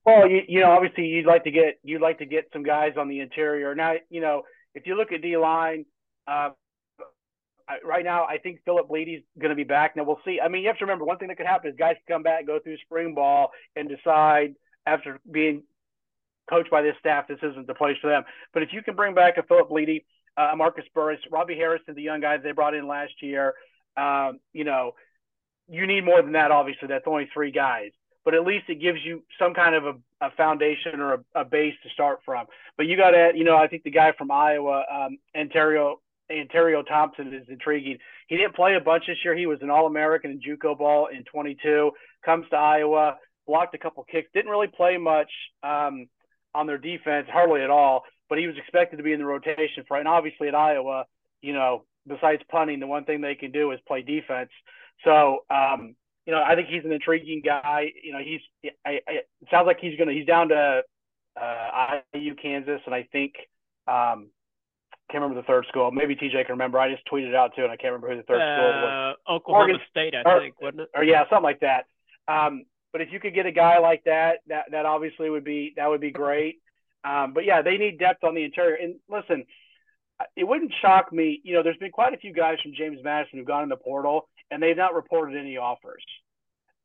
Well, 0.05 0.29
you, 0.29 0.43
you 0.47 0.61
know, 0.61 0.71
obviously 0.71 1.07
you'd 1.07 1.27
like 1.27 1.45
to 1.45 1.51
get 1.51 1.81
you'd 1.83 2.01
like 2.01 2.19
to 2.19 2.27
get 2.27 2.49
some 2.53 2.63
guys 2.63 2.93
on 2.97 3.09
the 3.09 3.21
interior. 3.21 3.75
Now, 3.75 3.95
you 4.09 4.21
know, 4.21 4.43
if 4.75 4.87
you 4.87 4.97
look 4.97 5.11
at 5.11 5.21
D 5.21 5.37
line, 5.37 5.85
uh, 6.29 6.51
right 7.85 8.05
now 8.05 8.25
I 8.25 8.39
think 8.39 8.61
Philip 8.65 8.89
Blidi's 8.89 9.25
going 9.39 9.51
to 9.51 9.57
be 9.57 9.65
back. 9.65 9.97
Now 9.97 10.05
we'll 10.05 10.21
see. 10.25 10.39
I 10.41 10.49
mean, 10.49 10.63
you 10.63 10.69
have 10.69 10.79
to 10.79 10.85
remember 10.85 11.05
one 11.05 11.19
thing 11.19 11.29
that 11.29 11.37
could 11.37 11.47
happen 11.47 11.71
is 11.71 11.77
guys 11.77 11.97
come 12.07 12.23
back, 12.23 12.47
go 12.47 12.61
through 12.61 12.77
spring 12.79 13.15
ball, 13.15 13.51
and 13.75 13.89
decide 13.89 14.55
after 14.87 15.19
being 15.29 15.65
coached 16.49 16.71
by 16.71 16.83
this 16.83 16.95
staff 17.01 17.27
this 17.27 17.39
isn't 17.43 17.67
the 17.67 17.75
place 17.75 17.97
for 18.01 18.09
them. 18.09 18.23
But 18.55 18.63
if 18.63 18.73
you 18.73 18.83
can 18.83 18.95
bring 18.95 19.15
back 19.15 19.37
a 19.37 19.43
Philip 19.43 19.69
Bleedy, 19.69 20.05
uh, 20.37 20.53
Marcus 20.57 20.85
Burris, 20.95 21.19
Robbie 21.33 21.57
Harrison, 21.57 21.95
the 21.95 22.03
young 22.03 22.21
guys 22.21 22.41
they 22.45 22.53
brought 22.53 22.75
in 22.75 22.87
last 22.87 23.15
year, 23.21 23.55
um, 23.97 24.39
you 24.53 24.65
know, 24.65 24.93
you 25.69 25.87
need 25.87 26.05
more 26.05 26.23
than 26.23 26.33
that. 26.33 26.51
Obviously, 26.51 26.89
that's 26.89 27.05
only 27.07 27.29
three 27.33 27.51
guys 27.51 27.91
but 28.27 28.35
at 28.35 28.45
least 28.45 28.65
it 28.69 28.81
gives 28.81 28.99
you 29.05 29.23
some 29.39 29.55
kind 29.55 29.77
of 29.77 29.87
a, 29.87 29.95
a 30.21 30.31
foundation 30.33 30.99
or 30.99 31.15
a, 31.15 31.41
a, 31.43 31.45
base 31.45 31.75
to 31.85 31.89
start 31.91 32.19
from. 32.25 32.45
But 32.77 32.87
you 32.87 32.97
got 32.97 33.13
to, 33.13 33.31
you 33.37 33.45
know, 33.45 33.57
I 33.57 33.69
think 33.69 33.85
the 33.85 33.91
guy 33.93 34.13
from 34.19 34.33
Iowa, 34.33 34.85
um, 34.93 35.19
Ontario, 35.35 36.01
Ontario 36.29 36.83
Thompson 36.83 37.33
is 37.33 37.47
intriguing. 37.49 37.99
He 38.27 38.37
didn't 38.37 38.57
play 38.57 38.75
a 38.75 38.81
bunch 38.81 39.05
this 39.07 39.19
year. 39.25 39.37
He 39.37 39.47
was 39.47 39.61
an 39.63 39.71
All-American 39.71 40.33
in 40.33 40.41
JUCO 40.41 40.77
ball 40.77 41.07
in 41.07 41.23
22. 41.23 41.93
Comes 42.25 42.47
to 42.51 42.57
Iowa, 42.57 43.17
blocked 43.47 43.77
a 43.77 43.79
couple 43.79 44.03
kicks. 44.03 44.29
Didn't 44.35 44.51
really 44.51 44.67
play 44.67 44.97
much 44.97 45.31
um, 45.63 46.09
on 46.53 46.67
their 46.67 46.79
defense, 46.79 47.29
hardly 47.31 47.63
at 47.63 47.71
all. 47.71 48.03
But 48.29 48.39
he 48.39 48.49
was 48.49 48.57
expected 48.59 48.97
to 48.97 49.05
be 49.05 49.13
in 49.13 49.21
the 49.21 49.25
rotation 49.25 49.85
for. 49.87 49.99
And 49.99 50.09
obviously 50.09 50.49
at 50.49 50.55
Iowa, 50.57 51.05
you 51.43 51.53
know, 51.53 51.85
besides 52.09 52.43
punting, 52.51 52.81
the 52.81 52.89
one 52.89 53.05
thing 53.05 53.21
they 53.21 53.37
can 53.37 53.53
do 53.53 53.71
is 53.71 53.79
play 53.87 54.03
defense. 54.03 54.51
So 55.05 55.45
um, 55.51 55.95
you 56.27 56.33
know, 56.33 56.43
I 56.43 56.55
think 56.55 56.69
he's 56.69 56.85
an 56.85 56.93
intriguing 56.93 57.43
guy. 57.45 57.93
You 58.03 58.13
know, 58.13 58.19
he's 58.19 58.41
I, 58.85 59.01
I, 59.07 59.13
it 59.13 59.29
sounds 59.51 59.67
like 59.67 59.79
he's 59.81 59.99
gonna 59.99 60.13
he's 60.13 60.27
down 60.27 60.49
to 60.49 60.83
uh, 61.41 62.01
IU, 62.15 62.35
Kansas, 62.35 62.81
and 62.85 62.95
I 62.95 63.07
think 63.13 63.35
um, 63.87 64.31
can't 65.11 65.23
remember 65.23 65.41
the 65.41 65.47
third 65.47 65.67
school. 65.69 65.91
Maybe 65.93 66.17
TJ 66.17 66.33
can 66.47 66.55
remember. 66.55 66.81
I 66.81 66.91
just 66.91 67.07
tweeted 67.07 67.29
it 67.29 67.35
out 67.35 67.55
too, 67.55 67.63
and 67.63 67.71
I 67.71 67.77
can't 67.77 67.93
remember 67.93 68.11
who 68.11 68.17
the 68.17 68.23
third 68.25 68.41
uh, 68.41 68.57
school 68.57 68.83
was. 68.83 69.17
Uh, 69.29 69.33
Oklahoma 69.33 69.65
Oregon, 69.65 69.81
State, 69.91 70.15
I 70.15 70.23
or, 70.29 70.41
think, 70.41 70.61
wasn't 70.61 70.81
it? 70.81 70.91
Or 70.95 71.05
yeah, 71.05 71.23
something 71.31 71.45
like 71.45 71.61
that. 71.61 71.87
Um, 72.27 72.65
but 72.93 73.03
if 73.03 73.13
you 73.13 73.21
could 73.21 73.35
get 73.35 73.47
a 73.47 73.53
guy 73.53 73.79
like 73.79 74.05
that, 74.05 74.39
that 74.49 74.65
that 74.73 74.87
obviously 74.87 75.31
would 75.31 75.45
be 75.45 75.75
that 75.77 75.89
would 75.89 76.01
be 76.01 76.11
great. 76.11 76.61
Um, 77.05 77.35
but 77.35 77.45
yeah, 77.45 77.63
they 77.63 77.77
need 77.77 78.01
depth 78.01 78.25
on 78.25 78.35
the 78.35 78.43
interior. 78.43 78.75
And 78.75 78.97
listen, 79.09 79.45
it 80.35 80.45
wouldn't 80.45 80.73
shock 80.83 81.13
me. 81.13 81.41
You 81.45 81.55
know, 81.55 81.63
there's 81.63 81.77
been 81.77 81.93
quite 81.93 82.15
a 82.15 82.17
few 82.17 82.33
guys 82.33 82.59
from 82.61 82.73
James 82.77 82.99
Madison 83.05 83.39
who've 83.39 83.47
gone 83.47 83.63
in 83.63 83.69
the 83.69 83.77
portal 83.77 84.29
and 84.51 84.63
they've 84.63 84.77
not 84.77 84.95
reported 84.95 85.37
any 85.37 85.57
offers, 85.57 86.03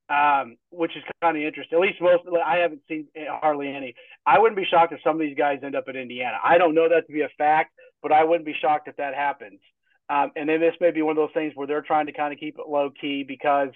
um, 0.10 0.58
which 0.70 0.96
is 0.96 1.04
kind 1.22 1.38
of 1.38 1.44
interesting. 1.44 1.78
At 1.78 1.82
least 1.82 2.02
most, 2.02 2.24
I 2.46 2.58
haven't 2.58 2.82
seen 2.88 3.08
hardly 3.16 3.74
any. 3.74 3.96
I 4.26 4.40
wouldn't 4.40 4.58
be 4.58 4.66
shocked 4.70 4.94
if 4.94 5.00
some 5.04 5.16
of 5.16 5.22
these 5.22 5.38
guys 5.38 5.60
end 5.64 5.76
up 5.76 5.86
at 5.88 5.96
Indiana. 5.96 6.38
I 6.44 6.58
don't 6.58 6.76
know 6.76 6.90
that 6.90 7.08
to 7.08 7.14
be 7.14 7.22
a 7.22 7.30
fact, 7.38 7.72
but 8.02 8.12
I 8.12 8.24
wouldn't 8.24 8.46
be 8.46 8.56
shocked 8.60 8.88
if 8.88 8.98
that 8.98 9.14
happens. 9.14 9.60
Um, 10.10 10.32
and 10.36 10.50
then 10.50 10.60
this 10.60 10.76
may 10.82 10.92
be 10.92 11.02
one 11.02 11.18
of 11.18 11.22
those 11.24 11.34
things 11.34 11.54
where 11.56 11.68
they're 11.68 11.82
trying 11.82 12.08
to 12.08 12.12
kind 12.12 12.34
of 12.34 12.40
keep 12.40 12.58
it 12.60 12.68
low 12.68 12.92
key 13.00 13.24
because 13.24 13.70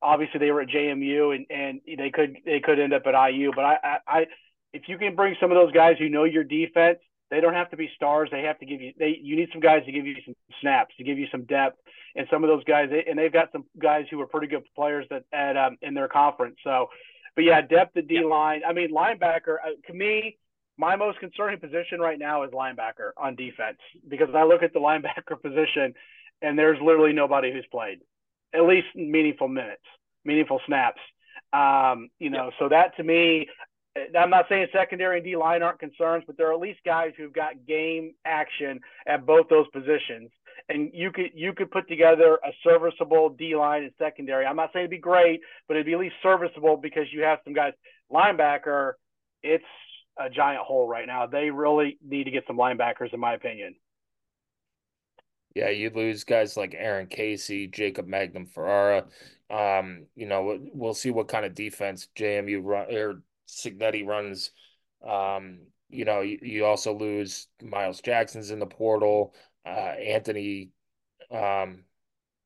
obviously 0.00 0.38
they 0.38 0.52
were 0.52 0.60
at 0.60 0.68
JMU 0.68 1.34
and, 1.34 1.46
and 1.50 1.80
they 1.98 2.10
could 2.10 2.36
they 2.44 2.60
could 2.60 2.78
end 2.78 2.92
up 2.92 3.02
at 3.06 3.30
IU. 3.30 3.50
But 3.54 3.64
I, 3.64 3.78
I, 3.82 3.98
I 4.06 4.26
if 4.72 4.82
you 4.86 4.98
can 4.98 5.16
bring 5.16 5.34
some 5.40 5.50
of 5.50 5.56
those 5.56 5.72
guys 5.72 5.96
who 5.98 6.08
know 6.08 6.24
your 6.24 6.44
defense 6.44 6.98
they 7.30 7.40
don't 7.40 7.54
have 7.54 7.70
to 7.70 7.76
be 7.76 7.90
stars. 7.96 8.28
They 8.30 8.42
have 8.42 8.58
to 8.60 8.66
give 8.66 8.80
you 8.80 8.92
they 8.98 9.18
you 9.20 9.36
need 9.36 9.48
some 9.52 9.60
guys 9.60 9.84
to 9.86 9.92
give 9.92 10.06
you 10.06 10.16
some 10.24 10.34
snaps, 10.60 10.94
to 10.98 11.04
give 11.04 11.18
you 11.18 11.26
some 11.30 11.44
depth. 11.44 11.78
And 12.14 12.26
some 12.30 12.42
of 12.44 12.48
those 12.48 12.64
guys 12.64 12.88
and 13.06 13.18
they've 13.18 13.32
got 13.32 13.52
some 13.52 13.64
guys 13.78 14.06
who 14.10 14.18
are 14.22 14.26
pretty 14.26 14.46
good 14.46 14.62
players 14.74 15.06
that 15.10 15.24
at 15.32 15.56
um, 15.56 15.76
in 15.82 15.92
their 15.94 16.08
conference. 16.08 16.56
So 16.64 16.88
but 17.34 17.44
yeah, 17.44 17.60
depth 17.60 17.96
at 17.96 18.08
D 18.08 18.24
line. 18.24 18.62
I 18.66 18.72
mean, 18.72 18.90
linebacker 18.92 19.56
uh, 19.64 19.76
to 19.86 19.92
me, 19.92 20.38
my 20.78 20.96
most 20.96 21.20
concerning 21.20 21.60
position 21.60 22.00
right 22.00 22.18
now 22.18 22.42
is 22.44 22.50
linebacker 22.50 23.10
on 23.16 23.36
defense 23.36 23.78
because 24.08 24.28
I 24.34 24.44
look 24.44 24.62
at 24.62 24.72
the 24.72 24.80
linebacker 24.80 25.40
position 25.40 25.94
and 26.42 26.58
there's 26.58 26.78
literally 26.82 27.12
nobody 27.12 27.52
who's 27.52 27.66
played 27.70 27.98
at 28.54 28.64
least 28.64 28.86
meaningful 28.94 29.48
minutes, 29.48 29.82
meaningful 30.24 30.60
snaps. 30.66 31.00
Um, 31.52 32.08
you 32.18 32.30
know, 32.30 32.50
so 32.58 32.68
that 32.68 32.96
to 32.96 33.04
me, 33.04 33.48
I'm 34.18 34.30
not 34.30 34.46
saying 34.48 34.66
secondary 34.72 35.18
and 35.18 35.24
D 35.24 35.36
line 35.36 35.62
aren't 35.62 35.78
concerns, 35.78 36.24
but 36.26 36.36
there 36.36 36.48
are 36.48 36.54
at 36.54 36.60
least 36.60 36.80
guys 36.84 37.12
who've 37.16 37.32
got 37.32 37.66
game 37.66 38.14
action 38.24 38.80
at 39.06 39.26
both 39.26 39.48
those 39.48 39.66
positions. 39.72 40.30
And 40.68 40.90
you 40.92 41.12
could 41.12 41.30
you 41.34 41.52
could 41.52 41.70
put 41.70 41.88
together 41.88 42.38
a 42.44 42.50
serviceable 42.64 43.30
D 43.30 43.54
line 43.56 43.84
and 43.84 43.92
secondary. 43.98 44.46
I'm 44.46 44.56
not 44.56 44.70
saying 44.72 44.84
it'd 44.84 44.90
be 44.90 44.98
great, 44.98 45.40
but 45.68 45.74
it'd 45.74 45.86
be 45.86 45.92
at 45.92 46.00
least 46.00 46.16
serviceable 46.22 46.76
because 46.76 47.04
you 47.12 47.22
have 47.22 47.38
some 47.44 47.54
guys. 47.54 47.72
Linebacker, 48.12 48.92
it's 49.42 49.64
a 50.18 50.30
giant 50.30 50.62
hole 50.62 50.88
right 50.88 51.06
now. 51.06 51.26
They 51.26 51.50
really 51.50 51.98
need 52.04 52.24
to 52.24 52.30
get 52.30 52.44
some 52.46 52.56
linebackers, 52.56 53.12
in 53.12 53.20
my 53.20 53.34
opinion. 53.34 53.74
Yeah, 55.54 55.70
you 55.70 55.90
lose 55.90 56.24
guys 56.24 56.56
like 56.56 56.74
Aaron 56.76 57.06
Casey, 57.06 57.66
Jacob 57.66 58.06
Mangum-Farrar. 58.06 59.06
Um, 59.50 60.06
you 60.14 60.26
know, 60.26 60.58
we'll 60.74 60.94
see 60.94 61.10
what 61.10 61.28
kind 61.28 61.46
of 61.46 61.54
defense 61.54 62.08
JMU 62.14 62.60
run 62.62 62.94
or 62.94 63.22
Cignetti 63.46 64.06
runs. 64.06 64.50
Um, 65.06 65.60
you 65.88 66.04
know, 66.04 66.20
you, 66.20 66.38
you, 66.42 66.64
also 66.64 66.96
lose 66.96 67.46
Myles 67.62 68.00
Jackson's 68.00 68.50
in 68.50 68.58
the 68.58 68.66
portal. 68.66 69.34
Uh, 69.64 69.68
Anthony, 69.68 70.70
um, 71.30 71.84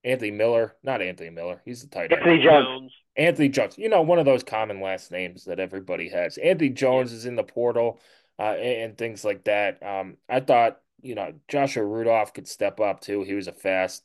Anthony 0.05 0.31
Miller, 0.31 0.77
not 0.83 1.03
Anthony 1.03 1.31
Miller. 1.31 1.63
He's 1.65 1.83
the 1.83 1.89
tight 1.89 2.13
end. 2.13 2.21
Anthony 2.21 2.43
Jones. 2.43 2.93
Anthony 3.17 3.49
Jones. 3.49 3.79
You 3.79 3.89
know, 3.89 4.03
one 4.03 4.19
of 4.19 4.25
those 4.25 4.43
common 4.43 4.81
last 4.81 5.11
names 5.11 5.45
that 5.45 5.61
everybody 5.61 6.09
has. 6.11 6.39
Anthony 6.39 6.71
Jones 6.71 7.13
is 7.13 7.27
in 7.27 7.37
the 7.37 7.43
portal, 7.43 8.01
uh, 8.39 8.55
and, 8.55 8.83
and, 8.83 8.99
things 8.99 9.25
like 9.25 9.45
that. 9.45 9.83
Um, 9.83 10.17
I 10.29 10.41
thought, 10.41 10.81
you 11.03 11.15
know, 11.15 11.33
Joshua 11.49 11.85
Rudolph 11.85 12.35
could 12.35 12.49
step 12.49 12.81
up 12.81 13.01
too. 13.01 13.23
He 13.23 13.35
was 13.35 13.49
a 13.49 13.53
fast 13.53 14.03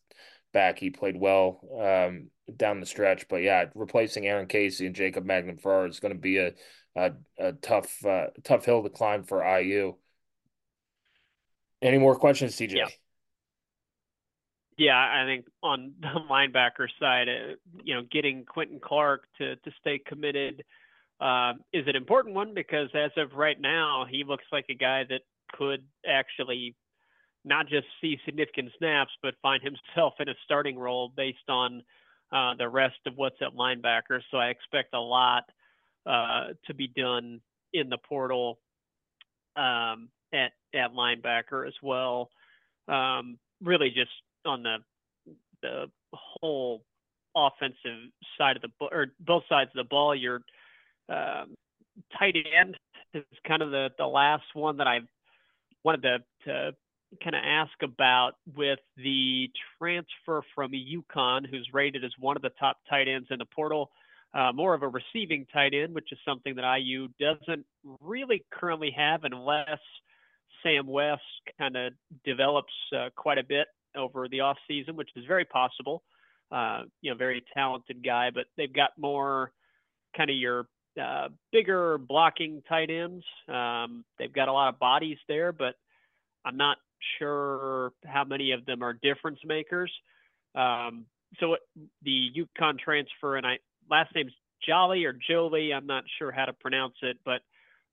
back. 0.53 0.79
He 0.79 0.89
played 0.89 1.17
well 1.19 1.59
um, 1.79 2.29
down 2.55 2.79
the 2.79 2.85
stretch. 2.85 3.27
But 3.27 3.43
yeah, 3.43 3.65
replacing 3.75 4.25
Aaron 4.25 4.47
Casey 4.47 4.85
and 4.87 4.95
Jacob 4.95 5.25
Mangum-Farrar 5.25 5.87
is 5.87 5.99
going 5.99 6.13
to 6.13 6.19
be 6.19 6.37
a 6.37 6.53
a, 6.95 7.11
a 7.37 7.53
tough 7.53 8.05
uh, 8.05 8.27
tough 8.43 8.65
hill 8.65 8.83
to 8.83 8.89
climb 8.89 9.23
for 9.23 9.43
IU. 9.43 9.95
Any 11.81 11.97
more 11.97 12.15
questions, 12.15 12.55
TJ? 12.55 12.75
Yeah. 12.75 12.87
Yeah, 14.77 14.97
I 14.97 15.23
think 15.25 15.45
on 15.63 15.93
the 16.01 16.07
linebacker 16.29 16.87
side, 16.99 17.29
uh, 17.29 17.55
you 17.83 17.95
know, 17.95 18.01
getting 18.11 18.45
Quentin 18.45 18.79
Clark 18.79 19.23
to 19.37 19.55
to 19.55 19.71
stay 19.79 19.99
committed 20.05 20.63
uh, 21.19 21.53
is 21.71 21.87
an 21.87 21.95
important 21.95 22.35
one 22.35 22.53
because 22.53 22.89
as 22.93 23.11
of 23.17 23.33
right 23.33 23.59
now, 23.59 24.05
he 24.09 24.23
looks 24.25 24.43
like 24.51 24.65
a 24.69 24.75
guy 24.75 25.03
that 25.09 25.21
could 25.53 25.83
actually 26.05 26.75
not 27.45 27.67
just 27.69 27.85
see 28.01 28.17
significant 28.25 28.69
snaps, 28.77 29.11
but 29.21 29.35
find 29.41 29.61
himself 29.95 30.13
in 30.19 30.29
a 30.29 30.35
starting 30.43 30.77
role 30.77 31.11
based 31.15 31.47
on 31.47 31.81
uh, 32.31 32.53
the 32.57 32.67
rest 32.67 32.97
of 33.05 33.13
what's 33.15 33.37
at 33.41 33.55
linebacker. 33.55 34.19
So 34.31 34.37
I 34.37 34.47
expect 34.47 34.93
a 34.93 34.99
lot 34.99 35.43
uh, 36.05 36.47
to 36.65 36.73
be 36.73 36.87
done 36.87 37.41
in 37.73 37.89
the 37.89 37.97
portal 37.97 38.59
um, 39.55 40.09
at 40.33 40.51
at 40.73 40.93
linebacker 40.93 41.67
as 41.67 41.73
well. 41.81 42.29
Um, 42.87 43.37
really, 43.61 43.89
just 43.89 44.11
on 44.45 44.63
the 44.63 44.77
the 45.61 45.85
whole 46.13 46.83
offensive 47.35 48.11
side 48.37 48.55
of 48.55 48.61
the 48.61 48.69
ball 48.79 48.89
or 48.91 49.07
both 49.19 49.43
sides 49.49 49.69
of 49.75 49.83
the 49.83 49.89
ball, 49.89 50.15
your 50.15 50.41
um, 51.09 51.55
tight 52.17 52.35
end 52.57 52.77
is 53.13 53.23
kind 53.47 53.61
of 53.61 53.71
the 53.71 53.89
the 53.97 54.05
last 54.05 54.45
one 54.53 54.77
that 54.77 54.87
I 54.87 54.99
wanted 55.83 56.01
to, 56.01 56.17
to 56.45 56.75
kind 57.23 57.35
of 57.35 57.41
ask 57.45 57.73
about 57.81 58.33
with 58.55 58.79
the 58.97 59.49
transfer 59.77 60.41
from 60.53 60.71
UConn, 60.71 61.47
who's 61.49 61.69
rated 61.73 62.03
as 62.03 62.11
one 62.19 62.35
of 62.35 62.41
the 62.41 62.51
top 62.59 62.77
tight 62.89 63.07
ends 63.07 63.27
in 63.31 63.39
the 63.39 63.45
portal 63.45 63.91
uh, 64.35 64.51
more 64.53 64.73
of 64.73 64.83
a 64.83 64.87
receiving 64.87 65.45
tight 65.53 65.73
end, 65.73 65.95
which 65.95 66.11
is 66.11 66.19
something 66.27 66.55
that 66.55 66.77
IU 66.77 67.07
doesn't 67.19 67.65
really 68.01 68.43
currently 68.51 68.91
have 68.95 69.23
unless 69.23 69.79
Sam 70.61 70.85
West 70.87 71.21
kind 71.57 71.75
of 71.77 71.93
develops 72.25 72.73
uh, 72.95 73.09
quite 73.15 73.37
a 73.37 73.43
bit 73.43 73.67
over 73.95 74.27
the 74.27 74.39
offseason, 74.39 74.95
which 74.95 75.09
is 75.15 75.23
very 75.25 75.45
possible. 75.45 76.03
uh, 76.51 76.83
you 77.01 77.11
know, 77.11 77.17
very 77.17 77.43
talented 77.53 78.03
guy, 78.03 78.29
but 78.33 78.45
they've 78.57 78.73
got 78.73 78.91
more 78.97 79.51
kind 80.15 80.29
of 80.29 80.35
your 80.35 80.67
uh, 81.01 81.29
bigger 81.51 81.97
blocking 81.97 82.61
tight 82.69 82.89
ends. 82.89 83.25
Um, 83.49 84.05
they've 84.17 84.31
got 84.31 84.47
a 84.47 84.53
lot 84.53 84.69
of 84.69 84.79
bodies 84.79 85.17
there, 85.27 85.51
but 85.51 85.75
I'm 86.45 86.57
not 86.57 86.77
sure 87.19 87.91
how 88.05 88.23
many 88.23 88.51
of 88.51 88.65
them 88.65 88.83
are 88.83 88.93
difference 88.93 89.39
makers. 89.45 89.91
Um, 90.53 91.05
so 91.39 91.57
the 92.03 92.29
UConn 92.37 92.79
transfer, 92.79 93.35
and 93.35 93.45
I 93.45 93.57
last 93.89 94.13
name's 94.15 94.33
Jolly 94.67 95.05
or 95.05 95.13
Jolie. 95.13 95.73
I'm 95.73 95.87
not 95.87 96.03
sure 96.17 96.31
how 96.31 96.45
to 96.45 96.53
pronounce 96.53 96.95
it, 97.01 97.17
but 97.25 97.41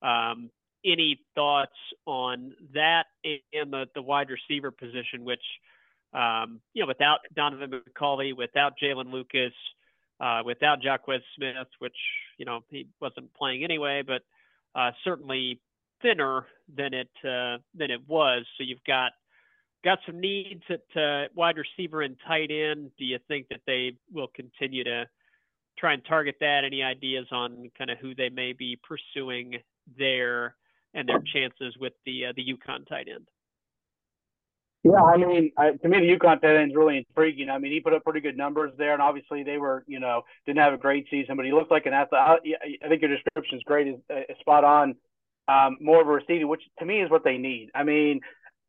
um, 0.06 0.50
any 0.84 1.20
thoughts 1.34 1.76
on 2.06 2.54
that 2.74 3.04
and 3.24 3.72
the, 3.72 3.86
the 3.94 4.02
wide 4.02 4.28
receiver 4.30 4.70
position, 4.70 5.24
which 5.24 5.42
um, 6.12 6.60
you 6.74 6.82
know, 6.82 6.88
without 6.88 7.20
Donaven 7.34 7.72
McCulley, 7.72 8.36
without 8.36 8.74
Jaylin 8.82 9.10
Lucas, 9.10 9.52
uh, 10.20 10.42
without 10.44 10.82
Jaquez 10.82 11.22
Smith, 11.36 11.68
which 11.78 11.96
you 12.38 12.44
know 12.44 12.60
he 12.68 12.86
wasn't 13.00 13.32
playing 13.34 13.64
anyway, 13.64 14.02
but 14.06 14.22
uh, 14.74 14.90
certainly 15.04 15.60
thinner 16.02 16.46
than 16.74 16.92
it 16.92 17.10
uh, 17.24 17.58
than 17.74 17.90
it 17.90 18.06
was. 18.06 18.44
So 18.58 18.64
you've 18.64 18.84
got 18.86 19.12
got 19.84 19.98
some 20.06 20.20
needs 20.20 20.62
at 20.68 21.00
uh, 21.00 21.28
wide 21.34 21.56
receiver 21.56 22.02
and 22.02 22.16
tight 22.26 22.50
end. 22.50 22.90
Do 22.98 23.04
you 23.04 23.18
think 23.26 23.48
that 23.48 23.60
they 23.66 23.92
will 24.12 24.28
continue 24.34 24.84
to 24.84 25.04
try 25.78 25.94
and 25.94 26.04
target 26.04 26.36
that? 26.40 26.64
Any 26.64 26.82
ideas 26.82 27.26
on 27.30 27.70
kind 27.76 27.90
of 27.90 27.98
who 27.98 28.14
they 28.14 28.28
may 28.28 28.52
be 28.52 28.78
pursuing 28.82 29.56
there 29.98 30.56
and 30.94 31.08
their 31.08 31.22
chances 31.32 31.76
with 31.80 31.92
the 32.06 32.26
uh, 32.26 32.32
the 32.36 32.44
UConn 32.44 32.86
tight 32.88 33.08
end? 33.12 33.26
Yeah, 34.84 35.02
I 35.02 35.16
mean, 35.16 35.52
I, 35.56 35.70
to 35.70 35.88
me, 35.88 36.00
the 36.00 36.18
UConn 36.18 36.40
tight 36.40 36.56
end 36.56 36.72
is 36.72 36.76
really 36.76 36.98
intriguing. 36.98 37.50
I 37.50 37.58
mean, 37.58 37.70
he 37.70 37.80
put 37.80 37.92
up 37.92 38.02
pretty 38.02 38.20
good 38.20 38.36
numbers 38.36 38.72
there, 38.76 38.92
and 38.92 39.02
obviously 39.02 39.44
they 39.44 39.56
were, 39.56 39.84
you 39.86 40.00
know, 40.00 40.22
didn't 40.44 40.58
have 40.58 40.72
a 40.72 40.78
great 40.78 41.06
season, 41.08 41.36
but 41.36 41.46
he 41.46 41.52
looked 41.52 41.70
like 41.70 41.86
an 41.86 41.92
athlete. 41.92 42.20
I, 42.20 42.84
I 42.84 42.88
think 42.88 43.00
your 43.00 43.10
description 43.10 43.58
is 43.58 43.64
great, 43.64 43.86
is, 43.86 44.00
is 44.10 44.36
spot 44.40 44.64
on. 44.64 44.96
Um, 45.48 45.76
more 45.80 46.00
of 46.00 46.08
a 46.08 46.10
receiver, 46.10 46.46
which 46.46 46.62
to 46.78 46.84
me 46.84 47.00
is 47.00 47.10
what 47.10 47.24
they 47.24 47.36
need. 47.36 47.70
I 47.74 47.84
mean, 47.84 48.20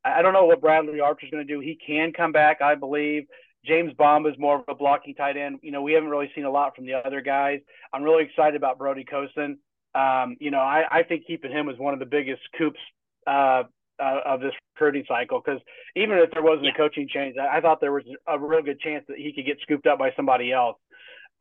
I 0.04 0.22
don't 0.22 0.34
know 0.34 0.46
what 0.46 0.62
Bradley 0.62 1.00
Archer 1.00 1.26
is 1.26 1.32
going 1.32 1.46
to 1.46 1.52
do. 1.54 1.60
He 1.60 1.76
can 1.76 2.12
come 2.12 2.32
back, 2.32 2.62
I 2.62 2.76
believe. 2.76 3.26
James 3.66 3.94
Bomba 3.98 4.30
is 4.30 4.36
more 4.38 4.58
of 4.58 4.64
a 4.68 4.76
blocking 4.76 5.16
tight 5.16 5.38
end. 5.38 5.60
You 5.62 5.72
know, 5.72 5.82
we 5.82 5.94
haven't 5.94 6.10
really 6.10 6.32
seen 6.36 6.46
a 6.46 6.52
lot 6.52 6.76
from 6.76 6.86
the 6.86 6.94
other 6.94 7.22
guys. 7.22 7.60
I'm 7.94 8.04
really 8.04 8.24
excited 8.24 8.56
about 8.56 8.78
Brody 8.78 9.06
Costen. 9.06 9.58
Um, 9.96 10.36
you 10.40 10.52
know, 10.52 10.60
I, 10.60 10.84
I 10.92 11.04
think 11.04 11.26
keeping 11.28 11.52
him 11.52 11.70
is 11.70 11.78
one 11.78 11.94
of 11.94 12.00
the 12.00 12.06
biggest 12.06 12.42
coups 12.58 12.80
uh, 13.28 13.64
uh, 14.00 14.20
of 14.26 14.42
this 14.42 14.54
recruiting 14.74 15.06
cycle 15.08 15.42
because 15.44 15.62
even 15.96 16.18
if 16.18 16.32
there 16.32 16.42
wasn't 16.42 16.66
yeah. 16.66 16.72
a 16.74 16.78
coaching 16.78 17.08
change, 17.08 17.36
I, 17.38 17.58
I, 17.58 17.62
thought 17.62 17.80
there 17.80 17.92
was 17.92 18.04
a 18.28 18.40
real 18.40 18.64
good 18.64 18.80
chance 18.80 19.06
that 19.08 19.18
he 19.18 19.32
could 19.34 19.46
get 19.46 19.60
scooped 19.62 19.86
up 19.86 20.00
by 20.00 20.12
somebody 20.16 20.52
else. 20.52 20.78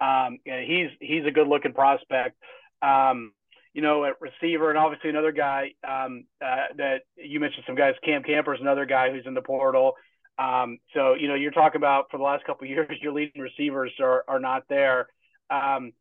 Um, 0.01 0.39
he's 0.45 0.91
he's 1.01 1.25
a 1.27 1.31
good 1.31 1.49
looking 1.49 1.73
prospect. 1.73 2.37
Um, 2.83 3.33
you 3.73 3.81
know, 3.81 4.05
at 4.05 4.21
receiver, 4.21 4.69
and 4.69 4.79
obviously 4.79 5.09
another 5.09 5.33
guy 5.33 5.71
um, 5.89 6.25
uh, 6.45 6.75
that 6.77 7.03
you 7.17 7.41
mentioned 7.41 7.65
some 7.67 7.77
guys. 7.77 7.95
Cam 8.05 8.23
Camper's 8.23 8.61
another 8.61 8.85
guy 8.85 9.11
who's 9.11 9.27
in 9.27 9.35
the 9.35 9.41
portal. 9.41 9.95
Um, 10.39 10.79
so 10.95 11.15
you 11.15 11.29
know, 11.29 11.35
you're 11.35 11.51
talking 11.51 11.81
about 11.81 12.07
for 12.11 12.19
the 12.19 12.25
last 12.25 12.45
couple 12.45 12.67
years, 12.67 12.89
your 13.01 13.13
leading 13.13 13.41
receivers 13.41 13.93
are 14.01 14.25
are 14.29 14.41
not 14.41 14.65
there. 14.69 15.09
Um, 15.51 15.93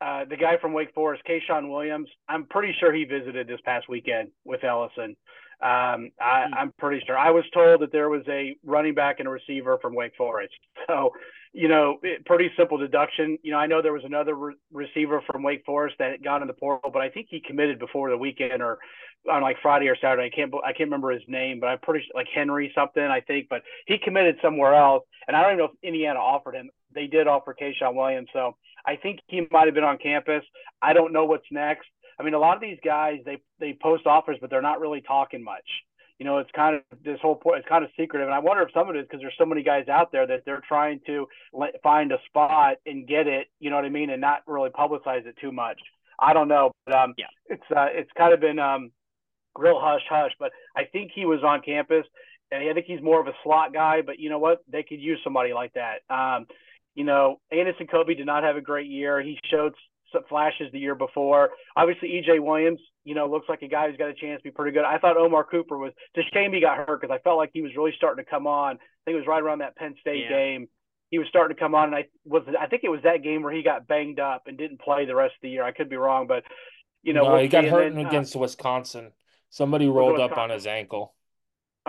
uh, 0.00 0.24
the 0.28 0.36
guy 0.36 0.56
from 0.60 0.72
Wake 0.72 0.94
Forest, 0.94 1.24
Ke'Shawn 1.28 1.68
Williams, 1.70 2.08
I'm 2.28 2.44
pretty 2.44 2.72
sure 2.78 2.92
he 2.92 3.04
visited 3.04 3.48
this 3.48 3.60
past 3.64 3.88
weekend 3.88 4.30
with 4.44 4.62
Ellison. 4.62 5.16
Um, 5.60 6.10
I, 6.20 6.46
am 6.56 6.68
hmm. 6.68 6.78
pretty 6.78 7.04
sure. 7.04 7.18
I 7.18 7.30
was 7.30 7.44
told 7.52 7.80
that 7.80 7.90
there 7.92 8.08
was 8.08 8.22
a 8.28 8.56
running 8.64 8.94
back 8.94 9.16
and 9.18 9.26
a 9.26 9.30
receiver 9.30 9.78
from 9.80 9.94
Wake 9.94 10.14
Forest. 10.16 10.54
So, 10.86 11.10
you 11.52 11.68
know, 11.68 11.98
it, 12.02 12.24
pretty 12.24 12.50
simple 12.56 12.78
deduction. 12.78 13.36
You 13.42 13.52
know, 13.52 13.58
I 13.58 13.66
know 13.66 13.82
there 13.82 13.92
was 13.92 14.04
another 14.04 14.34
re- 14.34 14.54
receiver 14.72 15.22
from 15.26 15.42
Wake 15.42 15.64
Forest 15.66 15.96
that 15.98 16.12
had 16.12 16.24
gone 16.24 16.40
in 16.40 16.48
the 16.48 16.54
portal, 16.54 16.90
but 16.90 17.02
I 17.02 17.10
think 17.10 17.26
he 17.28 17.42
committed 17.46 17.78
before 17.78 18.08
the 18.08 18.16
weekend 18.16 18.62
or 18.62 18.78
on 19.30 19.42
like 19.42 19.56
Friday 19.60 19.88
or 19.88 19.96
Saturday. 20.00 20.30
I 20.32 20.34
can't 20.34 20.52
I 20.64 20.72
can't 20.72 20.86
remember 20.86 21.10
his 21.10 21.22
name, 21.26 21.60
but 21.60 21.66
I'm 21.66 21.78
pretty 21.80 22.06
sure, 22.06 22.12
like 22.14 22.28
Henry 22.34 22.72
something 22.74 23.02
I 23.02 23.20
think. 23.20 23.48
But 23.50 23.62
he 23.86 23.98
committed 23.98 24.36
somewhere 24.42 24.74
else, 24.74 25.04
and 25.26 25.36
I 25.36 25.42
don't 25.42 25.52
even 25.52 25.58
know 25.58 25.72
if 25.72 25.78
Indiana 25.82 26.20
offered 26.20 26.54
him. 26.54 26.70
They 26.94 27.06
did 27.06 27.26
offer 27.26 27.54
Ke'Shawn 27.60 27.94
Williams, 27.94 28.28
so 28.32 28.56
I 28.86 28.96
think 28.96 29.20
he 29.26 29.46
might 29.50 29.66
have 29.66 29.74
been 29.74 29.84
on 29.84 29.98
campus. 29.98 30.42
I 30.80 30.92
don't 30.92 31.12
know 31.12 31.24
what's 31.24 31.46
next. 31.50 31.86
I 32.18 32.22
mean, 32.24 32.34
a 32.34 32.38
lot 32.38 32.56
of 32.56 32.60
these 32.60 32.78
guys 32.84 33.18
they 33.24 33.38
they 33.60 33.76
post 33.80 34.06
offers, 34.06 34.38
but 34.40 34.50
they're 34.50 34.62
not 34.62 34.80
really 34.80 35.00
talking 35.00 35.42
much. 35.42 35.64
You 36.18 36.26
know, 36.26 36.38
it's 36.38 36.50
kind 36.50 36.74
of 36.74 36.82
this 37.04 37.20
whole 37.22 37.36
point. 37.36 37.60
It's 37.60 37.68
kind 37.68 37.84
of 37.84 37.90
secretive, 37.96 38.26
and 38.26 38.34
I 38.34 38.40
wonder 38.40 38.62
if 38.64 38.72
some 38.74 38.88
of 38.88 38.96
it 38.96 38.98
is 38.98 39.04
because 39.04 39.20
there's 39.20 39.34
so 39.38 39.46
many 39.46 39.62
guys 39.62 39.86
out 39.88 40.10
there 40.10 40.26
that 40.26 40.44
they're 40.44 40.62
trying 40.66 41.00
to 41.06 41.28
find 41.82 42.10
a 42.10 42.18
spot 42.26 42.78
and 42.86 43.06
get 43.06 43.28
it. 43.28 43.46
You 43.60 43.70
know 43.70 43.76
what 43.76 43.84
I 43.84 43.90
mean, 43.90 44.10
and 44.10 44.20
not 44.20 44.42
really 44.46 44.70
publicize 44.70 45.26
it 45.26 45.36
too 45.40 45.52
much. 45.52 45.78
I 46.18 46.32
don't 46.32 46.48
know, 46.48 46.72
but 46.86 46.96
um, 46.96 47.14
yeah, 47.16 47.26
it's 47.46 47.62
uh, 47.70 47.86
it's 47.92 48.10
kind 48.16 48.34
of 48.34 48.40
been 48.40 48.58
um, 48.58 48.90
real 49.56 49.78
hush 49.80 50.02
hush. 50.10 50.32
But 50.40 50.50
I 50.76 50.84
think 50.84 51.12
he 51.14 51.24
was 51.24 51.44
on 51.44 51.62
campus, 51.62 52.04
and 52.50 52.68
I 52.68 52.74
think 52.74 52.86
he's 52.86 53.00
more 53.00 53.20
of 53.20 53.28
a 53.28 53.34
slot 53.44 53.72
guy. 53.72 54.02
But 54.02 54.18
you 54.18 54.28
know 54.28 54.40
what? 54.40 54.58
They 54.68 54.82
could 54.82 55.00
use 55.00 55.20
somebody 55.22 55.52
like 55.52 55.72
that. 55.74 56.00
Um, 56.10 56.46
you 56.96 57.04
know, 57.04 57.38
Andison 57.52 57.88
Coby 57.88 58.16
did 58.16 58.26
not 58.26 58.42
have 58.42 58.56
a 58.56 58.60
great 58.60 58.88
year. 58.88 59.22
He 59.22 59.38
showed 59.48 59.74
flashes 60.28 60.70
the 60.72 60.78
year 60.78 60.94
before. 60.94 61.50
Obviously, 61.76 62.10
EJ 62.10 62.40
Williams, 62.40 62.80
you 63.04 63.14
know, 63.14 63.28
looks 63.28 63.48
like 63.48 63.62
a 63.62 63.68
guy 63.68 63.88
who's 63.88 63.96
got 63.96 64.08
a 64.08 64.14
chance 64.14 64.40
to 64.40 64.44
be 64.44 64.50
pretty 64.50 64.72
good. 64.72 64.84
I 64.84 64.98
thought 64.98 65.16
Omar 65.16 65.44
Cooper 65.44 65.76
was. 65.78 65.92
It's 66.14 66.26
a 66.26 66.34
shame 66.34 66.52
he 66.52 66.60
got 66.60 66.76
hurt 66.78 67.00
because 67.00 67.14
I 67.14 67.22
felt 67.22 67.36
like 67.36 67.50
he 67.52 67.62
was 67.62 67.72
really 67.76 67.92
starting 67.96 68.24
to 68.24 68.30
come 68.30 68.46
on. 68.46 68.76
I 68.76 68.78
think 69.04 69.14
it 69.14 69.18
was 69.18 69.26
right 69.26 69.42
around 69.42 69.58
that 69.58 69.76
Penn 69.76 69.94
State 70.00 70.24
yeah. 70.24 70.36
game. 70.36 70.68
He 71.10 71.18
was 71.18 71.28
starting 71.28 71.56
to 71.56 71.60
come 71.60 71.74
on, 71.74 71.86
and 71.86 71.94
I 71.94 72.04
was. 72.24 72.42
I 72.58 72.66
think 72.66 72.84
it 72.84 72.90
was 72.90 73.00
that 73.04 73.22
game 73.22 73.42
where 73.42 73.52
he 73.52 73.62
got 73.62 73.86
banged 73.86 74.20
up 74.20 74.42
and 74.46 74.58
didn't 74.58 74.80
play 74.80 75.06
the 75.06 75.14
rest 75.14 75.34
of 75.34 75.42
the 75.42 75.50
year. 75.50 75.64
I 75.64 75.72
could 75.72 75.88
be 75.88 75.96
wrong, 75.96 76.26
but 76.26 76.44
you 77.02 77.14
know, 77.14 77.24
no, 77.24 77.32
we'll 77.32 77.42
he 77.42 77.48
got 77.48 77.64
hurt 77.64 77.94
then, 77.94 78.04
uh, 78.04 78.08
against 78.08 78.36
uh, 78.36 78.40
Wisconsin. 78.40 79.12
Somebody 79.50 79.88
rolled 79.88 80.20
up 80.20 80.36
on 80.36 80.50
his 80.50 80.66
ankle. 80.66 81.14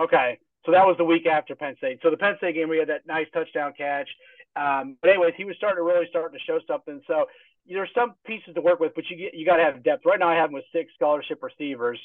Okay, 0.00 0.38
so 0.64 0.72
that 0.72 0.86
was 0.86 0.96
the 0.96 1.04
week 1.04 1.26
after 1.26 1.54
Penn 1.54 1.74
State. 1.76 1.98
So 2.02 2.10
the 2.10 2.16
Penn 2.16 2.36
State 2.38 2.54
game, 2.54 2.68
we 2.68 2.78
had 2.78 2.88
that 2.88 3.06
nice 3.06 3.26
touchdown 3.34 3.74
catch. 3.76 4.08
Um, 4.56 4.96
but 5.00 5.10
anyways, 5.10 5.34
he 5.36 5.44
was 5.44 5.56
starting 5.56 5.76
to 5.76 5.82
really 5.82 6.06
starting 6.10 6.38
to 6.38 6.44
show 6.44 6.58
something. 6.66 7.00
So 7.06 7.26
there's 7.68 7.90
some 7.94 8.14
pieces 8.26 8.54
to 8.54 8.60
work 8.60 8.80
with, 8.80 8.92
but 8.94 9.04
you 9.08 9.30
you 9.32 9.46
got 9.46 9.56
to 9.56 9.64
have 9.64 9.82
depth. 9.82 10.04
Right 10.04 10.18
now, 10.18 10.28
I 10.28 10.36
have 10.36 10.50
him 10.50 10.54
with 10.54 10.64
six 10.72 10.92
scholarship 10.94 11.42
receivers, 11.42 11.98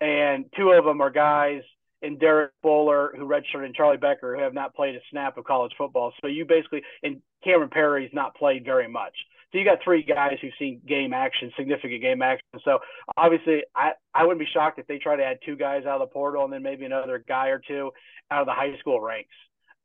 and 0.00 0.46
two 0.56 0.70
of 0.70 0.84
them 0.84 1.00
are 1.00 1.10
guys 1.10 1.62
in 2.02 2.18
Derek 2.18 2.52
Bowler, 2.62 3.12
who 3.16 3.26
redshirted, 3.26 3.64
and 3.64 3.74
Charlie 3.74 3.96
Becker, 3.96 4.36
who 4.36 4.42
have 4.42 4.54
not 4.54 4.74
played 4.74 4.94
a 4.94 5.00
snap 5.10 5.38
of 5.38 5.44
college 5.44 5.72
football. 5.78 6.12
So 6.20 6.28
you 6.28 6.44
basically 6.44 6.82
and 7.02 7.22
Cameron 7.42 7.70
Perry's 7.70 8.10
not 8.12 8.34
played 8.36 8.64
very 8.64 8.88
much. 8.88 9.14
So 9.52 9.58
you 9.58 9.64
got 9.64 9.78
three 9.82 10.02
guys 10.02 10.38
who've 10.42 10.52
seen 10.58 10.80
game 10.86 11.14
action, 11.14 11.52
significant 11.56 12.02
game 12.02 12.20
action. 12.20 12.46
So 12.64 12.80
obviously, 13.16 13.62
I, 13.74 13.92
I 14.12 14.24
wouldn't 14.24 14.40
be 14.40 14.52
shocked 14.52 14.78
if 14.78 14.86
they 14.86 14.98
try 14.98 15.16
to 15.16 15.24
add 15.24 15.38
two 15.46 15.56
guys 15.56 15.86
out 15.86 16.00
of 16.00 16.08
the 16.08 16.12
portal 16.12 16.44
and 16.44 16.52
then 16.52 16.62
maybe 16.62 16.84
another 16.84 17.24
guy 17.26 17.48
or 17.48 17.60
two 17.66 17.92
out 18.30 18.40
of 18.40 18.46
the 18.46 18.52
high 18.52 18.76
school 18.80 19.00
ranks 19.00 19.30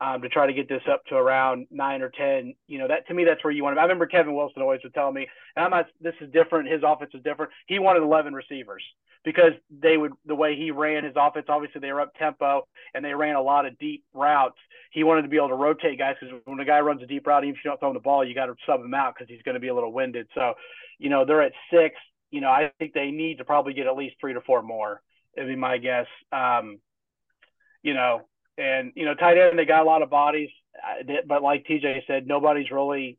um, 0.01 0.21
to 0.23 0.29
try 0.29 0.47
to 0.47 0.53
get 0.53 0.67
this 0.67 0.81
up 0.91 1.05
to 1.05 1.15
around 1.15 1.67
nine 1.69 2.01
or 2.01 2.09
ten. 2.09 2.55
You 2.67 2.79
know, 2.79 2.87
that 2.87 3.07
to 3.07 3.13
me, 3.13 3.23
that's 3.23 3.43
where 3.43 3.53
you 3.53 3.63
want 3.63 3.75
to. 3.75 3.79
I 3.79 3.83
remember 3.83 4.07
Kevin 4.07 4.33
Wilson 4.33 4.63
always 4.63 4.81
would 4.83 4.95
tell 4.95 5.11
me, 5.11 5.27
and 5.55 5.63
I'm 5.63 5.71
not. 5.71 5.85
This 6.01 6.15
is 6.19 6.31
different. 6.31 6.69
His 6.69 6.81
offense 6.85 7.11
is 7.13 7.23
different. 7.23 7.51
He 7.67 7.77
wanted 7.77 8.01
11 8.01 8.33
receivers 8.33 8.83
because 9.23 9.51
they 9.69 9.97
would 9.97 10.13
the 10.25 10.35
way 10.35 10.55
he 10.55 10.71
ran 10.71 11.03
his 11.03 11.13
offense. 11.15 11.45
Obviously, 11.47 11.81
they 11.81 11.91
were 11.93 12.01
up 12.01 12.13
tempo 12.15 12.67
and 12.95 13.05
they 13.05 13.13
ran 13.13 13.35
a 13.35 13.41
lot 13.41 13.67
of 13.67 13.77
deep 13.77 14.03
routes. 14.13 14.57
He 14.91 15.03
wanted 15.03 15.21
to 15.21 15.27
be 15.27 15.37
able 15.37 15.49
to 15.49 15.55
rotate 15.55 15.99
guys 15.99 16.15
because 16.19 16.35
when 16.45 16.59
a 16.59 16.65
guy 16.65 16.79
runs 16.79 17.03
a 17.03 17.05
deep 17.05 17.27
route, 17.27 17.43
even 17.43 17.55
if 17.55 17.63
you 17.63 17.69
don't 17.69 17.79
throw 17.79 17.89
him 17.89 17.93
the 17.93 17.99
ball, 17.99 18.25
you 18.25 18.33
got 18.33 18.47
to 18.47 18.55
sub 18.65 18.83
him 18.83 18.95
out 18.95 19.13
because 19.13 19.29
he's 19.29 19.43
going 19.43 19.53
to 19.53 19.61
be 19.61 19.67
a 19.67 19.75
little 19.75 19.93
winded. 19.93 20.27
So, 20.33 20.55
you 20.97 21.09
know, 21.09 21.25
they're 21.25 21.43
at 21.43 21.53
six. 21.71 21.95
You 22.31 22.41
know, 22.41 22.49
I 22.49 22.71
think 22.79 22.93
they 22.93 23.11
need 23.11 23.37
to 23.37 23.45
probably 23.45 23.73
get 23.73 23.87
at 23.87 23.95
least 23.95 24.15
three 24.19 24.33
to 24.33 24.41
four 24.41 24.63
more. 24.63 25.01
It'd 25.35 25.47
be 25.47 25.55
my 25.55 25.77
guess. 25.77 26.07
Um, 26.31 26.79
you 27.83 27.93
know, 27.93 28.21
and 28.57 28.91
you 28.95 29.05
know, 29.05 29.15
tight 29.15 29.37
end 29.37 29.57
they 29.57 29.65
got 29.65 29.81
a 29.81 29.85
lot 29.85 30.01
of 30.01 30.09
bodies, 30.09 30.49
uh, 30.75 31.03
but 31.27 31.41
like 31.41 31.65
TJ 31.65 32.05
said, 32.07 32.27
nobody's 32.27 32.71
really 32.71 33.17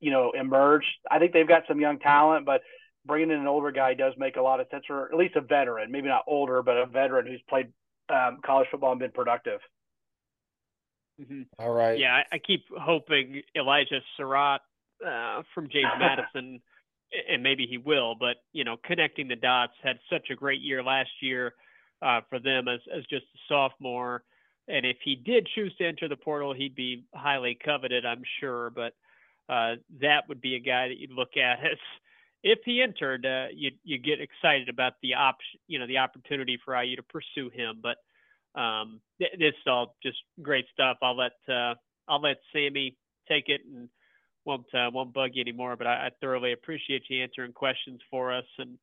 you 0.00 0.10
know 0.10 0.32
emerged. 0.32 0.86
I 1.10 1.18
think 1.18 1.32
they've 1.32 1.48
got 1.48 1.64
some 1.68 1.80
young 1.80 1.98
talent, 1.98 2.46
but 2.46 2.62
bringing 3.04 3.30
in 3.30 3.40
an 3.40 3.46
older 3.46 3.72
guy 3.72 3.94
does 3.94 4.14
make 4.16 4.36
a 4.36 4.42
lot 4.42 4.60
of 4.60 4.66
sense, 4.70 4.84
or 4.88 5.10
at 5.10 5.18
least 5.18 5.36
a 5.36 5.40
veteran, 5.40 5.90
maybe 5.90 6.08
not 6.08 6.24
older, 6.26 6.62
but 6.62 6.76
a 6.76 6.86
veteran 6.86 7.26
who's 7.26 7.42
played 7.48 7.72
um, 8.08 8.38
college 8.44 8.68
football 8.70 8.92
and 8.92 9.00
been 9.00 9.10
productive. 9.10 9.60
Mm-hmm. 11.20 11.42
All 11.58 11.72
right. 11.72 11.98
Yeah, 11.98 12.14
I, 12.14 12.36
I 12.36 12.38
keep 12.38 12.64
hoping 12.76 13.42
Elijah 13.56 14.00
Sarratt 14.18 14.60
uh, 15.06 15.42
from 15.54 15.68
James 15.68 15.90
Madison, 15.98 16.60
and 17.30 17.42
maybe 17.42 17.66
he 17.68 17.78
will, 17.78 18.14
but 18.18 18.36
you 18.52 18.64
know, 18.64 18.76
connecting 18.84 19.28
the 19.28 19.36
dots 19.36 19.74
had 19.82 19.98
such 20.10 20.30
a 20.30 20.34
great 20.34 20.60
year 20.60 20.82
last 20.82 21.10
year 21.20 21.54
uh, 22.00 22.20
for 22.28 22.38
them 22.38 22.68
as 22.68 22.80
as 22.94 23.04
just 23.10 23.24
a 23.34 23.38
sophomore. 23.48 24.22
And 24.68 24.86
if 24.86 24.96
he 25.04 25.16
did 25.16 25.48
choose 25.54 25.74
to 25.78 25.86
enter 25.86 26.08
the 26.08 26.16
portal, 26.16 26.54
he'd 26.54 26.74
be 26.74 27.04
highly 27.14 27.58
coveted, 27.64 28.06
I'm 28.06 28.22
sure. 28.40 28.70
But 28.70 28.94
uh, 29.48 29.76
that 30.00 30.28
would 30.28 30.40
be 30.40 30.54
a 30.54 30.60
guy 30.60 30.88
that 30.88 30.98
you'd 30.98 31.10
look 31.12 31.36
at 31.36 31.64
as 31.64 31.78
if 32.42 32.58
he 32.64 32.82
entered, 32.82 33.24
uh, 33.24 33.46
you 33.54 33.70
you 33.84 33.98
get 33.98 34.20
excited 34.20 34.68
about 34.68 34.94
the 35.02 35.14
option, 35.14 35.60
you 35.68 35.78
know, 35.78 35.86
the 35.86 35.98
opportunity 35.98 36.58
for 36.64 36.80
IU 36.80 36.96
to 36.96 37.02
pursue 37.02 37.50
him. 37.50 37.80
But 37.82 37.98
um, 38.60 39.00
th- 39.18 39.32
this 39.38 39.54
is 39.54 39.66
all 39.66 39.96
just 40.02 40.18
great 40.42 40.66
stuff. 40.72 40.98
I'll 41.02 41.16
let 41.16 41.32
uh, 41.48 41.74
I'll 42.08 42.20
let 42.20 42.38
Sammy 42.52 42.96
take 43.28 43.48
it 43.48 43.60
and 43.72 43.88
won't 44.44 44.66
uh, 44.74 44.90
won't 44.92 45.14
bug 45.14 45.30
you 45.34 45.40
anymore. 45.40 45.76
But 45.76 45.86
I, 45.86 46.06
I, 46.06 46.10
thoroughly 46.20 46.52
appreciate 46.52 47.04
you 47.08 47.22
answering 47.22 47.52
questions 47.52 48.00
for 48.10 48.32
us 48.32 48.44
and 48.58 48.76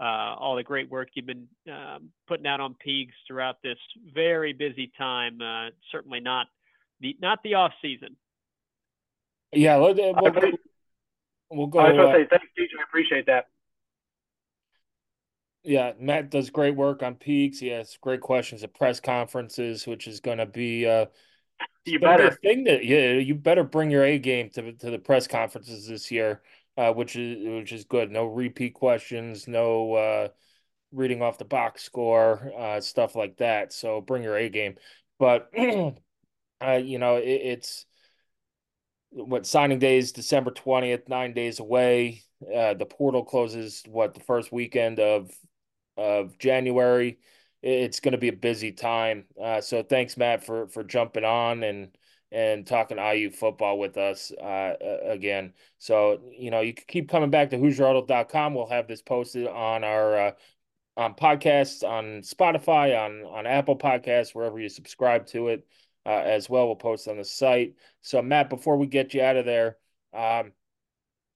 uh, 0.00 0.34
all 0.38 0.56
the 0.56 0.62
great 0.62 0.90
work 0.90 1.08
you've 1.14 1.26
been 1.26 1.46
um, 1.70 2.10
putting 2.26 2.46
out 2.46 2.60
on 2.60 2.74
Peegs 2.84 3.12
throughout 3.26 3.56
this 3.62 3.78
very 4.14 4.52
busy 4.52 4.90
time. 4.98 5.40
Uh, 5.40 5.70
certainly 5.90 6.20
not 6.20 6.46
the 7.00 7.16
not 7.20 7.38
the 7.42 7.54
off 7.54 7.72
season. 7.80 8.16
Yeah, 9.52 9.76
we'll, 9.76 9.94
we'll, 9.94 10.52
we'll 11.50 11.66
go. 11.66 11.78
I 11.78 11.92
was 11.92 11.96
going 11.96 12.12
to 12.12 12.24
say 12.24 12.28
thanks, 12.30 12.46
TJ. 12.58 12.80
I 12.80 12.82
appreciate 12.88 13.26
that. 13.26 13.46
Yeah, 15.64 15.92
Matt 16.00 16.30
does 16.30 16.50
great 16.50 16.74
work 16.74 17.02
on 17.02 17.14
Peegs. 17.14 17.58
He 17.58 17.68
has 17.68 17.96
great 18.00 18.20
questions 18.20 18.64
at 18.64 18.74
press 18.74 18.98
conferences, 18.98 19.86
which 19.86 20.08
is 20.08 20.18
going 20.18 20.38
to 20.38 20.46
be 20.46 20.86
uh, 20.86 21.06
you 21.84 22.00
better 22.00 22.30
thing 22.42 22.64
that 22.64 22.84
yeah, 22.84 23.12
you 23.12 23.34
better 23.34 23.64
bring 23.64 23.90
your 23.90 24.04
A 24.04 24.18
game 24.18 24.50
to 24.50 24.72
to 24.72 24.90
the 24.90 24.98
press 24.98 25.26
conferences 25.26 25.86
this 25.86 26.10
year, 26.10 26.42
uh, 26.76 26.92
which 26.92 27.16
is 27.16 27.46
which 27.46 27.72
is 27.72 27.84
good. 27.84 28.10
No 28.10 28.26
repeat 28.26 28.74
questions, 28.74 29.46
no 29.46 29.94
uh, 29.94 30.28
reading 30.92 31.22
off 31.22 31.38
the 31.38 31.44
box 31.44 31.82
score, 31.82 32.52
uh, 32.58 32.80
stuff 32.80 33.14
like 33.14 33.36
that. 33.38 33.72
So 33.72 34.00
bring 34.00 34.22
your 34.22 34.36
A 34.36 34.48
game. 34.48 34.76
But 35.18 35.50
uh, 35.58 36.80
you 36.82 36.98
know, 36.98 37.16
it, 37.16 37.28
it's 37.28 37.86
what 39.10 39.46
signing 39.46 39.78
day 39.78 39.98
is 39.98 40.12
December 40.12 40.50
twentieth, 40.50 41.08
nine 41.08 41.34
days 41.34 41.60
away. 41.60 42.22
Uh, 42.42 42.74
the 42.74 42.86
portal 42.86 43.24
closes 43.24 43.82
what 43.86 44.14
the 44.14 44.20
first 44.20 44.52
weekend 44.52 44.98
of 44.98 45.30
of 45.96 46.38
January. 46.38 47.18
It's 47.62 48.00
going 48.00 48.12
to 48.12 48.18
be 48.18 48.28
a 48.28 48.32
busy 48.32 48.72
time. 48.72 49.24
Uh, 49.40 49.60
so 49.60 49.82
thanks, 49.82 50.16
Matt, 50.16 50.44
for 50.44 50.68
for 50.68 50.82
jumping 50.82 51.24
on 51.24 51.62
and 51.62 51.96
and 52.32 52.66
talking 52.66 52.98
IU 52.98 53.30
football 53.30 53.78
with 53.78 53.96
us 53.96 54.32
uh, 54.32 54.74
again. 55.04 55.52
So 55.78 56.20
you 56.36 56.50
know 56.50 56.60
you 56.60 56.74
can 56.74 56.84
keep 56.88 57.08
coming 57.08 57.30
back 57.30 57.50
to 57.50 57.58
HoosierHuddle.com. 57.58 58.54
We'll 58.54 58.66
have 58.66 58.88
this 58.88 59.02
posted 59.02 59.46
on 59.46 59.84
our 59.84 60.18
uh, 60.18 60.32
on 60.96 61.14
podcasts 61.14 61.86
on 61.86 62.22
Spotify, 62.22 62.98
on 62.98 63.24
on 63.24 63.46
Apple 63.46 63.76
Podcasts, 63.76 64.34
wherever 64.34 64.58
you 64.58 64.68
subscribe 64.68 65.26
to 65.28 65.48
it. 65.48 65.66
Uh, 66.04 66.10
as 66.10 66.50
well, 66.50 66.66
we'll 66.66 66.74
post 66.74 67.06
on 67.06 67.16
the 67.16 67.24
site. 67.24 67.76
So, 68.00 68.20
Matt, 68.20 68.50
before 68.50 68.76
we 68.76 68.88
get 68.88 69.14
you 69.14 69.22
out 69.22 69.36
of 69.36 69.44
there, 69.44 69.76
um, 70.12 70.50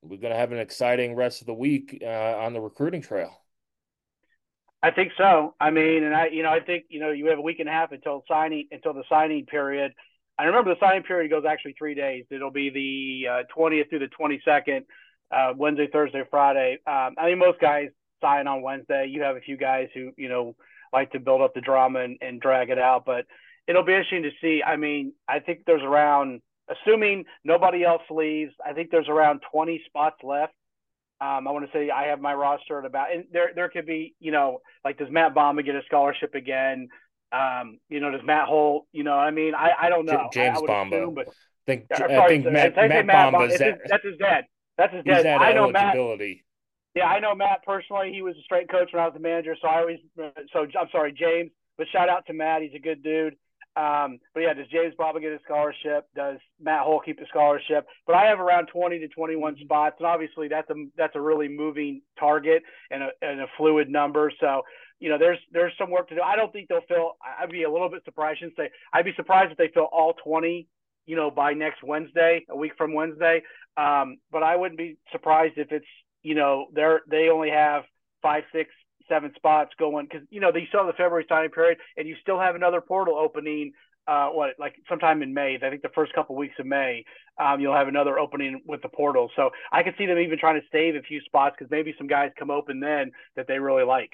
we're 0.03 0.17
going 0.17 0.33
to 0.33 0.39
have 0.39 0.51
an 0.51 0.59
exciting 0.59 1.15
rest 1.15 1.41
of 1.41 1.47
the 1.47 1.55
week 1.55 2.03
uh, 2.03 2.37
on 2.39 2.53
the 2.53 2.61
recruiting 2.61 3.01
trail. 3.01 3.31
I 4.83 4.91
think 4.91 5.13
so. 5.17 5.55
I 5.61 5.71
mean, 5.71 6.05
and 6.05 6.15
I, 6.15 6.27
you 6.27 6.43
know, 6.43 6.51
I 6.51 6.61
think 6.61 6.85
you 6.89 7.01
know 7.01 7.11
you 7.11 7.27
have 7.27 7.39
a 7.39 7.43
week 7.43 7.61
and 7.61 7.69
a 7.69 7.73
half 7.73 7.93
until 7.93 8.25
signing 8.29 8.69
until 8.71 8.93
the 8.93 9.05
signing 9.09 9.47
period. 9.47 9.93
I 10.39 10.45
remember 10.45 10.75
the 10.75 10.81
signing 10.81 11.03
period 11.03 11.31
goes 11.31 11.45
actually 11.49 11.75
three 11.79 11.95
days. 11.95 12.25
It'll 12.31 12.51
be 12.51 12.71
the 12.71 13.29
uh, 13.31 13.43
twentieth 13.55 13.87
uh, 13.87 13.91
through 13.91 13.99
the 14.01 14.09
twenty 14.09 14.41
second, 14.45 14.87
uh, 15.31 15.53
Wednesday, 15.57 15.89
Thursday, 15.93 16.23
Friday. 16.31 16.79
Um, 16.87 17.15
I 17.19 17.27
think 17.27 17.39
most 17.39 17.61
guys 17.61 17.89
sign 18.21 18.47
on 18.47 18.63
Wednesday. 18.63 19.07
You 19.11 19.23
have 19.23 19.37
a 19.37 19.41
few 19.41 19.57
guys 19.57 19.89
who 19.95 20.13
you 20.17 20.29
know 20.29 20.55
like 20.93 21.13
to 21.13 21.21
build 21.21 21.43
up 21.43 21.55
the 21.55 21.61
drama 21.61 22.01
and, 22.01 22.19
and 22.21 22.41
drag 22.41 22.71
it 22.71 22.79
out, 22.79 23.05
but 23.05 23.27
it'll 23.67 23.85
be 23.85 23.93
interesting 23.93 24.23
to 24.25 24.31
see. 24.41 24.63
I 24.63 24.77
mean, 24.77 25.13
I 25.29 25.41
think 25.41 25.61
there's 25.67 25.83
around, 25.83 26.41
assuming 26.71 27.25
nobody 27.45 27.85
else 27.85 28.03
leaves, 28.11 28.53
I 28.65 28.73
think 28.73 28.91
there's 28.91 29.09
around 29.09 29.41
twenty 29.51 29.83
spots 29.87 30.17
left 30.23 30.55
um, 31.21 31.49
I 31.49 31.51
want 31.51 31.65
to 31.65 31.73
say 31.73 31.91
I 31.91 32.09
have 32.09 32.21
my 32.21 32.35
roster 32.35 32.79
at 32.79 32.85
about, 32.85 33.13
and 33.13 33.25
there 33.33 33.51
there 33.55 33.71
could 33.71 33.87
be, 33.87 34.15
you 34.21 34.33
know, 34.33 34.61
like 34.85 34.99
does 34.99 35.09
Matt 35.11 35.35
Bomba 35.35 35.63
get 35.63 35.75
a 35.75 35.81
scholarship 35.87 36.35
again? 36.35 36.89
Um, 37.33 37.79
you 37.89 38.01
know, 38.01 38.11
does 38.11 38.21
Matt 38.25 38.47
Holt? 38.47 38.87
You 38.93 39.05
know, 39.05 39.15
I 39.15 39.31
mean, 39.31 39.55
I, 39.55 39.73
I 39.83 39.89
don't 39.89 40.07
know. 40.07 40.29
James 40.33 40.59
I, 40.59 40.63
I 40.63 40.67
Bomba. 40.67 40.97
Assume, 40.97 41.15
but, 41.15 41.29
I 41.29 41.33
think 41.67 41.87
sorry, 41.97 42.17
I 42.17 42.29
think 42.29 42.45
Matt, 42.45 42.77
Matt, 42.77 43.07
Matt 43.07 43.33
Bomba. 43.33 43.49
That, 43.59 43.81
that's 43.89 44.05
his 44.05 44.17
dad. 44.19 44.45
That's 44.79 44.95
his 44.95 45.05
dad. 45.05 45.27
I 45.27 45.53
know 45.53 45.71
Matt. 45.71 45.97
Yeah, 46.95 47.05
I 47.05 47.21
know 47.21 47.35
Matt 47.35 47.63
personally. 47.65 48.11
He 48.13 48.23
was 48.23 48.37
a 48.37 48.43
straight 48.43 48.71
coach 48.71 48.91
when 48.93 49.03
I 49.03 49.07
was 49.07 49.15
the 49.15 49.21
manager, 49.21 49.55
so 49.61 49.69
I 49.69 49.81
always. 49.81 49.99
So 50.53 50.61
I'm 50.61 50.89
sorry, 50.93 51.13
James. 51.13 51.51
But 51.77 51.89
shout 51.93 52.09
out 52.09 52.25
to 52.27 52.33
Matt. 52.33 52.63
He's 52.63 52.75
a 52.75 52.79
good 52.79 53.03
dude. 53.03 53.37
Um, 53.77 54.21
but 54.33 54.41
yeah, 54.41 54.55
does 54.55 54.67
James 54.69 54.95
Bomba 54.97 55.21
get 55.21 55.33
a 55.33 55.39
scholarship? 55.45 56.07
Does 56.15 56.39
Matt 56.59 56.81
Holt 56.81 57.05
keep 57.05 57.19
the 57.19 57.27
scholarship? 57.29 57.87
But 58.07 58.17
I 58.17 58.25
have 58.25 58.41
around 58.41 58.69
20 58.69 58.99
to 59.01 59.09
21 59.09 59.55
mm-hmm. 59.55 59.65
spots, 59.65 59.97
and 59.99 60.07
obviously 60.07 60.49
that's 60.49 60.71
a 60.71 60.75
that's 60.97 61.15
a 61.15 61.21
really 61.21 61.49
moving 61.49 62.01
target 62.19 62.63
and 62.91 63.03
a, 63.03 63.09
and 63.21 63.43
a 63.43 63.47
fluid 63.59 63.91
number. 63.91 64.33
So 64.41 64.63
you 65.01 65.11
know, 65.11 65.19
there's 65.19 65.39
there's 65.53 65.73
some 65.79 65.91
work 65.91 66.09
to 66.09 66.15
do. 66.15 66.21
I 66.23 66.37
don't 66.37 66.53
think 66.53 66.69
they'll 66.69 66.81
fill. 66.89 67.17
I'd 67.41 67.51
be 67.51 67.65
a 67.65 67.71
little 67.71 67.91
bit 67.91 68.03
surprised. 68.05 68.43
and 68.43 68.53
say 68.57 68.71
I'd 68.93 69.05
be 69.05 69.13
surprised 69.17 69.53
if 69.53 69.59
they 69.59 69.69
fill 69.73 69.89
all 69.93 70.15
20. 70.25 70.67
You 71.07 71.15
know, 71.15 71.31
by 71.31 71.53
next 71.53 71.85
Wednesday, 71.85 72.45
a 72.51 72.57
week 72.57 72.73
from 72.77 72.93
Wednesday. 72.93 73.43
Um, 73.77 74.17
but 74.33 74.43
I 74.43 74.57
wouldn't 74.57 74.79
be 74.79 74.97
surprised 75.13 75.55
if 75.57 75.71
it's 75.71 75.87
you 76.23 76.35
know 76.35 76.67
they're 76.73 77.03
they 77.09 77.29
only 77.29 77.51
have 77.51 77.85
five, 78.23 78.43
six, 78.53 78.71
seven 79.09 79.33
spots 79.37 79.71
going 79.79 80.07
because 80.11 80.27
you 80.31 80.41
know 80.41 80.51
they 80.51 80.67
still 80.69 80.81
have 80.81 80.89
the 80.89 80.93
February 80.95 81.27
signing 81.29 81.51
period, 81.51 81.79
and 81.97 82.09
you 82.09 82.17
still 82.23 82.41
have 82.41 82.55
another 82.55 82.81
portal 82.81 83.17
opening. 83.17 83.73
Uh, 84.09 84.29
what 84.29 84.55
like 84.59 84.75
sometime 84.89 85.23
in 85.23 85.35
May? 85.35 85.59
I 85.63 85.71
think 85.71 85.83
the 85.83 85.89
first 85.95 86.13
couple 86.13 86.37
weeks 86.37 86.55
of 86.59 86.67
May, 86.67 87.05
um, 87.39 87.61
you'll 87.61 87.75
have 87.75 87.89
another 87.89 88.19
opening 88.19 88.63
with 88.67 88.81
the 88.83 88.89
portal. 88.89 89.31
So 89.37 89.51
I 89.73 89.83
could 89.83 89.95
see 89.99 90.07
them 90.07 90.19
even 90.19 90.39
trying 90.39 90.61
to 90.61 90.67
save 90.71 90.95
a 90.95 91.03
few 91.03 91.21
spots 91.23 91.57
because 91.59 91.71
maybe 91.71 91.95
some 91.99 92.07
guys 92.07 92.31
come 92.39 92.51
open 92.51 92.81
then 92.81 93.11
that 93.35 93.47
they 93.49 93.59
really 93.59 93.85
like. 93.85 94.13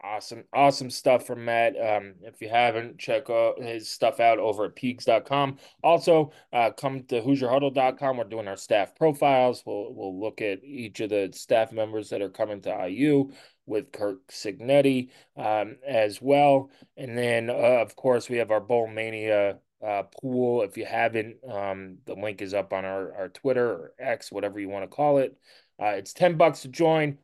Awesome, 0.00 0.44
awesome 0.52 0.90
stuff 0.90 1.26
from 1.26 1.44
Matt. 1.44 1.74
Um, 1.76 2.14
if 2.22 2.40
you 2.40 2.48
haven't, 2.48 2.98
check 2.98 3.28
out 3.30 3.60
his 3.60 3.88
stuff 3.90 4.20
out 4.20 4.38
over 4.38 4.66
at 4.66 4.76
peegs.com. 4.76 5.58
Also, 5.82 6.30
uh, 6.52 6.70
come 6.70 7.02
to 7.08 7.20
HoosierHuddle.com. 7.20 8.16
We're 8.16 8.24
doing 8.24 8.46
our 8.46 8.56
staff 8.56 8.94
profiles. 8.94 9.64
We'll 9.66 9.92
we'll 9.92 10.20
look 10.20 10.40
at 10.40 10.62
each 10.62 11.00
of 11.00 11.10
the 11.10 11.30
staff 11.34 11.72
members 11.72 12.10
that 12.10 12.22
are 12.22 12.28
coming 12.28 12.60
to 12.60 12.86
IU 12.88 13.32
with 13.66 13.90
Curt 13.90 14.24
Cignetti 14.28 15.10
um, 15.36 15.76
as 15.84 16.22
well. 16.22 16.70
And 16.96 17.18
then, 17.18 17.50
uh, 17.50 17.52
of 17.52 17.96
course, 17.96 18.28
we 18.28 18.36
have 18.36 18.52
our 18.52 18.60
Bowl 18.60 18.86
Mania 18.86 19.58
uh, 19.84 20.04
pool. 20.20 20.62
If 20.62 20.76
you 20.76 20.86
haven't, 20.86 21.38
um, 21.48 21.98
the 22.06 22.14
link 22.14 22.40
is 22.40 22.54
up 22.54 22.72
on 22.72 22.84
our, 22.84 23.12
our 23.14 23.28
Twitter 23.30 23.68
or 23.68 23.92
X, 23.98 24.30
whatever 24.30 24.60
you 24.60 24.68
want 24.68 24.84
to 24.84 24.94
call 24.96 25.18
it. 25.18 25.36
Uh, 25.80 25.94
it's 25.96 26.12
10 26.12 26.36
bucks 26.36 26.62
to 26.62 26.68
join. 26.68 27.18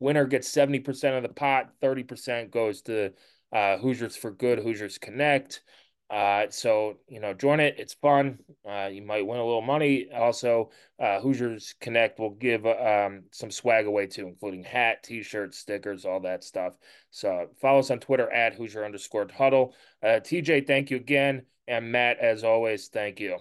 Winner 0.00 0.26
gets 0.26 0.50
70% 0.50 1.16
of 1.16 1.22
the 1.22 1.28
pot, 1.28 1.70
30% 1.82 2.50
goes 2.50 2.82
to 2.82 3.12
uh, 3.52 3.78
Hoosiers 3.78 4.16
for 4.16 4.30
Good, 4.30 4.58
Hoosiers 4.58 4.98
Connect. 4.98 5.62
Uh, 6.08 6.46
so 6.50 6.98
you 7.08 7.18
know, 7.18 7.34
join 7.34 7.58
it. 7.58 7.74
It's 7.78 7.94
fun. 7.94 8.38
Uh, 8.68 8.88
you 8.92 9.02
might 9.02 9.26
win 9.26 9.40
a 9.40 9.44
little 9.44 9.62
money. 9.62 10.06
Also, 10.14 10.70
uh, 11.00 11.18
Hoosiers 11.20 11.74
Connect 11.80 12.20
will 12.20 12.30
give 12.30 12.64
um, 12.64 13.24
some 13.32 13.50
swag 13.50 13.86
away 13.86 14.06
too, 14.06 14.28
including 14.28 14.62
hat, 14.62 15.02
t-shirts, 15.02 15.58
stickers, 15.58 16.04
all 16.04 16.20
that 16.20 16.44
stuff. 16.44 16.74
So 17.10 17.48
follow 17.60 17.80
us 17.80 17.90
on 17.90 17.98
Twitter 17.98 18.30
at 18.30 18.54
Hoosier 18.54 18.84
underscore 18.84 19.26
Huddle. 19.36 19.74
Uh, 20.00 20.20
TJ, 20.20 20.66
thank 20.66 20.90
you 20.92 20.96
again, 20.96 21.42
and 21.66 21.90
Matt, 21.90 22.18
as 22.20 22.44
always, 22.44 22.86
thank 22.86 23.18
you. 23.18 23.38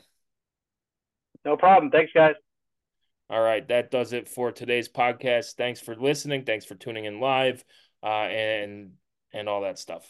No 1.45 1.56
problem. 1.58 1.91
Thanks, 1.91 2.12
guys. 2.14 2.34
All 3.30 3.41
right, 3.41 3.67
that 3.69 3.89
does 3.89 4.13
it 4.13 4.30
for 4.30 4.51
today's 4.51 4.88
podcast. 4.88 5.55
Thanks 5.55 5.80
for 5.80 5.95
listening. 5.95 6.45
Thanks 6.45 6.65
for 6.65 6.76
tuning 6.76 7.05
in 7.05 7.19
live, 7.19 7.63
uh, 8.03 8.07
and 8.07 8.91
and 9.34 9.49
all 9.49 9.61
that 9.61 9.80
stuff. 9.80 10.05